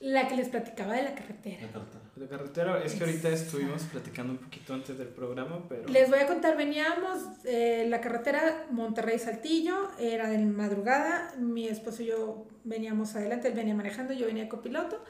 La 0.00 0.28
que 0.28 0.36
les 0.36 0.48
platicaba 0.48 0.94
de 0.94 1.02
la 1.02 1.14
carretera. 1.14 1.68
La 2.16 2.28
carretera, 2.28 2.84
es 2.84 2.94
que 2.94 3.04
ahorita 3.04 3.28
estuvimos 3.30 3.82
platicando 3.84 4.32
un 4.32 4.38
poquito 4.38 4.74
antes 4.74 4.96
del 4.96 5.08
programa, 5.08 5.64
pero. 5.68 5.88
Les 5.88 6.08
voy 6.08 6.20
a 6.20 6.26
contar, 6.26 6.56
veníamos, 6.56 7.18
eh, 7.44 7.86
la 7.88 8.00
carretera 8.00 8.66
Monterrey-Saltillo, 8.70 9.90
era 9.98 10.28
de 10.28 10.38
madrugada, 10.38 11.34
mi 11.38 11.66
esposo 11.66 12.02
y 12.02 12.06
yo 12.06 12.46
veníamos 12.64 13.16
adelante, 13.16 13.48
él 13.48 13.54
venía 13.54 13.74
manejando, 13.74 14.12
yo 14.14 14.26
venía 14.26 14.48
copiloto, 14.48 15.02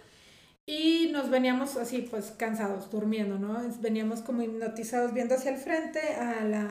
y 0.64 1.09
nos 1.12 1.31
veníamos 1.31 1.77
así, 1.77 2.07
pues 2.11 2.31
cansados, 2.33 2.90
durmiendo, 2.90 3.38
¿no? 3.38 3.59
Veníamos 3.81 4.20
como 4.20 4.42
hipnotizados 4.42 5.14
viendo 5.14 5.35
hacia 5.35 5.51
el 5.51 5.57
frente 5.57 6.01
a, 6.14 6.44
la, 6.44 6.68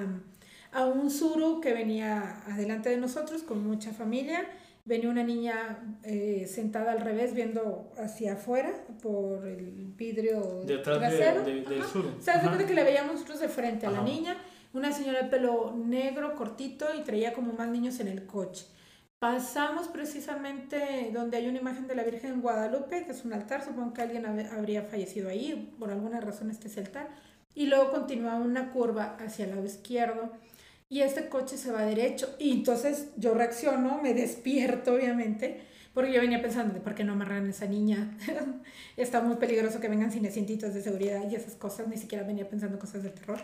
a 0.72 0.86
un 0.86 1.10
suru 1.10 1.62
que 1.62 1.74
venía 1.74 2.44
adelante 2.46 2.90
de 2.90 2.98
nosotros 2.98 3.42
con 3.42 3.68
mucha 3.68 3.92
familia. 3.94 4.48
Venía 4.88 5.10
una 5.10 5.24
niña 5.24 5.98
eh, 6.04 6.48
sentada 6.50 6.94
al 6.94 7.02
revés 7.02 7.34
viendo 7.34 7.92
hacia 7.98 8.34
afuera 8.34 8.72
por 9.04 9.46
el 9.46 9.92
vidrio 9.98 10.64
Detrás 10.66 11.02
de- 11.02 11.08
trasero. 11.18 11.44
de- 11.44 11.62
del 11.64 11.82
Ajá. 11.82 11.92
sur. 11.92 12.06
O 12.18 12.22
sea, 12.22 12.42
se 12.58 12.66
que 12.66 12.74
le 12.74 12.84
veíamos 12.86 13.12
nosotros 13.16 13.42
de 13.42 13.50
frente 13.50 13.86
a 13.86 13.92
la 13.92 13.98
Ajá. 13.98 14.08
niña, 14.08 14.38
una 14.74 14.94
señora 14.94 15.24
de 15.24 15.30
pelo 15.30 15.74
negro, 15.76 16.36
cortito, 16.36 16.86
y 16.98 17.02
traía 17.04 17.34
como 17.34 17.52
más 17.52 17.68
niños 17.68 18.00
en 18.00 18.08
el 18.08 18.26
coche. 18.26 18.66
Pasamos 19.20 19.90
precisamente 19.90 21.10
donde 21.14 21.36
hay 21.38 21.48
una 21.50 21.60
imagen 21.60 21.88
de 21.88 21.96
la 21.96 22.04
Virgen 22.04 22.32
en 22.34 22.42
Guadalupe, 22.42 23.04
que 23.04 23.12
es 23.12 23.26
un 23.26 23.34
altar, 23.34 23.66
supongo 23.66 23.94
que 23.94 24.04
alguien 24.04 24.24
hab- 24.24 24.52
habría 24.58 24.84
fallecido 24.84 25.28
ahí, 25.28 25.74
por 25.80 25.92
alguna 25.92 26.22
razón 26.22 26.50
este 26.50 26.68
es 26.70 26.78
el 26.78 26.86
altar, 26.86 27.10
y 27.56 27.66
luego 27.66 27.92
continúa 27.92 28.36
una 28.36 28.72
curva 28.72 29.18
hacia 29.20 29.44
el 29.46 29.52
lado 29.52 29.66
izquierdo, 29.66 30.32
y 30.90 31.02
este 31.02 31.28
coche 31.30 31.58
se 31.58 31.72
va 31.72 31.84
derecho, 31.84 32.36
y 32.40 32.52
entonces 32.52 33.10
yo 33.18 33.34
reacciono, 33.34 34.02
me 34.02 34.14
despierto 34.14 34.94
obviamente, 34.94 35.62
porque 35.94 36.14
yo 36.14 36.22
venía 36.22 36.42
pensando, 36.42 36.74
¿de 36.74 36.80
por 36.80 36.96
qué 36.96 37.04
no 37.04 37.14
amarran 37.14 37.48
a 37.48 37.50
esa 37.50 37.66
niña? 37.66 38.16
Está 38.98 39.22
muy 39.22 39.38
peligroso 39.38 39.80
que 39.80 39.88
vengan 39.88 40.12
sin 40.12 40.26
asientitos 40.26 40.74
de 40.74 40.82
seguridad 40.82 41.30
y 41.30 41.36
esas 41.36 41.56
cosas, 41.56 41.88
ni 41.88 41.98
siquiera 41.98 42.26
venía 42.26 42.48
pensando 42.48 42.78
cosas 42.80 43.04
de 43.04 43.10
terror. 43.10 43.40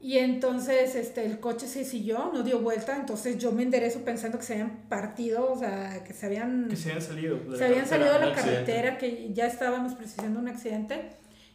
Y 0.00 0.18
entonces 0.18 0.94
este, 0.94 1.24
el 1.24 1.40
coche 1.40 1.66
se 1.66 1.84
siguió, 1.84 2.30
no 2.32 2.42
dio 2.44 2.60
vuelta, 2.60 2.96
entonces 2.96 3.36
yo 3.38 3.50
me 3.50 3.64
enderezo 3.64 4.00
pensando 4.04 4.38
que 4.38 4.44
se 4.44 4.52
habían 4.54 4.88
partido, 4.88 5.52
o 5.52 5.58
sea, 5.58 6.04
que 6.04 6.12
se 6.12 6.26
habían, 6.26 6.68
Que 6.68 6.76
se 6.76 6.90
habían 6.90 7.02
salido. 7.02 7.38
de 7.38 7.50
la 7.50 7.56
se 7.56 7.64
habían 7.64 7.86
salido 7.86 8.12
de 8.12 8.26
la 8.26 8.32
carretera, 8.32 8.98
que 8.98 9.32
ya 9.32 9.46
estábamos 9.46 9.94
presenciando 9.94 10.38
un 10.38 10.48
accidente. 10.48 11.10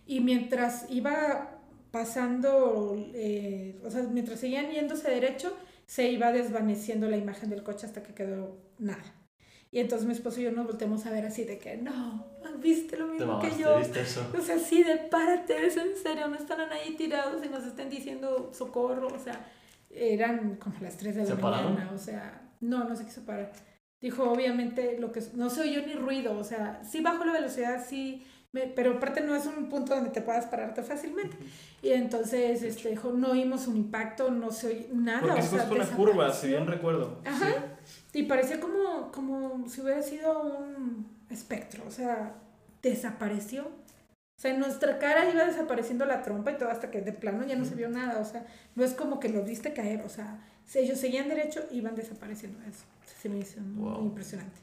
Y 0.05 0.19
mientras 0.19 0.85
iba 0.89 1.52
pasando, 1.93 2.95
eh, 3.13 3.79
o 3.85 3.91
sea, 3.91 4.01
mientras 4.01 4.39
seguían 4.39 4.71
yéndose 4.71 5.11
derecho, 5.11 5.55
se 5.85 6.09
iba 6.09 6.31
desvaneciendo 6.31 7.07
la 7.07 7.17
imagen 7.17 7.51
del 7.51 7.61
coche 7.61 7.85
hasta 7.85 8.01
que 8.01 8.15
quedó 8.15 8.57
nada. 8.79 9.03
Y 9.69 9.79
entonces 9.79 10.07
mi 10.07 10.13
esposo 10.13 10.41
y 10.41 10.45
yo 10.45 10.51
nos 10.51 10.65
volteamos 10.65 11.05
a 11.05 11.11
ver 11.11 11.23
así 11.23 11.43
de 11.43 11.59
que, 11.59 11.77
no, 11.77 12.25
viste 12.57 12.97
lo 12.97 13.05
Te 13.05 13.13
mismo 13.13 13.39
que 13.39 13.51
yo. 13.59 13.77
¿viste 13.77 14.01
eso? 14.01 14.25
O 14.35 14.41
sea, 14.41 14.57
sí, 14.57 14.81
de 14.81 14.97
párate, 14.97 15.67
es 15.67 15.77
en 15.77 15.95
serio, 15.95 16.27
no 16.29 16.35
estarán 16.35 16.71
ahí 16.71 16.95
tirados 16.95 17.45
y 17.45 17.49
nos 17.49 17.63
estén 17.63 17.91
diciendo 17.91 18.49
socorro, 18.53 19.09
o 19.13 19.19
sea, 19.19 19.45
eran 19.91 20.55
como 20.55 20.75
las 20.81 20.97
3 20.97 21.13
de 21.13 21.21
la 21.21 21.27
¿Se 21.27 21.35
pararon? 21.35 21.75
mañana, 21.75 21.91
o 21.93 21.99
sea, 21.99 22.41
no, 22.59 22.85
no 22.85 22.95
se 22.95 23.05
quiso 23.05 23.21
parar. 23.23 23.51
Dijo, 24.01 24.23
obviamente, 24.31 24.97
lo 24.99 25.11
que 25.11 25.21
no 25.35 25.51
se 25.51 25.61
oyó 25.61 25.85
ni 25.85 25.93
ruido, 25.93 26.35
o 26.39 26.43
sea, 26.43 26.83
sí 26.83 27.01
bajo 27.01 27.23
la 27.23 27.33
velocidad, 27.33 27.85
sí, 27.87 28.25
pero 28.75 28.91
aparte 28.91 29.21
no 29.21 29.35
es 29.35 29.45
un 29.47 29.67
punto 29.67 29.95
donde 29.95 30.11
te 30.11 30.21
puedas 30.21 30.45
pararte 30.45 30.83
fácilmente. 30.83 31.35
Y 31.81 31.89
entonces, 31.91 32.61
este, 32.61 32.89
dijo, 32.89 33.11
no 33.11 33.31
oímos 33.31 33.67
un 33.67 33.77
impacto, 33.77 34.29
no 34.29 34.51
se 34.51 34.67
oyó 34.67 34.85
nada. 34.93 35.21
Porque 35.21 35.39
o 35.41 35.43
es 35.43 35.49
sea, 35.49 35.69
una 35.71 35.85
curva, 35.87 36.31
si 36.31 36.47
bien 36.49 36.67
recuerdo. 36.67 37.19
Ajá. 37.25 37.47
Y 38.13 38.23
parecía 38.23 38.59
como, 38.59 39.11
como 39.11 39.67
si 39.67 39.81
hubiera 39.81 40.03
sido 40.03 40.41
un 40.43 41.07
espectro, 41.29 41.83
o 41.87 41.91
sea, 41.91 42.35
desapareció. 42.83 43.63
O 43.65 44.41
sea, 44.41 44.51
en 44.51 44.59
nuestra 44.59 44.99
cara 44.99 45.29
iba 45.31 45.45
desapareciendo 45.45 46.05
la 46.05 46.21
trompa 46.21 46.51
y 46.51 46.57
todo 46.57 46.69
hasta 46.69 46.91
que 46.91 47.01
de 47.01 47.13
plano 47.13 47.45
ya 47.45 47.55
no 47.55 47.65
se 47.65 47.75
vio 47.75 47.89
nada, 47.89 48.19
o 48.19 48.25
sea, 48.25 48.45
no 48.75 48.83
es 48.83 48.93
como 48.93 49.19
que 49.19 49.29
los 49.29 49.45
viste 49.45 49.73
caer, 49.73 50.01
o 50.01 50.09
sea, 50.09 50.43
si 50.65 50.79
ellos 50.79 50.99
seguían 50.99 51.29
derecho, 51.29 51.63
iban 51.71 51.95
desapareciendo 51.95 52.59
eso. 52.69 52.83
Se 53.21 53.29
me 53.29 53.39
hizo 53.39 53.61
Wow. 53.61 53.91
muy 53.99 54.07
impresionante. 54.09 54.59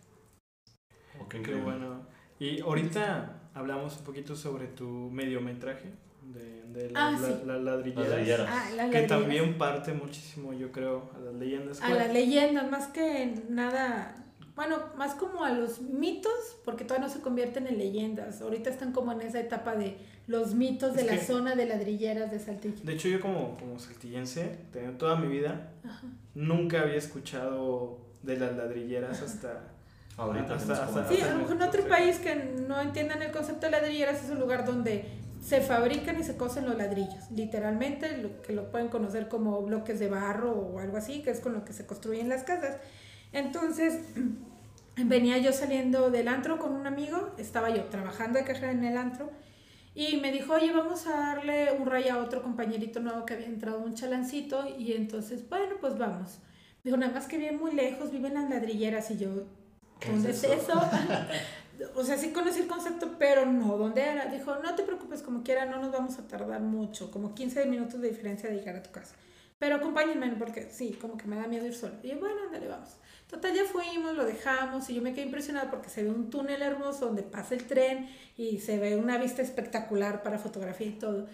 Oh, 1.20 1.28
qué 1.28 1.38
bueno. 1.56 2.06
Y 2.40 2.60
ahorita 2.62 3.50
hablamos 3.54 3.98
un 3.98 4.04
poquito 4.04 4.34
sobre 4.34 4.66
tu 4.66 4.84
mediometraje 4.88 5.90
de, 6.24 6.62
de 6.72 6.90
la, 6.90 7.08
Ah, 7.08 7.10
la- 7.12 7.18
sí. 7.28 7.34
la 7.46 7.58
ladrillera, 7.58 8.08
Ladrillera. 8.08 8.46
Ah, 8.48 8.70
la 8.74 8.90
que 8.90 9.02
también 9.02 9.56
parte 9.58 9.92
muchísimo, 9.92 10.52
yo 10.52 10.72
creo, 10.72 11.10
a 11.14 11.18
las 11.20 11.34
leyendas. 11.34 11.80
A 11.82 11.86
¿Cuál- 11.86 11.98
las 11.98 12.12
leyendas, 12.12 12.70
más 12.70 12.88
que 12.88 13.34
nada, 13.48 14.16
bueno, 14.56 14.78
más 14.96 15.14
como 15.14 15.44
a 15.44 15.50
los 15.52 15.80
mitos, 15.82 16.32
porque 16.64 16.84
todavía 16.84 17.08
no 17.08 17.12
se 17.12 17.20
convierten 17.20 17.66
en 17.66 17.76
leyendas. 17.78 18.40
Ahorita 18.40 18.70
están 18.70 18.92
como 18.92 19.12
en 19.12 19.20
esa 19.22 19.38
etapa 19.40 19.76
de 19.76 19.96
los 20.26 20.54
mitos 20.54 20.94
de 20.94 21.02
Es 21.02 21.06
la 21.08 21.12
que- 21.18 21.24
zona 21.24 21.54
de 21.56 21.66
ladrilleras 21.66 22.30
de 22.30 22.38
Saltillo. 22.38 22.76
De 22.84 22.92
hecho, 22.94 23.08
yo 23.08 23.20
como, 23.20 23.56
como 23.58 23.78
saltillense, 23.78 24.56
toda 24.98 25.16
mi 25.16 25.26
vida, 25.28 25.72
Ajá. 25.84 26.06
nunca 26.34 26.82
había 26.82 26.96
escuchado 26.96 27.98
de 28.22 28.38
las 28.38 28.56
ladrilleras 28.56 29.20
hasta... 29.20 29.74
Ahorita 30.20 30.54
Hasta- 30.54 30.84
hasta-. 30.84 31.08
Sí, 31.08 31.20
a 31.22 31.30
lo 31.32 31.38
mejor 31.38 31.56
en 31.56 31.62
otro 31.62 31.88
país 31.88 32.18
que 32.18 32.34
no 32.34 32.78
entiendan 32.80 33.22
el 33.22 33.30
concepto 33.30 33.66
de 33.66 33.72
ladrilleras 33.72 34.22
es 34.22 34.30
un 34.30 34.38
lugar 34.38 34.66
donde 34.66 35.06
se 35.42 35.62
fabrican 35.62 36.20
y 36.20 36.22
se 36.22 36.36
cosen 36.36 36.66
los 36.66 36.76
ladrillos, 36.76 37.30
literalmente, 37.30 38.18
lo 38.18 38.42
que 38.42 38.52
lo 38.52 38.70
pueden 38.70 38.88
conocer 38.88 39.28
como 39.28 39.62
bloques 39.62 39.98
de 39.98 40.08
barro 40.08 40.52
o 40.52 40.78
algo 40.78 40.98
así, 40.98 41.22
que 41.22 41.30
es 41.30 41.40
con 41.40 41.54
lo 41.54 41.64
que 41.64 41.72
se 41.72 41.86
construyen 41.86 42.28
las 42.28 42.42
casas. 42.42 42.76
Entonces, 43.32 44.00
venía 44.96 45.38
yo 45.38 45.52
saliendo 45.52 46.10
del 46.10 46.28
antro 46.28 46.58
con 46.58 46.72
un 46.74 46.86
amigo, 46.86 47.30
estaba 47.38 47.70
yo 47.70 47.84
trabajando 47.84 48.38
de 48.38 48.44
cajera 48.44 48.72
en 48.72 48.84
el 48.84 48.98
antro, 48.98 49.30
y 49.94 50.18
me 50.18 50.30
dijo, 50.30 50.52
oye, 50.52 50.70
vamos 50.72 51.06
a 51.06 51.16
darle 51.34 51.72
un 51.72 51.86
raya 51.86 52.14
a 52.14 52.18
otro 52.18 52.42
compañerito 52.42 53.00
nuevo 53.00 53.24
que 53.24 53.34
había 53.34 53.46
entrado 53.46 53.78
un 53.80 53.94
chalancito, 53.94 54.66
y 54.78 54.92
entonces, 54.92 55.48
bueno, 55.48 55.76
pues 55.80 55.96
vamos. 55.96 56.40
Dijo, 56.84 56.98
nada 56.98 57.12
más 57.12 57.26
que 57.26 57.38
viene 57.38 57.56
muy 57.56 57.72
lejos, 57.74 58.12
viven 58.12 58.34
las 58.34 58.50
ladrilleras, 58.50 59.10
y 59.10 59.16
yo, 59.16 59.30
¿Qué 60.00 60.10
¿dónde 60.10 60.30
es 60.30 60.42
es 60.42 60.44
eso? 60.44 60.72
eso? 60.72 60.80
o 61.94 62.04
sea, 62.04 62.16
sí 62.16 62.32
conocí 62.32 62.60
el 62.60 62.66
concepto, 62.66 63.16
pero 63.18 63.46
no, 63.46 63.76
¿dónde 63.76 64.02
era? 64.02 64.26
Dijo, 64.26 64.56
no 64.56 64.74
te 64.74 64.82
preocupes, 64.82 65.22
como 65.22 65.42
quiera, 65.42 65.66
no 65.66 65.78
nos 65.78 65.92
vamos 65.92 66.18
a 66.18 66.26
tardar 66.26 66.60
mucho, 66.60 67.10
como 67.10 67.34
15 67.34 67.66
minutos 67.66 68.00
de 68.00 68.08
diferencia 68.08 68.50
de 68.50 68.56
llegar 68.56 68.76
a 68.76 68.82
tu 68.82 68.90
casa. 68.90 69.14
Pero 69.58 69.76
acompáñenme, 69.76 70.30
porque 70.36 70.70
sí, 70.70 70.96
como 70.98 71.18
que 71.18 71.26
me 71.26 71.36
da 71.36 71.46
miedo 71.46 71.66
ir 71.66 71.74
sola. 71.74 71.94
Y 72.02 72.08
yo, 72.08 72.18
bueno, 72.18 72.36
ándale, 72.46 72.66
vamos. 72.66 72.96
Total, 73.28 73.54
ya 73.54 73.64
fuimos, 73.64 74.16
lo 74.16 74.24
dejamos 74.24 74.88
y 74.88 74.94
yo 74.94 75.02
me 75.02 75.12
quedé 75.12 75.26
impresionada 75.26 75.70
porque 75.70 75.90
se 75.90 76.02
ve 76.02 76.10
un 76.10 76.30
túnel 76.30 76.62
hermoso 76.62 77.06
donde 77.06 77.22
pasa 77.22 77.54
el 77.54 77.64
tren 77.64 78.08
y 78.36 78.58
se 78.58 78.78
ve 78.78 78.96
una 78.96 79.18
vista 79.18 79.42
espectacular 79.42 80.22
para 80.22 80.38
fotografía 80.38 80.86
y 80.88 80.92
todo. 80.98 81.28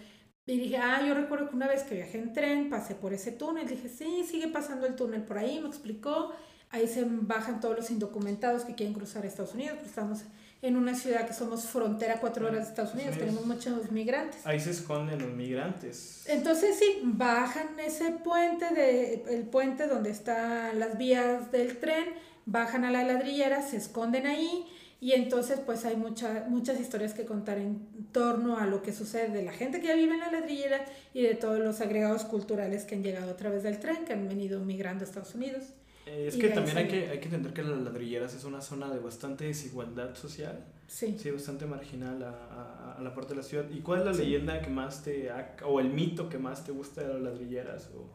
Y 0.45 0.57
dije, 0.59 0.77
ah, 0.77 1.01
yo 1.05 1.13
recuerdo 1.13 1.49
que 1.49 1.55
una 1.55 1.67
vez 1.67 1.83
que 1.83 1.95
viajé 1.95 2.19
en 2.19 2.33
tren, 2.33 2.69
pasé 2.69 2.95
por 2.95 3.13
ese 3.13 3.31
túnel. 3.31 3.67
Dije, 3.67 3.89
sí, 3.89 4.25
sigue 4.25 4.47
pasando 4.49 4.85
el 4.85 4.95
túnel 4.95 5.23
por 5.23 5.37
ahí, 5.37 5.59
me 5.59 5.67
explicó. 5.67 6.33
Ahí 6.69 6.87
se 6.87 7.05
bajan 7.05 7.61
todos 7.61 7.75
los 7.75 7.89
indocumentados 7.91 8.63
que 8.63 8.75
quieren 8.75 8.93
cruzar 8.93 9.23
a 9.23 9.27
Estados 9.27 9.53
Unidos, 9.53 9.75
porque 9.75 9.89
estamos 9.89 10.19
en 10.61 10.75
una 10.75 10.95
ciudad 10.95 11.27
que 11.27 11.33
somos 11.33 11.65
frontera 11.65 12.15
a 12.15 12.19
cuatro 12.19 12.47
horas 12.47 12.63
de 12.63 12.69
Estados 12.69 12.93
Unidos, 12.93 13.17
tenemos 13.17 13.45
muchos 13.45 13.91
migrantes. 13.91 14.45
Ahí 14.45 14.59
se 14.59 14.71
esconden 14.71 15.19
los 15.19 15.31
migrantes. 15.31 16.25
Entonces 16.27 16.77
sí, 16.77 17.01
bajan 17.03 17.79
ese 17.79 18.11
puente, 18.11 18.73
de, 18.73 19.23
el 19.29 19.43
puente 19.43 19.87
donde 19.87 20.09
están 20.09 20.79
las 20.79 20.97
vías 20.97 21.51
del 21.51 21.77
tren, 21.77 22.05
bajan 22.45 22.85
a 22.85 22.91
la 22.91 23.03
ladrillera, 23.03 23.61
se 23.61 23.77
esconden 23.77 24.25
ahí 24.25 24.65
y 24.99 25.11
entonces 25.11 25.59
pues 25.59 25.85
hay 25.85 25.95
mucha, 25.95 26.45
muchas 26.49 26.79
historias 26.79 27.13
que 27.13 27.25
contar 27.25 27.59
en 27.59 27.85
torno 28.11 28.57
a 28.57 28.65
lo 28.65 28.81
que 28.81 28.93
sucede 28.93 29.29
de 29.29 29.43
la 29.43 29.51
gente 29.51 29.79
que 29.79 29.87
ya 29.87 29.95
vive 29.95 30.15
en 30.15 30.21
la 30.21 30.31
ladrillera 30.31 30.83
y 31.13 31.21
de 31.21 31.35
todos 31.35 31.59
los 31.59 31.81
agregados 31.81 32.23
culturales 32.25 32.83
que 32.85 32.95
han 32.95 33.03
llegado 33.03 33.29
a 33.29 33.37
través 33.37 33.61
del 33.61 33.79
tren, 33.79 34.05
que 34.05 34.13
han 34.13 34.27
venido 34.27 34.59
migrando 34.61 35.05
a 35.05 35.07
Estados 35.07 35.35
Unidos. 35.35 35.65
Es 36.07 36.35
que 36.35 36.49
también 36.49 36.77
hay 36.77 36.87
que, 36.87 37.09
hay 37.09 37.19
que 37.19 37.25
entender 37.25 37.53
que 37.53 37.63
las 37.63 37.79
ladrilleras 37.79 38.33
es 38.33 38.43
una 38.43 38.61
zona 38.61 38.89
de 38.89 38.99
bastante 38.99 39.45
desigualdad 39.45 40.15
social, 40.15 40.63
Sí. 40.87 41.17
sí, 41.19 41.31
bastante 41.31 41.65
marginal 41.65 42.23
a, 42.23 42.29
a- 42.29 42.95
a 42.97 43.01
la 43.01 43.13
parte 43.13 43.29
de 43.31 43.37
la 43.37 43.43
ciudad. 43.43 43.65
¿Y 43.69 43.79
cuál 43.81 43.99
es 43.99 44.05
la 44.05 44.13
Sí. 44.13 44.23
leyenda 44.23 44.61
que 44.61 44.69
más 44.69 45.03
te, 45.03 45.29
ha- 45.29 45.55
o 45.65 45.79
el 45.79 45.89
mito 45.89 46.29
que 46.29 46.37
más 46.37 46.63
te 46.63 46.71
gusta 46.71 47.01
de 47.01 47.13
las 47.13 47.21
ladrilleras? 47.21 47.89
O, 47.95 48.05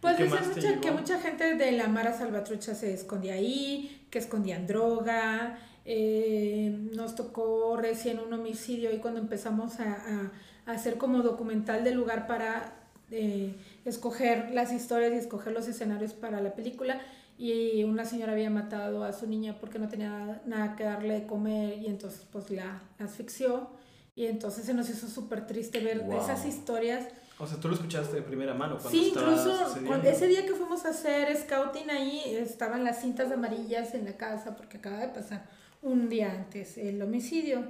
Pues 0.00 0.16
¿Qué 0.16 0.24
dicen 0.24 0.48
mucha- 0.54 0.80
que 0.80 0.90
mucha 0.90 1.20
gente 1.20 1.54
de 1.54 1.72
la 1.72 1.88
Mara 1.88 2.12
Salvatrucha 2.16 2.74
se 2.74 2.92
escondía 2.92 3.34
ahí, 3.34 4.06
que 4.10 4.18
escondían 4.18 4.66
droga. 4.66 5.58
eh, 5.88 6.76
nos 6.96 7.14
tocó 7.14 7.76
recién 7.76 8.18
un 8.18 8.32
homicidio 8.32 8.92
y 8.92 8.98
cuando 8.98 9.20
empezamos 9.20 9.78
a, 9.78 9.92
a- 9.94 10.32
a 10.66 10.72
hacer 10.72 10.98
como 10.98 11.22
documental 11.22 11.84
del 11.84 11.94
lugar 11.94 12.26
para 12.26 12.72
eh, 13.12 13.54
escoger 13.84 14.50
las 14.52 14.72
historias 14.72 15.12
y 15.12 15.16
escoger 15.18 15.52
los 15.52 15.68
escenarios 15.68 16.12
para 16.12 16.40
la 16.40 16.56
película. 16.56 17.00
Y 17.38 17.84
una 17.84 18.04
señora 18.04 18.32
había 18.32 18.48
matado 18.50 19.04
a 19.04 19.12
su 19.12 19.26
niña 19.26 19.56
porque 19.60 19.78
no 19.78 19.88
tenía 19.88 20.40
nada 20.46 20.74
que 20.74 20.84
darle 20.84 21.20
de 21.20 21.26
comer 21.26 21.78
y 21.78 21.86
entonces 21.86 22.26
pues 22.32 22.50
la, 22.50 22.82
la 22.98 23.04
asfixió. 23.06 23.68
Y 24.14 24.26
entonces 24.26 24.64
se 24.64 24.72
nos 24.72 24.88
hizo 24.88 25.06
súper 25.08 25.46
triste 25.46 25.80
ver 25.80 26.00
Wow. 26.00 26.20
esas 26.22 26.46
historias 26.46 27.06
o 27.38 27.46
sea, 27.46 27.60
tú 27.60 27.68
lo 27.68 27.74
escuchaste 27.74 28.16
de 28.16 28.22
primera 28.22 28.54
mano 28.54 28.78
cuando 28.78 28.90
Sí, 28.98 29.08
incluso 29.10 29.76
cuando 29.86 30.08
ese 30.08 30.26
día 30.26 30.46
que 30.46 30.54
fuimos 30.54 30.86
a 30.86 30.88
hacer 30.88 31.36
scouting 31.36 31.90
ahí 31.90 32.22
estaban 32.34 32.82
las 32.82 33.02
cintas 33.02 33.30
amarillas 33.30 33.92
en 33.92 34.06
la 34.06 34.16
casa 34.16 34.56
porque 34.56 34.78
acaba 34.78 35.00
de 35.00 35.08
pasar 35.08 35.46
un 35.82 36.08
día 36.08 36.32
antes 36.32 36.78
el 36.78 37.02
homicidio. 37.02 37.62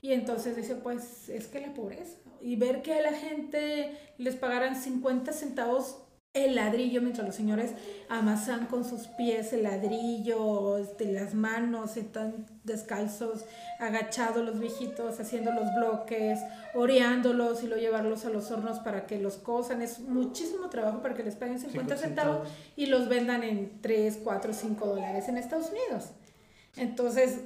Y 0.00 0.12
entonces 0.14 0.56
dice, 0.56 0.74
pues 0.76 1.28
es 1.28 1.48
que 1.48 1.60
la 1.60 1.74
pobreza. 1.74 2.16
Y 2.40 2.56
ver 2.56 2.80
que 2.80 2.94
a 2.94 3.02
la 3.02 3.12
gente 3.12 3.94
les 4.16 4.36
pagaran 4.36 4.74
50 4.74 5.34
centavos 5.34 5.98
el 6.32 6.54
ladrillo 6.54 7.02
mientras 7.02 7.26
los 7.26 7.34
señores 7.34 7.72
amasan 8.08 8.66
con 8.66 8.84
sus 8.84 9.08
pies 9.08 9.52
el 9.52 9.64
ladrillo, 9.64 10.78
este, 10.78 11.10
las 11.10 11.34
manos, 11.34 11.96
están 11.96 12.46
descalzos, 12.62 13.44
agachados 13.80 14.44
los 14.44 14.60
viejitos, 14.60 15.18
haciendo 15.18 15.52
los 15.52 15.74
bloques, 15.74 16.38
oreándolos 16.74 17.64
y 17.64 17.66
luego 17.66 17.82
llevarlos 17.82 18.24
a 18.26 18.30
los 18.30 18.50
hornos 18.52 18.78
para 18.78 19.06
que 19.06 19.18
los 19.18 19.38
cosan. 19.38 19.82
Es 19.82 19.98
muchísimo 19.98 20.68
trabajo 20.68 21.02
para 21.02 21.14
que 21.14 21.24
les 21.24 21.34
paguen 21.34 21.58
50 21.58 21.96
centavos 21.96 22.48
y 22.76 22.86
los 22.86 23.08
vendan 23.08 23.42
en 23.42 23.80
3, 23.80 24.20
4, 24.22 24.52
5 24.52 24.86
dólares 24.86 25.28
en 25.28 25.36
Estados 25.36 25.70
Unidos. 25.70 26.10
Entonces, 26.76 27.40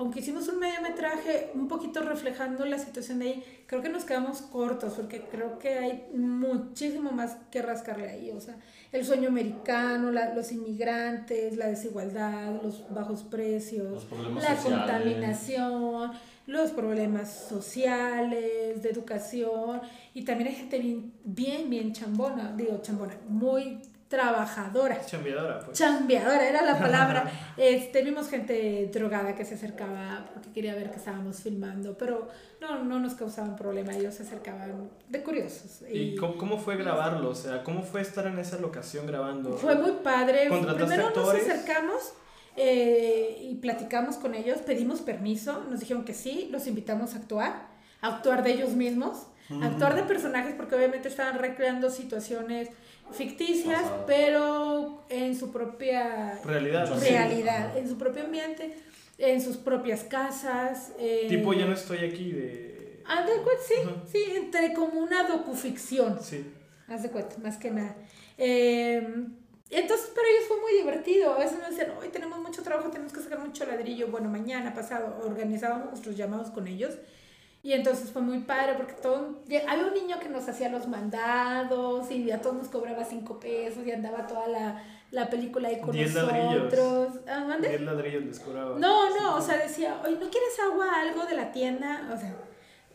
aunque 0.00 0.20
hicimos 0.20 0.48
un 0.48 0.58
mediometraje 0.58 1.50
un 1.54 1.68
poquito 1.68 2.00
reflejando 2.02 2.64
la 2.64 2.78
situación 2.78 3.18
de 3.18 3.26
ahí, 3.26 3.44
creo 3.66 3.82
que 3.82 3.90
nos 3.90 4.04
quedamos 4.04 4.40
cortos 4.40 4.94
porque 4.94 5.20
creo 5.30 5.58
que 5.58 5.74
hay 5.74 6.04
muchísimo 6.14 7.12
más 7.12 7.36
que 7.50 7.60
rascarle 7.60 8.08
ahí. 8.08 8.30
O 8.30 8.40
sea, 8.40 8.56
el 8.92 9.04
sueño 9.04 9.28
americano, 9.28 10.10
la- 10.10 10.34
los 10.34 10.52
inmigrantes, 10.52 11.58
la 11.58 11.66
desigualdad, 11.66 12.62
los 12.62 12.82
bajos 12.92 13.24
precios, 13.24 14.06
Los 14.10 14.42
la 14.42 14.56
sociales. 14.56 14.62
contaminación, 14.64 16.12
los 16.46 16.70
problemas 16.70 17.30
sociales, 17.30 18.82
de 18.82 18.88
educación, 18.90 19.82
y 20.14 20.24
también 20.24 20.48
hay 20.48 20.54
gente 20.56 20.78
bien, 20.78 21.12
bien, 21.24 21.68
bien 21.70 21.92
chambona, 21.92 22.54
digo 22.56 22.78
chambona, 22.82 23.14
muy 23.28 23.82
trabajadora. 24.10 25.00
Chambeadora, 25.06 25.60
pues. 25.60 25.78
Chambeadora 25.78 26.46
era 26.46 26.62
la 26.62 26.78
palabra. 26.78 27.30
Este, 27.56 28.02
vimos 28.02 28.28
gente 28.30 28.90
drogada 28.92 29.34
que 29.34 29.44
se 29.44 29.54
acercaba 29.54 30.30
porque 30.32 30.50
quería 30.50 30.74
ver 30.74 30.90
que 30.90 30.96
estábamos 30.96 31.42
filmando, 31.42 31.96
pero 31.98 32.28
no, 32.58 32.82
no 32.84 32.98
nos 32.98 33.14
causaban 33.14 33.54
problema, 33.54 33.94
ellos 33.94 34.14
se 34.14 34.22
acercaban 34.22 34.90
de 35.08 35.22
curiosos. 35.22 35.82
¿Y 35.90 36.16
cómo, 36.16 36.38
cómo 36.38 36.58
fue 36.58 36.76
grabarlo? 36.76 37.28
O 37.28 37.34
sea, 37.34 37.62
¿cómo 37.62 37.82
fue 37.82 38.00
estar 38.00 38.26
en 38.26 38.38
esa 38.38 38.58
locación 38.58 39.06
grabando? 39.06 39.52
Fue 39.58 39.74
muy 39.76 39.92
padre. 40.02 40.48
¿Contrataste 40.48 40.86
Primero 40.86 41.08
actores? 41.08 41.46
nos 41.46 41.54
acercamos 41.54 42.14
eh, 42.56 43.38
y 43.42 43.54
platicamos 43.56 44.16
con 44.16 44.34
ellos, 44.34 44.60
pedimos 44.60 45.02
permiso, 45.02 45.62
nos 45.70 45.80
dijeron 45.80 46.04
que 46.04 46.14
sí, 46.14 46.48
los 46.50 46.66
invitamos 46.66 47.14
a 47.14 47.18
actuar, 47.18 47.68
a 48.00 48.08
actuar 48.16 48.42
de 48.42 48.52
ellos 48.52 48.70
mismos, 48.70 49.26
a 49.62 49.66
actuar 49.66 49.96
de 49.96 50.04
personajes 50.04 50.54
porque 50.54 50.76
obviamente 50.76 51.08
estaban 51.08 51.38
recreando 51.38 51.90
situaciones 51.90 52.70
ficticias, 53.12 53.82
Ajá. 53.82 54.04
pero 54.06 55.02
en 55.08 55.36
su 55.38 55.50
propia 55.52 56.38
Realidad. 56.44 56.88
Realidad, 57.00 57.76
en 57.76 57.88
su 57.88 57.96
propio 57.98 58.24
ambiente, 58.24 58.74
en 59.18 59.40
sus 59.42 59.56
propias 59.56 60.04
casas. 60.04 60.92
Tipo, 61.28 61.52
ya 61.52 61.66
no 61.66 61.74
estoy 61.74 61.98
aquí 61.98 62.32
de... 62.32 63.02
ah, 63.06 63.24
de 63.24 63.32
acuerdo, 63.32 63.60
sí, 63.66 63.74
Ajá. 63.82 63.94
sí, 64.10 64.24
entre 64.36 64.72
como 64.74 65.00
una 65.00 65.24
docuficción. 65.28 66.18
Sí. 66.22 66.44
haz 66.88 67.02
de 67.02 67.10
cuenta, 67.10 67.36
más 67.38 67.56
que 67.56 67.70
nada. 67.70 67.96
Eh, 68.38 69.06
entonces 69.70 70.06
para 70.08 70.26
ellos 70.28 70.44
fue 70.48 70.60
muy 70.60 70.72
divertido. 70.78 71.34
A 71.34 71.38
veces 71.38 71.58
nos 71.58 71.70
decían, 71.70 71.92
hoy 72.00 72.08
tenemos 72.08 72.40
mucho 72.40 72.62
trabajo, 72.62 72.90
tenemos 72.90 73.12
que 73.12 73.20
sacar 73.20 73.38
mucho 73.38 73.64
ladrillo. 73.66 74.08
Bueno, 74.08 74.28
mañana, 74.28 74.74
pasado, 74.74 75.20
organizábamos 75.24 75.90
nuestros 75.90 76.16
llamados 76.16 76.50
con 76.50 76.66
ellos. 76.66 76.94
Y 77.62 77.74
entonces 77.74 78.10
fue 78.10 78.22
muy 78.22 78.38
padre 78.38 78.74
porque 78.74 78.94
todo, 78.94 79.42
había 79.68 79.86
un 79.86 79.92
niño 79.94 80.18
que 80.18 80.30
nos 80.30 80.48
hacía 80.48 80.70
los 80.70 80.88
mandados 80.88 82.10
y 82.10 82.30
a 82.30 82.40
todos 82.40 82.56
nos 82.56 82.68
cobraba 82.68 83.04
cinco 83.04 83.38
pesos 83.38 83.86
y 83.86 83.92
andaba 83.92 84.26
toda 84.26 84.48
la, 84.48 84.82
la 85.10 85.28
película 85.28 85.68
ahí 85.68 85.78
con 85.80 85.90
Diez 85.92 86.14
nosotros. 86.14 86.32
ladrillos. 86.72 87.20
Ah. 87.28 87.56
Diez 87.60 87.80
ladrillos 87.82 88.24
les 88.24 88.40
cobraba. 88.40 88.78
No, 88.78 89.14
no, 89.14 89.36
o 89.36 89.40
sea, 89.42 89.58
decía, 89.58 90.00
oye, 90.02 90.14
¿no 90.14 90.30
quieres 90.30 90.58
agua, 90.70 90.86
algo 91.00 91.26
de 91.26 91.36
la 91.36 91.52
tienda? 91.52 92.10
O 92.14 92.16
sea, 92.18 92.34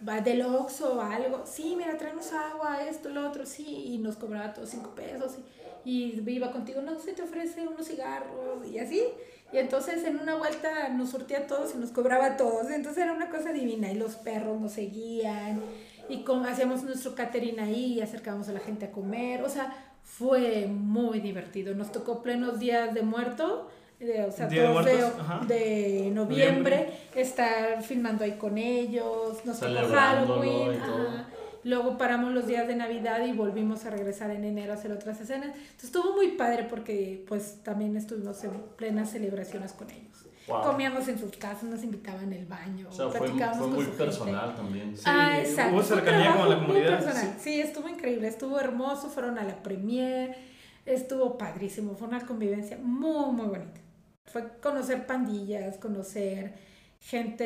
va 0.08 0.22
del 0.22 0.42
Oxxo 0.42 0.96
o 0.98 1.02
algo. 1.02 1.44
Sí, 1.46 1.76
mira, 1.78 1.96
tráenos 1.98 2.34
agua, 2.34 2.84
esto, 2.84 3.10
lo 3.10 3.28
otro, 3.28 3.46
sí. 3.46 3.94
Y 3.94 3.98
nos 4.00 4.16
cobraba 4.16 4.52
todos 4.54 4.70
cinco 4.70 4.96
pesos. 4.96 5.38
Y, 5.84 6.20
y 6.26 6.32
iba 6.32 6.52
contigo, 6.52 6.82
no, 6.82 6.98
se 6.98 7.14
te 7.14 7.22
ofrece 7.22 7.68
unos 7.68 7.88
cigarros 7.88 8.66
y 8.66 8.80
así. 8.80 9.04
Y 9.54 9.58
entonces 9.58 10.04
en 10.04 10.20
una 10.20 10.36
vuelta 10.36 10.90
nos 10.90 11.12
surtía 11.12 11.40
a 11.40 11.48
todos 11.48 11.76
y 11.76 11.78
nos 11.78 11.92
cobraba 11.92 12.26
a 12.26 12.38
todos. 12.38 12.70
Entonces 12.72 13.04
era 13.04 13.14
una 13.14 13.30
cosa 13.30 13.54
divina. 13.54 13.92
Y 13.92 13.96
los 13.96 14.16
perros 14.16 14.60
nos 14.60 14.74
seguían. 14.74 15.62
Y 16.10 16.24
como 16.24 16.46
hacíamos 16.46 16.84
nuestro 16.84 17.16
catering 17.16 17.60
ahí 17.60 17.94
y 17.94 18.02
acercábamos 18.02 18.50
a 18.50 18.54
la 18.54 18.60
gente 18.60 18.86
a 18.86 18.92
comer. 18.92 19.44
O 19.44 19.50
sea, 19.50 19.74
fue 20.04 20.68
muy 20.68 21.20
divertido. 21.20 21.74
Nos 21.76 21.92
tocó 21.92 22.22
plenos 22.22 22.60
días 22.60 22.94
de 22.94 23.02
muerto. 23.02 23.70
De, 24.00 24.26
o 24.26 24.32
sea, 24.32 24.48
Día 24.48 24.64
de 24.64 24.68
12 24.68 24.94
Muertos, 24.98 25.20
ajá. 25.22 25.46
de 25.46 26.12
noviembre, 26.14 26.90
estar 27.16 27.82
filmando 27.82 28.26
ahí 28.26 28.34
con 28.34 28.58
ellos, 28.58 29.46
nos 29.46 29.58
tocó 29.58 29.88
Halloween, 29.88 30.74
ajá. 30.74 31.28
Luego 31.66 31.98
paramos 31.98 32.32
los 32.32 32.48
días 32.48 32.68
de 32.68 32.76
Navidad 32.76 33.26
y 33.26 33.34
volvimos 33.34 33.86
a 33.86 33.90
regresar 33.90 34.32
en 34.32 34.46
enero 34.46 34.72
a 34.72 34.76
hacer 34.76 34.92
otras 34.92 35.20
escenas. 35.20 35.50
Entonces 35.50 35.86
estuvo 35.86 36.14
muy 36.14 36.30
padre 36.34 36.66
porque 36.70 37.26
pues 37.28 37.62
también 37.64 37.98
estuvimos 37.98 38.42
en 38.44 38.52
plenas 38.78 39.10
celebraciones 39.12 39.74
con 39.74 39.90
ellos. 39.90 40.26
Wow. 40.48 40.62
Comíamos 40.62 41.08
en 41.08 41.18
sus 41.18 41.32
casas, 41.38 41.64
nos 41.64 41.84
invitaban 41.84 42.32
al 42.32 42.46
baño, 42.46 42.88
O 42.88 42.92
sea, 42.92 43.10
fue, 43.10 43.20
platicábamos 43.22 43.58
fue 43.58 43.66
con 43.68 43.76
muy 43.78 43.84
su 43.86 43.90
gente. 43.92 44.06
personal 44.06 44.56
también. 44.56 44.96
Sí, 44.96 45.04
ah, 45.08 45.40
exacto. 45.40 45.74
hubo 45.76 45.84
Fue 45.84 45.96
cercanía 45.98 46.36
con 46.38 46.50
la 46.50 46.60
comunidad, 46.60 47.04
personal. 47.04 47.34
sí. 47.40 47.50
Sí. 47.50 47.62
estuvo 47.62 47.90
increíble, 47.90 48.28
estuvo 48.28 48.60
hermoso, 48.60 49.10
fueron 49.10 49.40
a 49.40 49.44
la 49.44 49.64
premier, 49.64 50.36
estuvo 50.86 51.36
padrísimo, 51.40 51.96
fue 51.96 52.08
una 52.08 52.24
convivencia 52.28 52.78
muy, 52.80 53.32
muy 53.34 53.48
bonita. 53.48 53.82
Fue 54.28 54.48
conocer 54.62 55.08
pandillas, 55.08 55.78
conocer 55.78 56.54
gente 57.08 57.44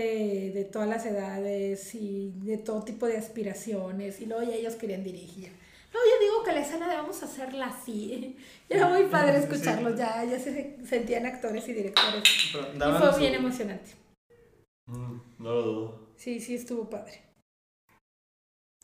de 0.53 0.63
todas 0.71 0.87
las 0.87 1.05
edades 1.05 1.93
y 1.93 2.31
de 2.43 2.57
todo 2.57 2.81
tipo 2.83 3.05
de 3.07 3.17
aspiraciones 3.17 4.21
y 4.21 4.25
luego 4.25 4.43
ya 4.43 4.55
ellos 4.55 4.75
querían 4.75 5.03
dirigir. 5.03 5.49
No, 5.93 5.99
yo 5.99 6.21
digo 6.25 6.43
que 6.45 6.53
la 6.53 6.61
escena 6.61 6.87
debemos 6.87 7.21
hacerla 7.23 7.67
así. 7.67 8.37
Era 8.69 8.87
muy 8.87 9.03
padre 9.07 9.37
Sí. 9.39 9.43
escucharlos, 9.49 9.97
ya, 9.97 10.23
ya 10.23 10.39
se 10.39 10.77
sentían 10.87 11.25
actores 11.25 11.67
y 11.67 11.73
directores. 11.73 12.23
Y 12.25 12.79
fue 12.79 13.13
su- 13.13 13.19
bien 13.19 13.33
emocionante. 13.35 13.91
Mm, 14.85 15.17
no 15.39 15.49
lo 15.53 15.61
dudo. 15.61 16.07
Sí, 16.15 16.39
sí, 16.39 16.55
estuvo 16.55 16.89
padre. 16.89 17.21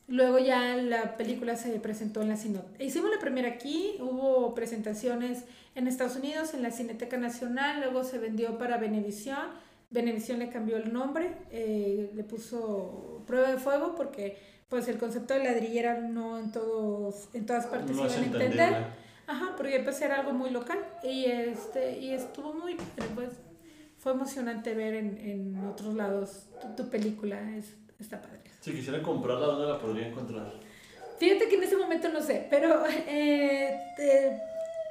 Luego 0.07 0.37
ya 0.39 0.75
la 0.75 1.15
película 1.17 1.55
se 1.55 1.79
presentó 1.79 2.21
en 2.21 2.29
la 2.29 2.37
Cineteca. 2.37 2.83
Hicimos 2.83 3.09
la 3.09 3.19
primera 3.19 3.47
aquí, 3.49 3.95
hubo 3.99 4.53
presentaciones 4.53 5.45
en 5.73 5.87
Estados 5.87 6.15
Unidos, 6.17 6.53
en 6.53 6.61
la 6.61 6.69
Cineteca 6.71 7.17
Nacional, 7.17 7.79
luego 7.81 8.03
se 8.03 8.19
vendió 8.19 8.57
para 8.59 8.77
Venevisión. 8.77 9.63
Venevisión 9.89 10.39
le 10.39 10.49
cambió 10.49 10.77
el 10.77 10.91
nombre, 10.91 11.31
eh, 11.51 12.11
le 12.13 12.23
puso 12.23 13.23
prueba 13.27 13.51
de 13.51 13.57
fuego 13.57 13.95
porque 13.95 14.37
pues 14.69 14.87
el 14.87 14.97
concepto 14.97 15.33
de 15.33 15.43
ladrillera 15.43 15.99
no 15.99 16.39
en 16.39 16.51
todos 16.51 17.29
en 17.33 17.45
todas 17.45 17.67
partes 17.67 17.95
No 17.95 18.05
es 18.05 18.13
iban 18.13 18.23
a 18.23 18.25
entender. 18.25 19.05
Ajá, 19.27 19.53
porque 19.57 19.79
pues 19.79 19.99
era 20.01 20.19
algo 20.19 20.33
muy 20.33 20.51
local 20.51 20.79
y 21.03 21.25
este 21.25 21.97
y 21.99 22.11
estuvo 22.11 22.53
muy 22.53 22.75
pues 23.15 23.29
fue 23.97 24.11
emocionante 24.11 24.75
ver 24.75 24.93
en, 24.95 25.17
en 25.17 25.65
otros 25.65 25.95
lados 25.95 26.47
tu, 26.61 26.83
tu 26.83 26.89
película, 26.89 27.39
es, 27.55 27.75
está 27.99 28.21
padre. 28.21 28.41
Si 28.59 28.71
quisiera 28.71 29.01
comprarla, 29.01 29.45
¿dónde 29.45 29.67
la 29.67 29.79
podría 29.79 30.07
encontrar? 30.07 30.53
Fíjate 31.17 31.47
que 31.47 31.55
en 31.55 31.63
ese 31.63 31.77
momento 31.77 32.09
no 32.09 32.21
sé, 32.21 32.47
pero 32.49 32.85
eh, 33.07 33.79
eh, 33.97 34.39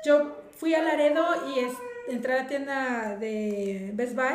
yo 0.04 0.36
fui 0.52 0.74
a 0.74 0.82
Laredo 0.82 1.24
y 1.54 1.60
es, 1.60 1.72
entré 2.08 2.34
a 2.34 2.42
la 2.42 2.48
tienda 2.48 3.16
de 3.16 3.90
Best 3.94 4.14
Buy 4.14 4.34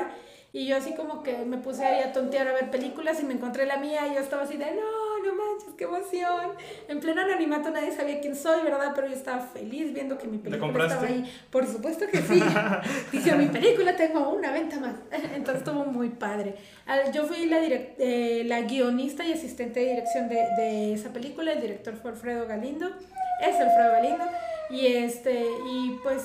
y 0.52 0.66
yo 0.66 0.78
así 0.78 0.96
como 0.96 1.22
que 1.22 1.38
me 1.46 1.58
puse 1.58 1.86
ahí 1.86 2.02
a 2.02 2.12
tontear 2.12 2.48
a 2.48 2.54
ver 2.54 2.72
películas 2.72 3.20
y 3.22 3.26
me 3.26 3.34
encontré 3.34 3.66
la 3.66 3.78
mía 3.78 4.08
y 4.08 4.16
yo 4.16 4.20
estaba 4.20 4.44
así 4.44 4.58
de, 4.58 4.66
no, 4.66 5.24
no 5.24 5.36
manches, 5.36 5.76
qué 5.78 5.84
emoción. 5.84 6.54
En 6.88 7.00
pleno 7.00 7.22
anonimato 7.22 7.70
nadie 7.70 7.92
sabía 7.92 8.20
quién 8.20 8.36
soy, 8.36 8.64
¿verdad? 8.64 8.94
Pero 8.96 9.08
yo 9.08 9.14
estaba 9.14 9.42
feliz 9.42 9.94
viendo 9.94 10.18
que 10.18 10.28
mi 10.28 10.40
película 10.40 10.86
estaba 10.88 11.08
ahí. 11.08 11.32
Por 11.52 11.68
supuesto 11.68 12.06
que 12.12 12.22
sí. 12.22 12.42
Dice, 13.12 13.36
mi 13.36 13.46
película 13.48 13.96
tengo 13.96 14.30
una 14.30 14.52
venta 14.52 14.80
más. 14.80 14.96
Entonces 15.12 15.64
estuvo 15.64 15.86
muy 15.86 16.10
padre. 16.10 16.56
Yo 17.14 17.26
fui 17.26 17.46
la, 17.46 17.60
eh, 17.64 18.44
la 18.46 18.62
guionista 18.62 19.24
y 19.24 19.34
asistente 19.34 19.82
de 19.82 19.86
dirección 19.88 20.30
de, 20.30 20.48
de 20.58 20.94
esa 20.94 21.14
película. 21.14 21.52
El 21.52 21.62
director 21.62 21.96
fue 21.96 22.12
Alfredo 22.12 22.48
Galindo. 22.48 22.88
Es 23.42 23.56
Alfredo 23.56 23.92
Galindo. 23.92 24.26
Y 24.72 24.88
este, 24.88 25.46
y 25.68 26.00
pues 26.04 26.24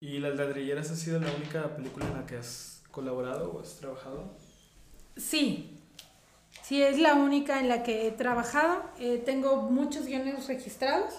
¿Y 0.00 0.18
Las 0.18 0.36
Ladrilleras 0.36 0.90
ha 0.90 0.94
sido 0.94 1.18
la 1.18 1.28
única 1.34 1.74
película 1.74 2.06
en 2.06 2.14
la 2.14 2.26
que 2.26 2.36
has 2.36 2.75
colaborado 2.96 3.52
o 3.52 3.60
has 3.60 3.76
trabajado? 3.76 4.24
Sí, 5.18 5.78
sí, 6.62 6.82
es 6.82 6.98
la 6.98 7.12
única 7.14 7.60
en 7.60 7.68
la 7.68 7.82
que 7.82 8.06
he 8.06 8.10
trabajado. 8.10 8.82
Eh, 8.98 9.22
tengo 9.24 9.56
muchos 9.70 10.06
guiones 10.06 10.46
registrados, 10.48 11.12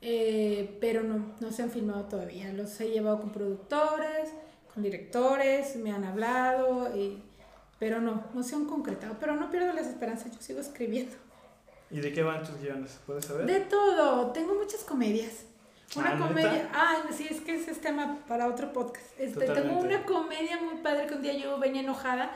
eh, 0.00 0.78
pero 0.80 1.02
no, 1.02 1.34
no 1.40 1.52
se 1.52 1.62
han 1.62 1.70
filmado 1.70 2.04
todavía. 2.04 2.50
Los 2.54 2.80
he 2.80 2.88
llevado 2.90 3.20
con 3.20 3.30
productores, 3.32 4.30
con 4.72 4.82
directores, 4.82 5.76
me 5.76 5.92
han 5.92 6.04
hablado, 6.04 6.96
y- 6.96 7.22
pero 7.78 8.00
no, 8.00 8.24
no 8.34 8.42
se 8.42 8.54
han 8.54 8.64
concretado. 8.64 9.16
Pero 9.20 9.36
no 9.36 9.50
pierdo 9.50 9.72
las 9.74 9.86
esperanzas, 9.86 10.32
yo 10.34 10.40
sigo 10.40 10.60
escribiendo. 10.60 11.16
¿Y 11.90 12.00
de 12.00 12.12
qué 12.14 12.22
van 12.22 12.44
tus 12.44 12.56
guiones? 12.60 12.98
¿Puedes 13.06 13.26
saber? 13.26 13.44
De 13.46 13.60
todo, 13.60 14.30
tengo 14.32 14.54
muchas 14.54 14.84
comedias. 14.84 15.44
Una 15.96 16.10
Ah, 16.10 16.14
¿neta? 16.14 16.28
comedia, 16.28 16.70
ah, 16.72 17.02
sí, 17.10 17.26
es 17.28 17.40
que 17.40 17.54
ese 17.54 17.72
es 17.72 17.80
tema 17.80 18.18
para 18.28 18.46
otro 18.46 18.72
podcast. 18.72 19.06
Este, 19.18 19.46
tengo 19.46 19.78
una 19.80 20.04
comedia 20.04 20.60
muy 20.60 20.76
padre 20.82 21.06
que 21.06 21.14
un 21.14 21.22
día 21.22 21.36
yo 21.36 21.58
venía 21.58 21.82
enojada, 21.82 22.30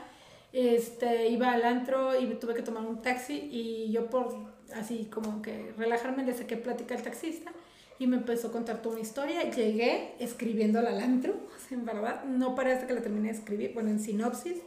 este, 0.51 1.27
iba 1.29 1.51
al 1.51 1.63
antro 1.63 2.19
y 2.19 2.25
tuve 2.35 2.53
que 2.53 2.61
tomar 2.61 2.85
un 2.85 3.01
taxi 3.01 3.49
y 3.51 3.91
yo 3.91 4.09
por 4.09 4.35
así 4.73 5.05
como 5.05 5.41
que 5.41 5.73
relajarme 5.77 6.23
le 6.25 6.33
saqué 6.33 6.57
plática 6.57 6.95
al 6.95 7.03
taxista 7.03 7.51
y 7.97 8.07
me 8.07 8.17
empezó 8.17 8.49
a 8.49 8.51
contar 8.51 8.81
toda 8.81 8.95
una 8.95 9.01
historia. 9.01 9.49
Llegué 9.49 10.15
escribiéndola 10.19 10.89
al 10.89 10.99
antro, 10.99 11.33
en 11.71 11.85
verdad, 11.85 12.25
no 12.25 12.55
paré 12.55 12.73
hasta 12.73 12.87
que 12.87 12.93
la 12.93 13.01
terminé 13.01 13.31
de 13.31 13.37
escribir, 13.37 13.73
bueno, 13.73 13.89
en 13.89 13.99
sinopsis. 13.99 14.57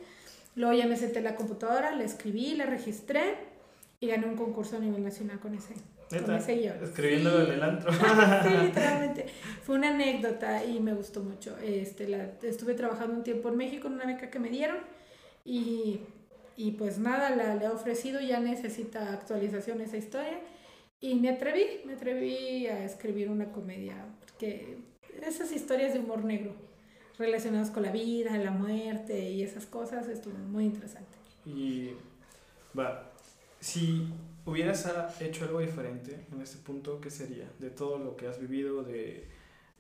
Luego 0.55 0.73
ya 0.73 0.87
me 0.87 0.97
senté 0.97 1.19
en 1.19 1.25
la 1.25 1.37
computadora, 1.37 1.95
la 1.95 2.05
escribí, 2.05 2.55
la 2.55 2.65
registré 2.65 3.37
y 4.01 4.07
gané 4.09 4.27
un 4.27 4.37
concurso 4.37 4.77
a 4.77 4.81
nivel 4.81 5.05
nacional 5.05 5.39
con 5.41 5.55
ese, 5.55 5.75
con 6.09 6.19
¿Neta? 6.21 6.39
ese 6.39 6.57
guion. 6.57 6.83
Escribiéndolo 6.83 7.45
Sí. 7.45 7.51
en 7.51 7.53
el 7.57 7.63
antro. 7.63 7.93
sí, 7.93 7.99
literalmente. 8.67 9.27
Fue 9.63 9.77
una 9.77 9.91
anécdota 9.91 10.65
y 10.65 10.81
me 10.81 10.95
gustó 10.95 11.21
mucho. 11.23 11.57
Este, 11.59 12.09
la, 12.09 12.31
estuve 12.43 12.75
trabajando 12.75 13.15
un 13.15 13.23
tiempo 13.23 13.49
en 13.49 13.57
México 13.57 13.89
en 13.89 13.95
una 13.95 14.07
beca 14.07 14.31
que 14.31 14.39
me 14.39 14.49
dieron 14.49 14.79
y, 15.45 16.01
y 16.57 16.73
pues 16.73 16.99
nada, 16.99 17.31
la, 17.37 17.55
le 17.55 17.65
he 17.67 17.69
ofrecido, 17.69 18.21
ya 18.21 18.41
necesita 18.41 19.13
actualización 19.13 19.81
esa 19.81 19.97
historia 19.97 20.41
y 21.01 21.15
me 21.15 21.29
atreví, 21.31 21.65
me 21.85 21.93
atreví 21.95 22.67
a 22.67 22.85
escribir 22.85 23.29
una 23.31 23.53
comedia, 23.53 23.95
porque 24.21 24.79
esas 25.23 25.53
historias 25.53 25.93
de 25.93 26.01
humor 26.01 26.25
negro 26.25 26.55
relacionadas 27.19 27.71
con 27.71 27.83
la 27.83 27.93
vida, 27.93 28.37
la 28.39 28.51
muerte 28.51 29.31
y 29.31 29.43
esas 29.43 29.67
cosas 29.67 30.09
estuvo 30.09 30.37
muy 30.39 30.65
interesante. 30.65 31.17
Y 31.47 31.93
va, 32.79 33.11
si 33.61 34.09
hubieras 34.49 34.87
hecho 35.21 35.45
algo 35.45 35.61
diferente 35.61 36.27
en 36.33 36.41
este 36.41 36.59
punto, 36.59 37.01
¿qué 37.01 37.11
sería? 37.11 37.51
De 37.59 37.71
todo 37.71 37.99
lo 37.99 38.17
que 38.17 38.27
has 38.27 38.41
vivido, 38.41 38.83
de 38.83 39.29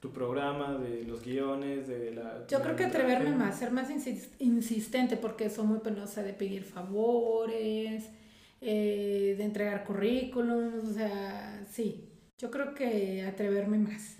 tu 0.00 0.12
programa, 0.12 0.78
de 0.78 1.02
los 1.04 1.24
guiones, 1.24 1.88
de 1.88 2.12
la... 2.12 2.46
Yo 2.46 2.60
creo 2.60 2.76
que 2.76 2.84
atreverme 2.84 3.34
más, 3.34 3.58
ser 3.58 3.72
más 3.72 3.90
insis- 3.90 4.30
insistente, 4.38 5.16
porque 5.16 5.50
soy 5.50 5.66
muy 5.66 5.80
penosa 5.80 6.22
de 6.22 6.32
pedir 6.34 6.62
favores, 6.62 8.04
eh, 8.60 9.34
de 9.36 9.44
entregar 9.44 9.84
currículums, 9.84 10.84
o 10.84 10.94
sea, 10.94 11.66
sí. 11.70 12.12
Yo 12.40 12.50
creo 12.50 12.74
que 12.74 13.24
atreverme 13.24 13.78
más, 13.78 14.18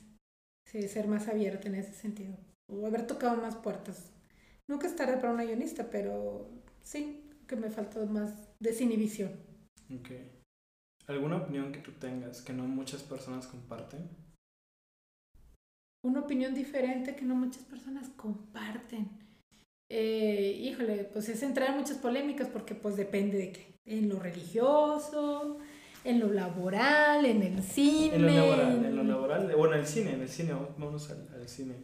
sí, 0.67 0.89
ser 0.89 1.07
más 1.07 1.29
abierta 1.29 1.69
en 1.69 1.77
ese 1.77 1.93
sentido, 1.93 2.37
o 2.67 2.87
haber 2.87 3.07
tocado 3.07 3.37
más 3.41 3.55
puertas. 3.55 4.11
Nunca 4.67 4.89
es 4.89 4.97
tarde 4.97 5.17
para 5.19 5.33
una 5.33 5.45
guionista, 5.45 5.89
pero 5.91 6.51
sí, 6.83 7.31
que 7.47 7.55
me 7.57 7.71
faltó 7.71 8.05
más 8.07 8.35
desinhibición. 8.59 9.31
Ok. 9.95 10.11
¿Alguna 11.09 11.39
opinión 11.39 11.73
que 11.73 11.81
tú 11.81 11.93
tengas 11.93 12.43
que 12.43 12.53
no 12.53 12.65
muchas 12.65 13.03
personas 13.03 13.47
comparten? 13.47 14.09
una 16.03 16.21
opinión 16.21 16.55
diferente 16.55 17.17
que 17.17 17.25
no 17.25 17.35
muchas 17.35 17.65
personas 17.65 18.09
comparten. 18.17 19.09
Eh, 19.91 20.59
híjole, 20.61 21.05
pues 21.05 21.29
es 21.29 21.43
entrar 21.43 21.71
en 21.71 21.79
muchas 21.79 21.99
polémicas 21.99 22.49
porque 22.49 22.75
pues 22.75 22.97
depende 22.97 23.39
de 23.39 23.53
qué. 23.53 23.75
En 23.87 24.09
lo 24.09 24.19
religioso, 24.19 25.59
en 26.05 26.21
lo 26.21 26.29
laboral, 26.29 27.25
en 27.25 27.43
el 27.43 27.63
cine. 27.63 28.17
En 28.17 28.23
lo 28.23 28.33
laboral, 28.33 28.85
en 28.85 28.97
lo 28.97 29.03
laboral, 29.03 29.57
bueno, 29.57 29.75
en 29.75 29.81
el 29.81 29.87
cine, 29.87 30.13
en 30.13 30.23
el 30.23 30.29
cine, 30.29 30.53
vamos 30.77 31.11
al, 31.11 31.29
al 31.35 31.49
cine. 31.49 31.75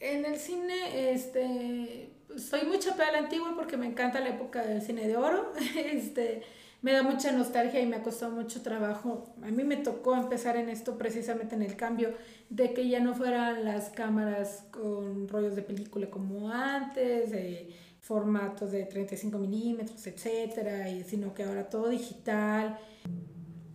En 0.00 0.24
el 0.26 0.36
cine, 0.36 1.12
este, 1.12 2.10
soy 2.36 2.66
muy 2.66 2.78
chapeada 2.78 3.10
a 3.10 3.12
la 3.12 3.18
antigua 3.18 3.54
porque 3.54 3.76
me 3.76 3.86
encanta 3.86 4.20
la 4.20 4.30
época 4.30 4.62
del 4.62 4.82
cine 4.82 5.06
de 5.06 5.16
oro. 5.16 5.52
Este, 5.76 6.42
me 6.84 6.92
da 6.92 7.02
mucha 7.02 7.32
nostalgia 7.32 7.80
y 7.80 7.86
me 7.86 7.96
ha 7.96 8.02
costado 8.02 8.32
mucho 8.32 8.60
trabajo. 8.60 9.34
A 9.42 9.46
mí 9.46 9.64
me 9.64 9.78
tocó 9.78 10.14
empezar 10.14 10.58
en 10.58 10.68
esto 10.68 10.98
precisamente 10.98 11.54
en 11.54 11.62
el 11.62 11.76
cambio 11.76 12.12
de 12.50 12.74
que 12.74 12.86
ya 12.90 13.00
no 13.00 13.14
fueran 13.14 13.64
las 13.64 13.88
cámaras 13.88 14.66
con 14.70 15.26
rollos 15.26 15.56
de 15.56 15.62
película 15.62 16.10
como 16.10 16.50
antes, 16.50 17.30
de 17.30 17.74
formatos 18.00 18.70
de 18.70 18.84
35 18.84 19.38
milímetros, 19.38 20.06
etcétera, 20.06 20.90
y 20.90 21.04
sino 21.04 21.32
que 21.32 21.44
ahora 21.44 21.70
todo 21.70 21.88
digital. 21.88 22.78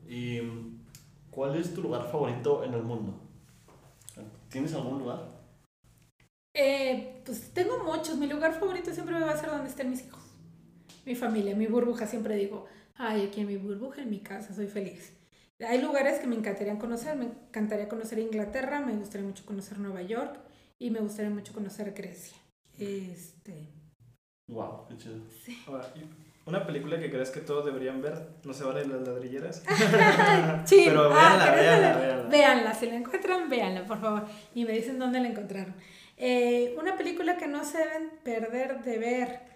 ¿Y 0.07 0.41
cuál 1.31 1.55
es 1.55 1.73
tu 1.73 1.81
lugar 1.81 2.11
favorito 2.11 2.63
en 2.63 2.75
el 2.75 2.83
mundo? 2.83 3.19
¿Tienes 4.49 4.71
algún 4.75 4.99
lugar? 4.99 5.31
Eh, 6.53 7.23
pues 7.25 7.51
tengo 7.55 7.83
muchos. 7.83 8.19
Mi 8.19 8.27
lugar 8.27 8.53
favorito 8.53 8.93
siempre 8.93 9.19
va 9.19 9.31
a 9.31 9.37
ser 9.37 9.49
donde 9.49 9.67
estén 9.67 9.89
mis 9.89 10.05
hijos. 10.05 10.21
Mi 11.07 11.15
familia, 11.15 11.55
mi 11.55 11.65
burbuja. 11.65 12.05
Siempre 12.05 12.35
digo, 12.35 12.67
ay, 12.99 13.25
aquí 13.25 13.41
en 13.41 13.47
mi 13.47 13.57
burbuja, 13.57 14.03
en 14.03 14.09
mi 14.11 14.19
casa, 14.19 14.53
soy 14.53 14.67
feliz. 14.67 15.13
Hay 15.67 15.81
lugares 15.81 16.19
que 16.19 16.27
me 16.27 16.35
encantaría 16.35 16.77
conocer. 16.77 17.15
Me 17.15 17.25
encantaría 17.25 17.89
conocer 17.89 18.19
Inglaterra, 18.19 18.79
me 18.79 18.93
gustaría 18.93 19.25
mucho 19.25 19.45
conocer 19.45 19.79
Nueva 19.79 20.01
York 20.01 20.39
y 20.77 20.91
me 20.91 20.99
gustaría 20.99 21.31
mucho 21.31 21.53
conocer 21.53 21.91
Grecia. 21.93 22.37
Este. 22.77 23.69
Wow, 24.47 24.87
qué 24.87 24.97
chido. 24.97 25.17
Sí. 25.43 25.61
Ahora, 25.67 25.91
una 26.45 26.65
película 26.65 26.99
que 26.99 27.09
crees 27.09 27.29
que 27.29 27.41
todos 27.41 27.65
deberían 27.65 28.01
ver, 28.01 28.27
no 28.43 28.53
se 28.53 28.63
vale 28.63 28.85
las 28.85 29.07
ladrilleras. 29.07 29.63
sí, 30.65 30.83
Pero 30.85 31.11
ah, 31.13 31.35
véanla, 31.37 31.45
¿querés 31.45 31.61
véanla, 31.61 31.97
véanla. 31.97 32.29
Véanla, 32.29 32.73
si 32.73 32.85
la 32.87 32.95
encuentran, 32.95 33.49
véanla, 33.49 33.85
por 33.85 33.99
favor. 33.99 34.25
Y 34.55 34.65
me 34.65 34.71
dicen 34.73 34.97
dónde 34.97 35.19
la 35.19 35.27
encontraron. 35.27 35.75
Eh, 36.17 36.75
una 36.79 36.97
película 36.97 37.37
que 37.37 37.47
no 37.47 37.63
se 37.63 37.77
deben 37.79 38.11
perder 38.23 38.81
de 38.81 38.97
ver. 38.97 39.48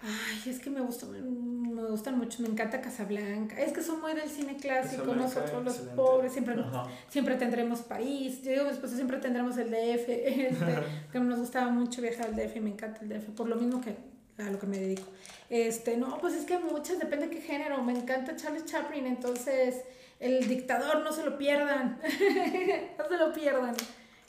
Ay, 0.00 0.50
es 0.50 0.60
que 0.60 0.70
me 0.70 0.80
gustó, 0.80 1.06
me, 1.06 1.20
me 1.20 1.84
gustan 1.88 2.18
mucho, 2.18 2.40
me 2.42 2.48
encanta 2.48 2.80
Casablanca. 2.80 3.60
Es 3.60 3.72
que 3.72 3.82
son 3.82 4.00
muy 4.00 4.14
del 4.14 4.28
cine 4.28 4.56
clásico, 4.56 5.02
Casablanca, 5.02 5.22
nosotros 5.24 5.64
los 5.64 5.74
excelente. 5.74 5.96
pobres 5.96 6.32
siempre, 6.32 6.54
Ajá. 6.60 6.86
siempre 7.08 7.34
tendremos 7.34 7.80
París. 7.80 8.42
Yo 8.42 8.52
digo, 8.52 8.66
esposo, 8.70 8.94
siempre 8.94 9.18
tendremos 9.18 9.56
el 9.58 9.70
DF. 9.70 10.08
Este, 10.08 10.78
que 11.12 11.18
nos 11.20 11.38
gustaba 11.40 11.70
mucho 11.70 12.00
viajar 12.00 12.26
al 12.26 12.36
DF 12.36 12.56
y 12.56 12.60
me 12.60 12.70
encanta 12.70 13.00
el 13.02 13.08
DF, 13.08 13.30
por 13.30 13.48
lo 13.48 13.56
mismo 13.56 13.80
que 13.80 13.96
a 14.38 14.50
lo 14.50 14.58
que 14.60 14.66
me 14.66 14.78
dedico. 14.78 15.08
Este, 15.50 15.96
no, 15.96 16.18
pues 16.18 16.34
es 16.34 16.44
que 16.44 16.58
muchas, 16.58 16.98
depende 17.00 17.26
de 17.26 17.34
qué 17.34 17.40
género. 17.42 17.82
Me 17.82 17.92
encanta 17.92 18.36
Charles 18.36 18.66
Chaplin, 18.66 19.04
entonces 19.06 19.82
el 20.20 20.46
dictador 20.46 21.02
no 21.02 21.12
se 21.12 21.24
lo 21.24 21.36
pierdan. 21.36 22.00
no 22.98 23.08
se 23.08 23.16
lo 23.16 23.32
pierdan. 23.32 23.74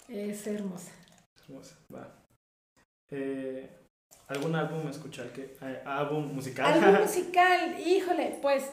Es 0.08 0.48
hermosa. 0.48 0.92
Hermosa, 1.44 1.76
va. 1.94 2.16
Eh, 3.12 3.70
¿Algún 4.30 4.56
álbum 4.56 4.88
escuchar 4.88 5.32
que 5.32 5.58
eh, 5.62 5.82
álbum 5.86 6.34
musical? 6.36 6.72
Algo 6.72 7.02
musical, 7.04 7.80
híjole, 7.80 8.38
pues 8.42 8.64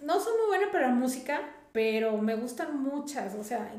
no 0.00 0.20
soy 0.20 0.34
muy 0.36 0.46
buena 0.48 0.70
para 0.70 0.88
la 0.88 0.94
música, 0.94 1.40
pero 1.72 2.18
me 2.18 2.34
gustan 2.34 2.82
muchas, 2.82 3.34
o 3.34 3.42
sea, 3.42 3.72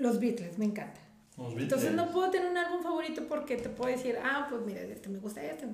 los 0.00 0.18
Beatles, 0.18 0.58
me 0.58 0.64
encanta. 0.64 1.00
Los 1.38 1.54
Entonces 1.56 1.92
no 1.92 2.10
puedo 2.10 2.28
tener 2.30 2.50
un 2.50 2.58
álbum 2.58 2.82
favorito 2.82 3.22
porque 3.28 3.56
te 3.56 3.68
puedo 3.68 3.90
decir, 3.90 4.18
ah, 4.22 4.48
pues 4.50 4.62
mira, 4.62 4.80
este 4.80 5.08
me 5.08 5.20
gusta 5.20 5.44
este. 5.44 5.66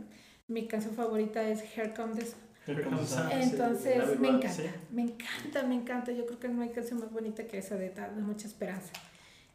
Mi 0.48 0.68
canción 0.68 0.94
favorita 0.94 1.42
es 1.42 1.62
Here 1.74 1.94
Comes 1.94 2.18
the 2.18 2.26
Sun. 2.26 3.30
Entonces 3.32 4.20
me 4.20 4.28
encanta, 4.28 4.62
me 4.90 5.02
encanta, 5.02 5.62
me 5.62 5.74
encanta. 5.74 6.12
Yo 6.12 6.26
creo 6.26 6.38
que 6.38 6.48
no 6.48 6.62
hay 6.62 6.68
canción 6.68 7.00
más 7.00 7.10
bonita 7.10 7.46
que 7.46 7.58
esa 7.58 7.76
de, 7.76 7.90
de 7.90 8.22
mucha 8.22 8.46
esperanza. 8.46 8.92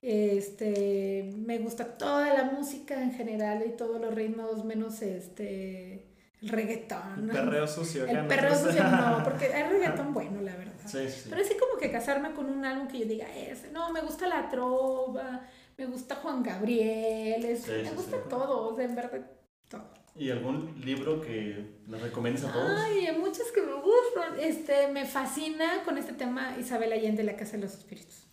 Este, 0.01 1.31
me 1.37 1.59
gusta 1.59 1.97
toda 1.97 2.33
la 2.33 2.45
música 2.45 3.01
en 3.01 3.13
general 3.13 3.63
y 3.65 3.71
todos 3.77 4.01
los 4.01 4.13
ritmos, 4.13 4.65
menos 4.65 5.01
este, 5.01 6.07
el 6.41 6.49
reggaetón. 6.49 7.29
El 7.29 7.29
perreo 7.29 7.67
sucio. 7.67 8.05
El 8.05 8.25
perreo 8.27 8.55
sucio 8.55 8.83
no, 8.83 9.21
porque 9.23 9.45
hay 9.53 9.69
reggaetón 9.69 10.13
bueno, 10.13 10.41
la 10.41 10.55
verdad. 10.55 10.73
Sí, 10.87 11.07
sí. 11.09 11.27
Pero 11.29 11.41
así 11.41 11.53
como 11.55 11.79
que 11.79 11.91
casarme 11.91 12.31
con 12.33 12.49
un 12.49 12.65
álbum 12.65 12.87
que 12.87 12.99
yo 12.99 13.05
diga, 13.05 13.27
ese, 13.35 13.71
no, 13.71 13.91
me 13.91 14.01
gusta 14.01 14.27
la 14.27 14.49
trova, 14.49 15.41
me 15.77 15.85
gusta 15.85 16.15
Juan 16.15 16.41
Gabriel, 16.41 17.45
es- 17.45 17.61
Sí, 17.63 17.71
me 17.83 17.91
gusta 17.91 18.17
todo, 18.27 18.73
o 18.73 18.75
sea, 18.75 18.85
en 18.85 18.95
verdad, 18.95 19.21
todo. 19.69 19.93
¿Y 20.15 20.29
algún 20.29 20.81
libro 20.83 21.21
que 21.21 21.63
les 21.87 22.01
recomiendes 22.01 22.43
a 22.43 22.51
todos? 22.51 22.71
Ay, 22.85 23.05
hay 23.05 23.17
muchos 23.17 23.49
que 23.51 23.61
me 23.61 23.73
gustan. 23.75 24.37
Este, 24.39 24.87
me 24.91 25.05
fascina 25.05 25.83
con 25.85 25.97
este 25.97 26.11
tema 26.13 26.57
Isabel 26.59 26.91
Allende, 26.91 27.23
La 27.23 27.35
Casa 27.37 27.53
de 27.53 27.59
los 27.59 27.73
Espíritus. 27.75 28.27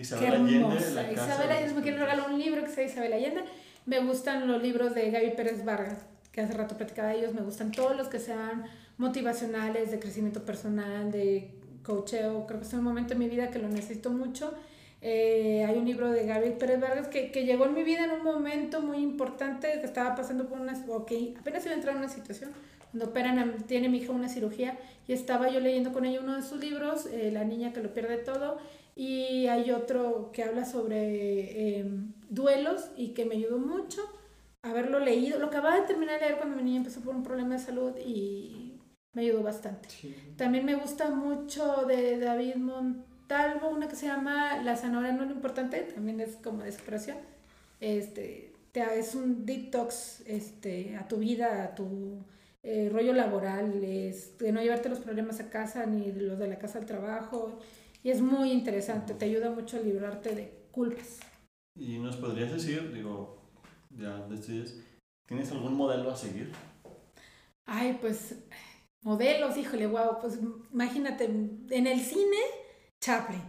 Isabel 0.00 0.24
Allende. 0.34 0.74
La 0.94 1.12
Isabel 1.12 1.48
de 1.48 1.54
Allende, 1.54 1.74
me 1.74 1.82
quiero 1.82 1.98
regalar 1.98 2.30
un 2.30 2.38
libro 2.38 2.62
que 2.64 2.70
sea 2.70 2.84
Isabel 2.84 3.12
Allende. 3.12 3.44
Me 3.86 4.00
gustan 4.00 4.46
los 4.48 4.62
libros 4.62 4.94
de 4.94 5.10
Gaby 5.10 5.30
Pérez 5.36 5.64
Vargas, 5.64 5.98
que 6.32 6.40
hace 6.40 6.52
rato 6.52 6.76
platicaba 6.76 7.08
de 7.10 7.18
ellos. 7.18 7.34
Me 7.34 7.40
gustan 7.42 7.70
todos 7.72 7.96
los 7.96 8.08
que 8.08 8.18
sean 8.18 8.64
motivacionales, 8.98 9.90
de 9.90 9.98
crecimiento 9.98 10.44
personal, 10.44 11.10
de 11.10 11.50
coacheo. 11.82 12.46
Creo 12.46 12.60
que 12.60 12.66
es 12.66 12.72
un 12.74 12.82
momento 12.84 13.12
en 13.14 13.20
mi 13.20 13.28
vida 13.28 13.50
que 13.50 13.58
lo 13.58 13.68
necesito 13.68 14.10
mucho. 14.10 14.52
Eh, 15.02 15.64
hay 15.68 15.76
un 15.78 15.84
libro 15.84 16.10
de 16.10 16.26
Gaby 16.26 16.52
Pérez 16.58 16.80
Vargas 16.80 17.08
que, 17.08 17.30
que 17.30 17.44
llegó 17.44 17.66
en 17.66 17.74
mi 17.74 17.84
vida 17.84 18.04
en 18.04 18.10
un 18.10 18.24
momento 18.24 18.80
muy 18.80 18.98
importante, 18.98 19.68
que 19.80 19.86
estaba 19.86 20.14
pasando 20.16 20.48
por 20.48 20.58
una, 20.58 20.72
ok, 20.88 21.12
apenas 21.38 21.64
iba 21.64 21.72
a 21.72 21.76
entrar 21.76 21.94
en 21.94 22.00
una 22.00 22.08
situación, 22.08 22.50
cuando 22.90 23.10
operan, 23.10 23.38
a- 23.38 23.56
tiene 23.66 23.88
mi 23.88 23.98
hija 23.98 24.10
una 24.12 24.28
cirugía 24.28 24.76
y 25.06 25.12
estaba 25.12 25.48
yo 25.50 25.60
leyendo 25.60 25.92
con 25.92 26.06
ella 26.06 26.20
uno 26.20 26.34
de 26.34 26.42
sus 26.42 26.58
libros, 26.60 27.06
eh, 27.06 27.30
La 27.30 27.44
niña 27.44 27.72
que 27.72 27.82
lo 27.82 27.92
pierde 27.92 28.16
todo, 28.16 28.58
y 28.96 29.46
hay 29.46 29.70
otro 29.70 30.30
que 30.32 30.42
habla 30.42 30.64
sobre 30.64 31.78
eh, 31.78 31.84
duelos 32.30 32.90
y 32.96 33.08
que 33.08 33.24
me 33.26 33.36
ayudó 33.36 33.58
mucho 33.58 34.00
haberlo 34.62 34.98
leído. 34.98 35.38
Lo 35.38 35.46
acababa 35.46 35.78
de 35.78 35.86
terminar 35.86 36.18
de 36.18 36.26
leer 36.26 36.38
cuando 36.38 36.56
mi 36.56 36.62
niña 36.64 36.78
empezó 36.78 37.00
por 37.02 37.14
un 37.14 37.22
problema 37.22 37.54
de 37.54 37.60
salud 37.60 37.92
y 38.04 38.80
me 39.12 39.22
ayudó 39.22 39.42
bastante. 39.42 39.88
Sí. 39.90 40.16
También 40.36 40.64
me 40.64 40.74
gusta 40.74 41.10
mucho 41.10 41.84
de 41.84 42.18
David 42.18 42.56
Montalvo, 42.56 43.68
una 43.68 43.86
que 43.86 43.96
se 43.96 44.06
llama 44.06 44.62
La 44.62 44.76
zanahoria 44.76 45.12
no 45.12 45.22
es 45.22 45.28
lo 45.28 45.34
importante, 45.34 45.80
también 45.82 46.18
es 46.20 46.36
como 46.36 46.62
de 46.62 46.72
superación. 46.72 47.18
Este, 47.80 48.52
te- 48.72 48.98
es 48.98 49.14
un 49.14 49.44
detox 49.44 50.22
este, 50.26 50.96
a 50.96 51.06
tu 51.06 51.16
vida, 51.18 51.64
a 51.64 51.74
tu 51.74 52.24
eh, 52.62 52.88
rollo 52.92 53.12
laboral, 53.12 53.84
es 53.84 54.38
de 54.38 54.52
no 54.52 54.60
llevarte 54.62 54.88
los 54.88 55.00
problemas 55.00 55.38
a 55.40 55.50
casa 55.50 55.86
ni 55.86 56.12
los 56.12 56.38
de 56.38 56.48
la 56.48 56.58
casa 56.58 56.78
al 56.78 56.86
trabajo. 56.86 57.58
Y 58.06 58.10
es 58.12 58.20
muy 58.20 58.52
interesante, 58.52 59.14
te 59.14 59.24
ayuda 59.24 59.50
mucho 59.50 59.78
a 59.78 59.80
librarte 59.80 60.32
de 60.32 60.52
culpas. 60.70 61.18
¿Y 61.76 61.98
nos 61.98 62.14
podrías 62.14 62.52
decir, 62.52 62.92
digo, 62.92 63.42
ya 63.90 64.18
decides, 64.28 64.80
¿tienes 65.26 65.50
algún 65.50 65.74
modelo 65.74 66.12
a 66.12 66.16
seguir? 66.16 66.52
Ay, 67.64 67.98
pues 68.00 68.36
modelos, 69.02 69.56
híjole, 69.56 69.88
wow, 69.88 70.20
pues 70.20 70.38
imagínate, 70.72 71.24
en 71.24 71.86
el 71.88 71.98
cine, 71.98 72.36
Chaplin. 73.00 73.42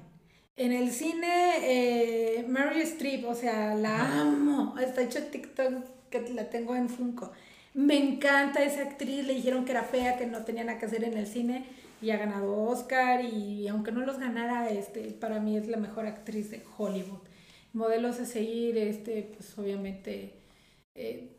En 0.56 0.72
el 0.72 0.90
cine, 0.90 1.58
eh, 1.62 2.44
Mary 2.50 2.82
Streep, 2.82 3.28
o 3.28 3.36
sea, 3.36 3.76
la 3.76 4.22
amo. 4.22 4.76
Está 4.80 5.04
hecho 5.04 5.24
TikTok 5.26 6.10
que 6.10 6.34
la 6.34 6.50
tengo 6.50 6.76
en 6.76 6.90
Funko. 6.90 7.32
Me 7.76 7.96
encanta 7.96 8.64
esa 8.64 8.82
actriz, 8.82 9.24
le 9.24 9.36
dijeron 9.36 9.66
que 9.66 9.72
era 9.74 9.84
fea, 9.84 10.18
que 10.18 10.26
no 10.26 10.46
tenía 10.46 10.64
nada 10.64 10.80
que 10.80 10.88
hacer 10.88 11.04
en 11.04 11.16
el 11.16 11.28
cine 11.28 11.64
y 12.02 12.12
ha 12.12 12.18
ganado 12.18 12.56
Oscar 12.64 13.24
y 13.24 13.68
aunque 13.68 13.92
no 13.92 14.06
los 14.06 14.20
ganara, 14.20 14.70
este, 14.70 15.12
para 15.12 15.40
mí 15.40 15.58
es 15.58 15.68
la 15.68 15.78
mejor 15.78 16.06
actriz 16.06 16.52
de 16.52 16.64
Hollywood. 16.78 17.20
Modelos 17.74 18.20
a 18.20 18.26
seguir, 18.26 18.78
este, 18.78 19.32
pues 19.36 19.58
obviamente 19.58 20.34
eh, 20.96 21.36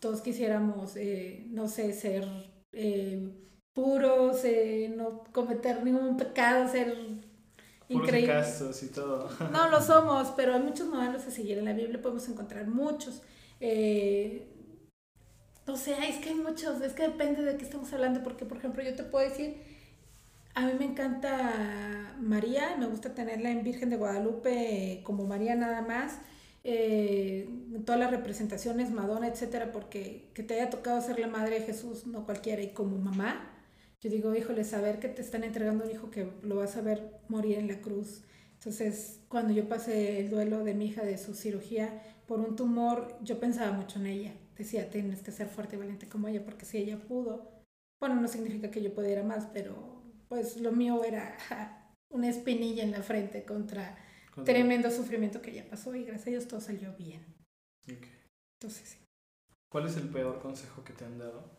todos 0.00 0.20
quisiéramos, 0.20 0.96
eh, 0.96 1.46
no 1.50 1.68
sé, 1.68 1.92
ser 1.92 2.26
eh, 2.72 3.28
puros, 3.72 4.42
no 4.96 5.24
cometer 5.32 5.82
ningún 5.84 6.16
pecado, 6.16 6.68
ser 6.68 6.96
increíbles. 7.90 8.46
castos 8.46 8.82
y 8.82 8.88
todo. 8.88 9.28
No 9.52 9.68
lo 9.68 9.80
somos, 9.82 10.32
pero 10.36 10.54
hay 10.54 10.60
muchos 10.60 10.88
modelos 10.88 11.26
a 11.26 11.30
seguir. 11.30 11.58
En 11.58 11.64
la 11.64 11.72
Biblia 11.72 12.00
podemos 12.00 12.28
encontrar 12.28 12.66
muchos. 12.66 13.22
Eh, 13.60 14.46
no 15.66 15.76
sé, 15.76 15.94
es 16.08 16.16
que 16.16 16.30
hay 16.30 16.34
muchos, 16.34 16.80
es 16.80 16.94
que 16.94 17.02
depende 17.02 17.42
de 17.42 17.56
qué 17.56 17.64
estamos 17.64 17.92
hablando, 17.92 18.22
porque 18.22 18.44
por 18.44 18.58
ejemplo 18.58 18.82
yo 18.82 18.94
te 18.94 19.04
puedo 19.04 19.28
decir, 19.28 19.56
a 20.60 20.66
mí 20.66 20.72
me 20.78 20.84
encanta 20.84 22.14
María, 22.20 22.76
me 22.78 22.86
gusta 22.86 23.14
tenerla 23.14 23.50
en 23.50 23.64
Virgen 23.64 23.88
de 23.88 23.96
Guadalupe 23.96 25.00
como 25.04 25.26
María 25.26 25.54
nada 25.54 25.80
más, 25.80 26.18
eh, 26.64 27.48
todas 27.86 27.98
las 27.98 28.10
representaciones, 28.10 28.90
Madonna, 28.90 29.28
etcétera, 29.28 29.72
porque 29.72 30.30
que 30.34 30.42
te 30.42 30.54
haya 30.54 30.68
tocado 30.68 31.00
ser 31.00 31.18
la 31.18 31.28
madre 31.28 31.60
de 31.60 31.66
Jesús, 31.66 32.06
no 32.06 32.26
cualquiera, 32.26 32.60
y 32.62 32.74
como 32.74 32.98
mamá, 32.98 33.50
yo 34.02 34.10
digo, 34.10 34.34
híjole, 34.34 34.64
saber 34.64 34.98
que 34.98 35.08
te 35.08 35.22
están 35.22 35.44
entregando 35.44 35.84
un 35.84 35.90
hijo 35.90 36.10
que 36.10 36.30
lo 36.42 36.56
vas 36.56 36.76
a 36.76 36.82
ver 36.82 37.20
morir 37.28 37.58
en 37.58 37.68
la 37.68 37.80
cruz. 37.80 38.24
Entonces, 38.54 39.20
cuando 39.28 39.52
yo 39.54 39.68
pasé 39.68 40.20
el 40.20 40.30
duelo 40.30 40.64
de 40.64 40.74
mi 40.74 40.86
hija 40.86 41.02
de 41.02 41.16
su 41.16 41.34
cirugía 41.34 42.02
por 42.26 42.40
un 42.40 42.56
tumor, 42.56 43.16
yo 43.22 43.40
pensaba 43.40 43.72
mucho 43.72 43.98
en 43.98 44.06
ella. 44.06 44.32
Decía, 44.56 44.90
tienes 44.90 45.22
que 45.22 45.32
ser 45.32 45.48
fuerte 45.48 45.76
y 45.76 45.78
valiente 45.78 46.08
como 46.08 46.28
ella, 46.28 46.44
porque 46.44 46.66
si 46.66 46.78
ella 46.78 46.98
pudo, 46.98 47.50
bueno, 48.00 48.16
no 48.16 48.28
significa 48.28 48.70
que 48.70 48.82
yo 48.82 48.94
pudiera 48.94 49.22
más, 49.22 49.46
pero 49.52 49.99
pues 50.30 50.56
lo 50.60 50.70
mío 50.72 51.02
era 51.04 51.36
una 52.10 52.28
espinilla 52.28 52.84
en 52.84 52.92
la 52.92 53.02
frente 53.02 53.44
contra 53.44 53.98
tremendo 54.44 54.90
sufrimiento 54.90 55.42
que 55.42 55.52
ya 55.52 55.68
pasó 55.68 55.94
y 55.94 56.04
gracias 56.04 56.28
a 56.28 56.30
Dios 56.30 56.48
todo 56.48 56.60
salió 56.60 56.94
bien. 56.96 57.22
Ok. 57.92 58.06
Entonces, 58.58 58.88
sí. 58.90 58.98
¿Cuál 59.70 59.86
es 59.86 59.96
el 59.96 60.08
peor 60.08 60.40
consejo 60.40 60.82
que 60.84 60.92
te 60.92 61.04
han 61.04 61.18
dado 61.18 61.50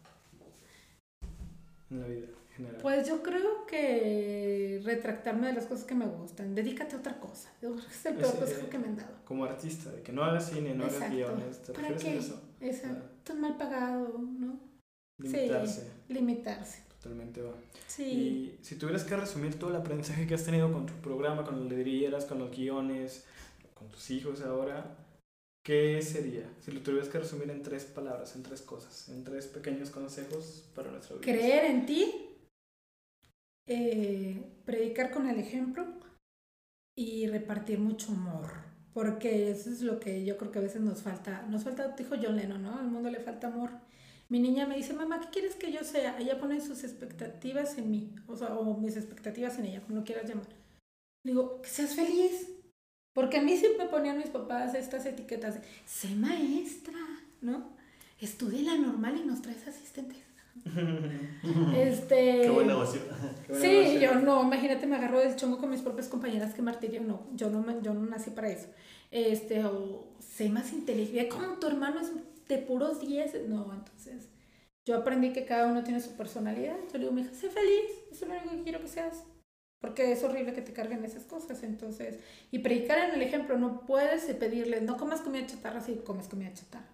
en 1.90 2.00
la 2.00 2.08
vida 2.08 2.28
en 2.28 2.56
general? 2.56 2.82
Pues 2.82 3.08
yo 3.08 3.22
creo 3.22 3.66
que 3.68 4.82
retractarme 4.84 5.48
de 5.48 5.54
las 5.54 5.66
cosas 5.66 5.84
que 5.86 5.96
me 5.96 6.06
gustan. 6.06 6.56
Dedícate 6.56 6.96
a 6.96 7.00
otra 7.00 7.20
cosa. 7.20 7.52
Yo 7.62 7.74
creo 7.74 7.86
que 7.86 7.94
es 7.94 8.06
el 8.06 8.16
peor 8.16 8.40
consejo 8.40 8.70
que 8.70 8.80
me 8.80 8.88
han 8.88 8.96
dado. 8.96 9.16
Como 9.26 9.44
artista, 9.46 9.92
de 9.92 10.02
que 10.02 10.14
no 10.14 10.24
hagas 10.24 10.50
cine, 10.50 10.74
no 10.74 10.86
hagas 10.86 11.12
guiones, 11.12 11.62
¿te 11.62 11.74
¿Para 11.74 11.90
refieres 11.90 12.26
qué? 12.26 12.32
a 12.34 12.36
eso? 12.36 12.42
Exacto. 12.62 13.36
Mal 13.36 13.58
pagado, 13.58 14.18
¿no? 14.18 14.60
Limitarse, 15.18 15.82
Sí, 15.82 16.14
limitarse. 16.14 16.91
Totalmente 17.02 17.42
va. 17.42 17.54
Sí. 17.88 18.04
Y 18.04 18.58
si 18.62 18.76
tuvieras 18.76 19.04
que 19.04 19.16
resumir 19.16 19.58
todo 19.58 19.72
el 19.72 19.76
aprendizaje 19.76 20.28
que 20.28 20.36
has 20.36 20.46
tenido 20.46 20.72
con 20.72 20.86
tu 20.86 20.94
programa, 20.94 21.44
con 21.44 21.60
las 21.60 21.72
ladrilleras, 21.72 22.26
con 22.26 22.40
los 22.40 22.56
guiones, 22.56 23.26
con 23.74 23.90
tus 23.90 24.12
hijos 24.12 24.42
ahora, 24.42 24.98
¿qué 25.64 26.02
sería? 26.02 26.48
Si 26.60 26.72
lo 26.72 26.82
tuvieras 26.82 27.10
que 27.10 27.20
resumir 27.20 27.50
en 27.50 27.64
tres 27.64 27.86
palabras, 27.86 28.36
en 28.36 28.44
tres 28.44 28.62
cosas, 28.62 29.10
en 29.10 29.24
tres 29.24 29.48
pequeños 29.48 29.90
consejos 29.90 30.70
para 30.76 30.92
nuestra 30.92 31.16
vida. 31.16 31.24
Creer 31.24 31.66
en 31.66 31.86
ti, 31.88 32.14
eh, 33.68 34.62
predicar 34.66 35.12
con 35.12 35.28
el 35.28 35.40
ejemplo 35.40 35.86
y 36.96 37.28
repartir 37.28 37.80
mucho 37.80 38.12
amor. 38.12 38.70
Porque 38.94 39.50
eso 39.50 39.70
es 39.70 39.82
lo 39.82 40.00
que 40.00 40.26
yo 40.26 40.38
creo 40.38 40.52
que 40.52 40.60
a 40.60 40.64
veces 40.64 40.82
nos 40.82 41.02
falta. 41.02 41.44
Nos 41.44 41.64
falta, 41.64 41.96
dijo 41.96 42.16
John 42.22 42.36
Lennon, 42.36 42.62
¿no? 42.62 42.78
Al 42.78 42.88
mundo 42.88 43.10
le 43.10 43.22
falta 43.22 43.48
amor. 43.48 43.72
Mi 44.32 44.40
niña 44.40 44.66
me 44.66 44.78
dice, 44.78 44.94
mamá, 44.94 45.20
¿qué 45.20 45.28
quieres 45.30 45.56
que 45.56 45.74
yo 45.74 45.84
sea? 45.84 46.18
Ella 46.18 46.40
pone 46.40 46.62
sus 46.62 46.86
expectativas 46.86 47.78
en 47.78 47.92
mí, 47.92 48.16
o 48.28 48.38
sea, 48.38 48.58
o 48.58 48.78
mis 48.78 48.96
expectativas 48.96 49.60
en 49.60 49.66
ella, 49.66 49.82
como 49.82 50.00
lo 50.00 50.06
quieras 50.06 50.30
llamar. 50.30 50.48
Digo, 51.26 51.62
que 51.62 51.68
seas 51.68 51.96
feliz. 51.96 52.48
Porque 53.14 53.40
a 53.40 53.42
mí 53.42 53.58
siempre 53.58 53.88
ponían 53.88 54.18
mis 54.18 54.30
papás 54.30 54.74
estas 54.74 55.06
etiquetas 55.06 55.56
de, 55.56 55.62
sé 55.86 56.16
maestra, 56.16 56.98
¿no? 57.42 57.72
Estudia 58.22 58.72
la 58.72 58.78
normal 58.78 59.20
y 59.22 59.28
nos 59.28 59.42
traes 59.42 59.68
asistentes. 59.68 60.20
Este... 61.76 62.44
Qué 62.44 62.50
buen 62.50 62.68
negocio. 62.68 63.02
Qué 63.48 63.52
buena 63.52 63.68
Sí, 63.68 64.00
yo 64.00 64.16
no, 64.16 64.44
imagínate, 64.44 64.88
me 64.88 64.96
agarro 64.96 65.20
del 65.20 65.36
chongo 65.36 65.58
con 65.58 65.70
mis 65.70 65.82
propias 65.82 66.08
compañeras, 66.08 66.54
que 66.54 66.62
martirio, 66.62 67.02
no, 67.02 67.28
yo 67.36 67.50
no, 67.50 67.82
yo 67.82 67.94
no 67.94 68.06
nací 68.06 68.30
para 68.30 68.48
eso. 68.48 68.70
Este, 69.12 69.66
o 69.66 70.08
sé 70.20 70.50
más 70.50 70.72
inteligente, 70.72 71.28
como 71.28 71.60
tu 71.60 71.68
hermano 71.68 72.00
es 72.00 72.14
de 72.52 72.62
puros 72.62 73.00
10, 73.00 73.48
no, 73.48 73.74
entonces, 73.74 74.30
yo 74.86 74.98
aprendí 74.98 75.32
que 75.32 75.46
cada 75.46 75.68
uno 75.68 75.84
tiene 75.84 76.02
su 76.02 76.16
personalidad, 76.16 76.78
yo 76.92 76.94
le 76.94 77.00
digo, 77.00 77.12
mi 77.12 77.22
hija, 77.22 77.34
sé 77.34 77.50
feliz, 77.50 77.92
eso 78.12 78.26
es 78.26 78.30
lo 78.30 78.38
único 78.38 78.58
que 78.58 78.64
quiero 78.64 78.82
que 78.82 78.88
seas, 78.88 79.24
porque 79.80 80.12
es 80.12 80.24
horrible 80.24 80.54
que 80.54 80.62
te 80.62 80.74
carguen 80.74 81.04
esas 81.06 81.24
cosas, 81.24 81.64
entonces, 81.64 82.20
y 82.52 82.60
predicar 82.60 83.10
en 83.10 83.16
el 83.16 83.22
ejemplo, 83.22 83.58
no 83.58 83.86
puedes 83.86 84.24
pedirle, 84.36 84.82
no 84.82 84.98
comas 84.98 85.22
comida 85.22 85.46
chatarra 85.46 85.82
si 85.82 85.96
comes 85.96 86.28
comida 86.28 86.54
chatarra. 86.54 86.92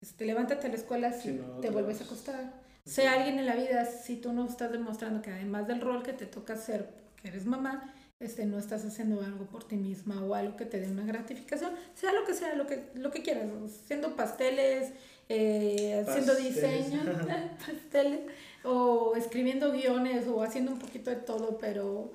Este, 0.00 0.26
levántate 0.26 0.66
a 0.66 0.70
la 0.70 0.76
escuela 0.76 1.12
si 1.12 1.30
Si 1.30 1.34
no, 1.34 1.60
te 1.60 1.68
te 1.68 1.72
vuelves 1.72 2.00
a 2.00 2.04
acostar. 2.04 2.62
Sea 2.84 3.14
alguien 3.14 3.38
en 3.38 3.46
la 3.46 3.56
vida, 3.56 3.86
si 3.86 4.16
tú 4.16 4.34
no 4.34 4.46
estás 4.46 4.70
demostrando 4.70 5.22
que 5.22 5.30
además 5.30 5.66
del 5.66 5.80
rol 5.80 6.02
que 6.02 6.12
te 6.12 6.26
toca 6.26 6.52
hacer, 6.52 6.90
que 7.16 7.28
eres 7.28 7.46
mamá, 7.46 7.94
este, 8.20 8.46
no 8.46 8.58
estás 8.58 8.84
haciendo 8.84 9.20
algo 9.22 9.46
por 9.46 9.64
ti 9.64 9.76
misma 9.76 10.24
o 10.24 10.34
algo 10.34 10.56
que 10.56 10.64
te 10.64 10.80
dé 10.80 10.88
una 10.90 11.04
gratificación, 11.04 11.72
sea 11.94 12.12
lo 12.12 12.24
que 12.24 12.34
sea, 12.34 12.54
lo 12.54 12.66
que, 12.66 12.90
lo 12.94 13.10
que 13.10 13.22
quieras, 13.22 13.46
o 13.50 13.66
haciendo 13.66 14.16
pasteles, 14.16 14.92
eh, 15.28 16.04
haciendo 16.06 16.34
diseño, 16.34 17.02
pasteles, 17.66 18.20
o 18.62 19.14
escribiendo 19.16 19.72
guiones, 19.72 20.26
o 20.28 20.42
haciendo 20.42 20.72
un 20.72 20.78
poquito 20.78 21.10
de 21.10 21.16
todo, 21.16 21.58
pero 21.58 22.12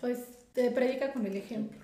pues 0.00 0.18
te 0.52 0.70
predica 0.70 1.12
con 1.12 1.26
el 1.26 1.36
ejemplo. 1.36 1.78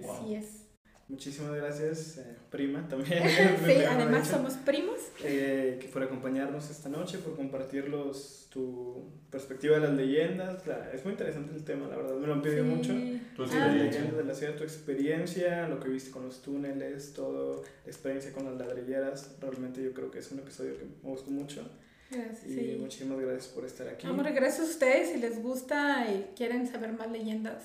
Wow. 0.00 0.12
Así 0.12 0.34
es. 0.34 0.61
Muchísimas 1.08 1.54
gracias, 1.54 2.18
eh, 2.18 2.36
prima, 2.50 2.88
también. 2.88 3.22
Sí, 3.66 3.72
además 3.88 4.28
somos 4.28 4.54
primos. 4.54 4.98
eh, 5.24 5.78
que 5.80 5.88
por 5.88 6.02
acompañarnos 6.02 6.70
esta 6.70 6.88
noche, 6.88 7.18
por 7.18 7.36
compartirlos 7.36 8.48
tu 8.50 9.04
perspectiva 9.30 9.76
de 9.76 9.80
las 9.88 9.92
leyendas. 9.96 10.66
La- 10.66 10.90
es 10.92 11.04
muy 11.04 11.12
interesante 11.12 11.54
el 11.54 11.64
tema, 11.64 11.86
la 11.88 11.96
verdad, 11.96 12.14
me 12.16 12.26
lo 12.26 12.34
han 12.34 12.42
pedido 12.42 12.64
Sí. 12.64 12.70
mucho. 12.70 12.92
Tu 13.36 13.42
Ah. 13.44 13.46
Las 13.58 13.74
leyendas 13.74 14.16
de 14.16 14.24
la 14.24 14.34
ciudad, 14.34 14.54
tu 14.56 14.62
experiencia, 14.64 15.68
lo 15.68 15.80
que 15.80 15.88
viste 15.88 16.10
con 16.10 16.24
los 16.24 16.42
túneles, 16.42 17.12
todo, 17.14 17.62
la 17.84 17.90
experiencia 17.90 18.32
con 18.32 18.44
las 18.44 18.56
ladrilleras. 18.56 19.36
Realmente 19.40 19.82
yo 19.82 19.92
creo 19.92 20.10
que 20.10 20.18
es 20.18 20.30
un 20.32 20.38
episodio 20.40 20.76
que 20.78 20.84
me 20.84 20.90
gustó 21.10 21.30
mucho. 21.30 21.66
Gracias, 22.10 22.44
Y 22.46 22.54
sí. 22.54 22.76
muchísimas 22.78 23.18
gracias 23.20 23.46
por 23.48 23.64
estar 23.64 23.88
aquí. 23.88 24.06
Hombre, 24.06 24.32
gracias 24.32 24.66
a 24.68 24.70
ustedes. 24.70 25.10
Si 25.12 25.18
les 25.18 25.42
gusta 25.42 26.06
y 26.12 26.32
quieren 26.36 26.66
saber 26.68 26.92
más 26.92 27.10
leyendas, 27.10 27.62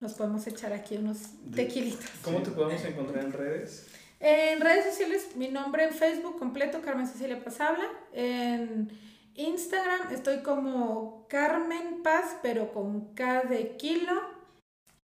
nos 0.00 0.14
podemos 0.14 0.46
echar 0.46 0.72
aquí 0.72 0.96
unos 0.96 1.18
tequilitas. 1.54 2.10
¿Cómo 2.22 2.42
te 2.42 2.50
podemos 2.50 2.84
encontrar 2.84 3.24
en 3.24 3.32
redes? 3.32 3.88
En 4.20 4.60
redes 4.60 4.86
sociales, 4.86 5.28
mi 5.36 5.48
nombre 5.48 5.84
en 5.84 5.92
Facebook 5.92 6.38
completo, 6.38 6.80
Carmen 6.82 7.06
Cecilia 7.06 7.42
Pasabla. 7.42 7.84
En 8.12 8.90
Instagram 9.34 10.12
estoy 10.12 10.38
como 10.38 11.26
Carmen 11.28 12.02
Paz, 12.02 12.36
pero 12.42 12.72
con 12.72 13.14
K 13.14 13.42
de 13.44 13.76
kilo. 13.76 14.12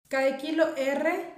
K 0.08 0.20
de 0.20 0.36
kilo 0.36 0.74
R 0.76 1.34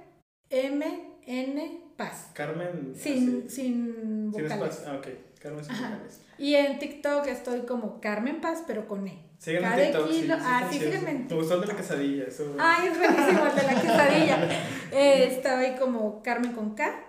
M 0.49 1.17
N 1.25 1.81
Paz. 1.97 2.29
Carmen. 2.33 2.93
Sin, 2.95 3.49
sin 3.49 4.31
¿Tienes 4.31 4.53
vocales. 4.53 4.83
Ah, 4.85 4.95
ok. 4.97 5.07
Carmen 5.41 5.65
sin 5.65 5.75
vocales. 5.75 6.21
Y 6.37 6.55
en 6.55 6.79
TikTok 6.79 7.27
estoy 7.27 7.61
como 7.61 7.99
Carmen 7.99 8.39
Paz, 8.39 8.63
pero 8.67 8.87
con 8.87 9.07
E. 9.07 9.26
Síganme 9.37 9.67
en 9.67 9.71
Cada 9.73 9.83
TikTok. 9.85 10.11
sí, 10.11 10.21
kilo- 10.21 10.35
sí, 10.35 10.41
ah, 10.45 10.67
sí, 10.71 10.79
síganme 10.79 11.11
en 11.11 11.27
Me 11.27 11.35
gustó 11.35 11.53
el 11.55 11.61
de 11.61 11.67
la 11.67 11.75
quesadilla. 11.75 12.23
Eso. 12.23 12.55
Ay, 12.59 12.87
es 12.89 12.97
buenísimo 12.97 13.45
el 13.47 13.55
de 13.55 13.63
la 13.63 13.81
quesadilla. 13.81 14.37
Eh, 14.91 15.25
estaba 15.35 15.59
ahí 15.59 15.75
como 15.77 16.23
Carmen 16.23 16.53
con 16.53 16.73
K 16.73 17.03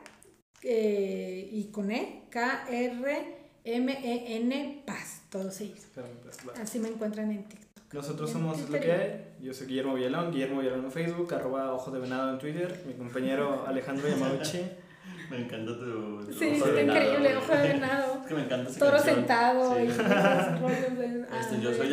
eh, 0.63 1.49
y 1.53 1.71
con 1.71 1.91
E, 1.93 2.25
K-R-M-E-N 3.65 4.83
Paz, 4.87 5.23
Paz, 5.31 5.63
va. 6.49 6.53
Así 6.63 6.79
me 6.81 6.89
encuentran 6.89 7.31
en 7.31 7.45
TikTok. 7.45 7.69
Nosotros 7.95 8.29
En 8.31 8.37
somos 8.37 8.69
lo 8.69 8.79
que 8.81 8.93
hay. 8.93 9.25
Yo 9.41 9.55
soy 9.55 9.67
Guillermo 9.69 9.95
Villalón, 9.95 10.31
Guillermo 10.33 10.61
Villalón 10.61 10.85
en 10.87 10.93
Facebook, 10.93 11.33
arroba 11.35 11.73
Ojo 11.73 11.91
de 11.91 12.01
Venado 12.01 12.31
en 12.33 12.39
Twitter. 12.39 12.83
Mi 12.87 12.95
compañero 12.95 13.65
Alejandro 13.67 14.09
Yamauchi. 14.09 14.63
Me 15.31 15.45
encanta 15.45 15.79
tu. 15.79 16.25
tu 16.25 16.33
Sí, 16.33 16.47
está 16.47 16.81
increíble, 16.83 17.37
ojo 17.37 17.53
de 17.53 17.69
venado. 17.75 18.15
Es 18.21 18.27
que 18.27 18.35
me 18.35 18.45
encanta 18.45 18.71
esa 18.71 18.79
Toro 18.79 18.93
canción. 18.93 19.15
sentado 19.17 19.75
Sí. 19.77 19.83
y 19.83 19.87
de. 20.97 21.27
Este, 21.39 21.57
ah, 21.57 21.61
yo 21.61 21.75
soy. 21.75 21.89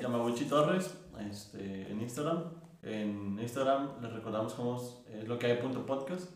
Yamaguchi 0.00 0.44
Torres 0.46 0.96
este, 1.30 1.90
en 1.90 2.00
Instagram. 2.00 2.44
En 2.82 3.38
Instagram 3.38 4.00
les 4.00 4.12
recordamos 4.12 4.54
cómo 4.54 4.76
es 4.76 5.28
lo 5.28 5.38
que 5.38 5.46
hay 5.46 5.56
punto 5.58 5.84
podcast. 5.84 6.30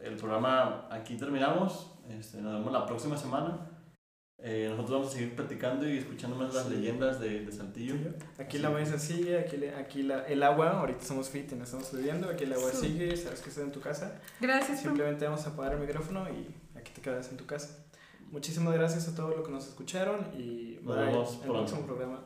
El 0.00 0.16
programa 0.16 0.86
aquí 0.90 1.16
terminamos. 1.16 1.92
Este, 2.08 2.40
nos 2.40 2.54
vemos 2.54 2.72
la 2.72 2.86
próxima 2.86 3.16
semana. 3.16 3.69
Eh, 4.42 4.66
nosotros 4.70 4.90
vamos 5.00 5.08
a 5.08 5.12
seguir 5.18 5.36
platicando 5.36 5.86
y 5.88 5.98
escuchando 5.98 6.34
más 6.36 6.54
las 6.54 6.66
Sí. 6.66 6.74
leyendas 6.76 7.20
de, 7.20 7.44
de 7.44 7.52
Saltillo. 7.52 7.94
Aquí 8.38 8.58
la 8.58 8.70
mesa 8.70 8.98
sigue, 8.98 9.38
aquí, 9.38 9.58
le- 9.58 9.74
aquí 9.74 10.02
la, 10.02 10.24
el 10.26 10.42
agua, 10.42 10.80
ahorita 10.80 11.04
somos 11.04 11.28
fit 11.28 11.52
y 11.52 11.56
no 11.56 11.64
estamos 11.64 11.92
bebiendo, 11.92 12.28
aquí 12.30 12.44
el 12.44 12.52
agua 12.54 12.70
Sí. 12.72 12.86
sigue, 12.88 13.14
sabes 13.16 13.40
que 13.42 13.50
estás 13.50 13.64
en 13.64 13.72
tu 13.72 13.80
casa. 13.80 14.18
Gracias. 14.40 14.80
Simplemente 14.80 15.24
vamos 15.26 15.46
a 15.46 15.50
apagar 15.50 15.74
el 15.74 15.80
micrófono 15.80 16.26
y 16.30 16.54
aquí 16.78 16.90
te 16.94 17.02
quedas 17.02 17.30
en 17.30 17.36
tu 17.36 17.44
casa. 17.44 17.84
Muchísimas 18.30 18.72
gracias 18.74 19.08
a 19.08 19.14
todos 19.14 19.36
los 19.36 19.44
que 19.44 19.52
nos 19.52 19.66
escucharon 19.68 20.28
y 20.38 20.78
Nos 20.82 20.96
vemos 20.96 21.34
en 21.34 21.42
el 21.42 21.48
próximo 21.50 21.82
programa. 21.84 22.20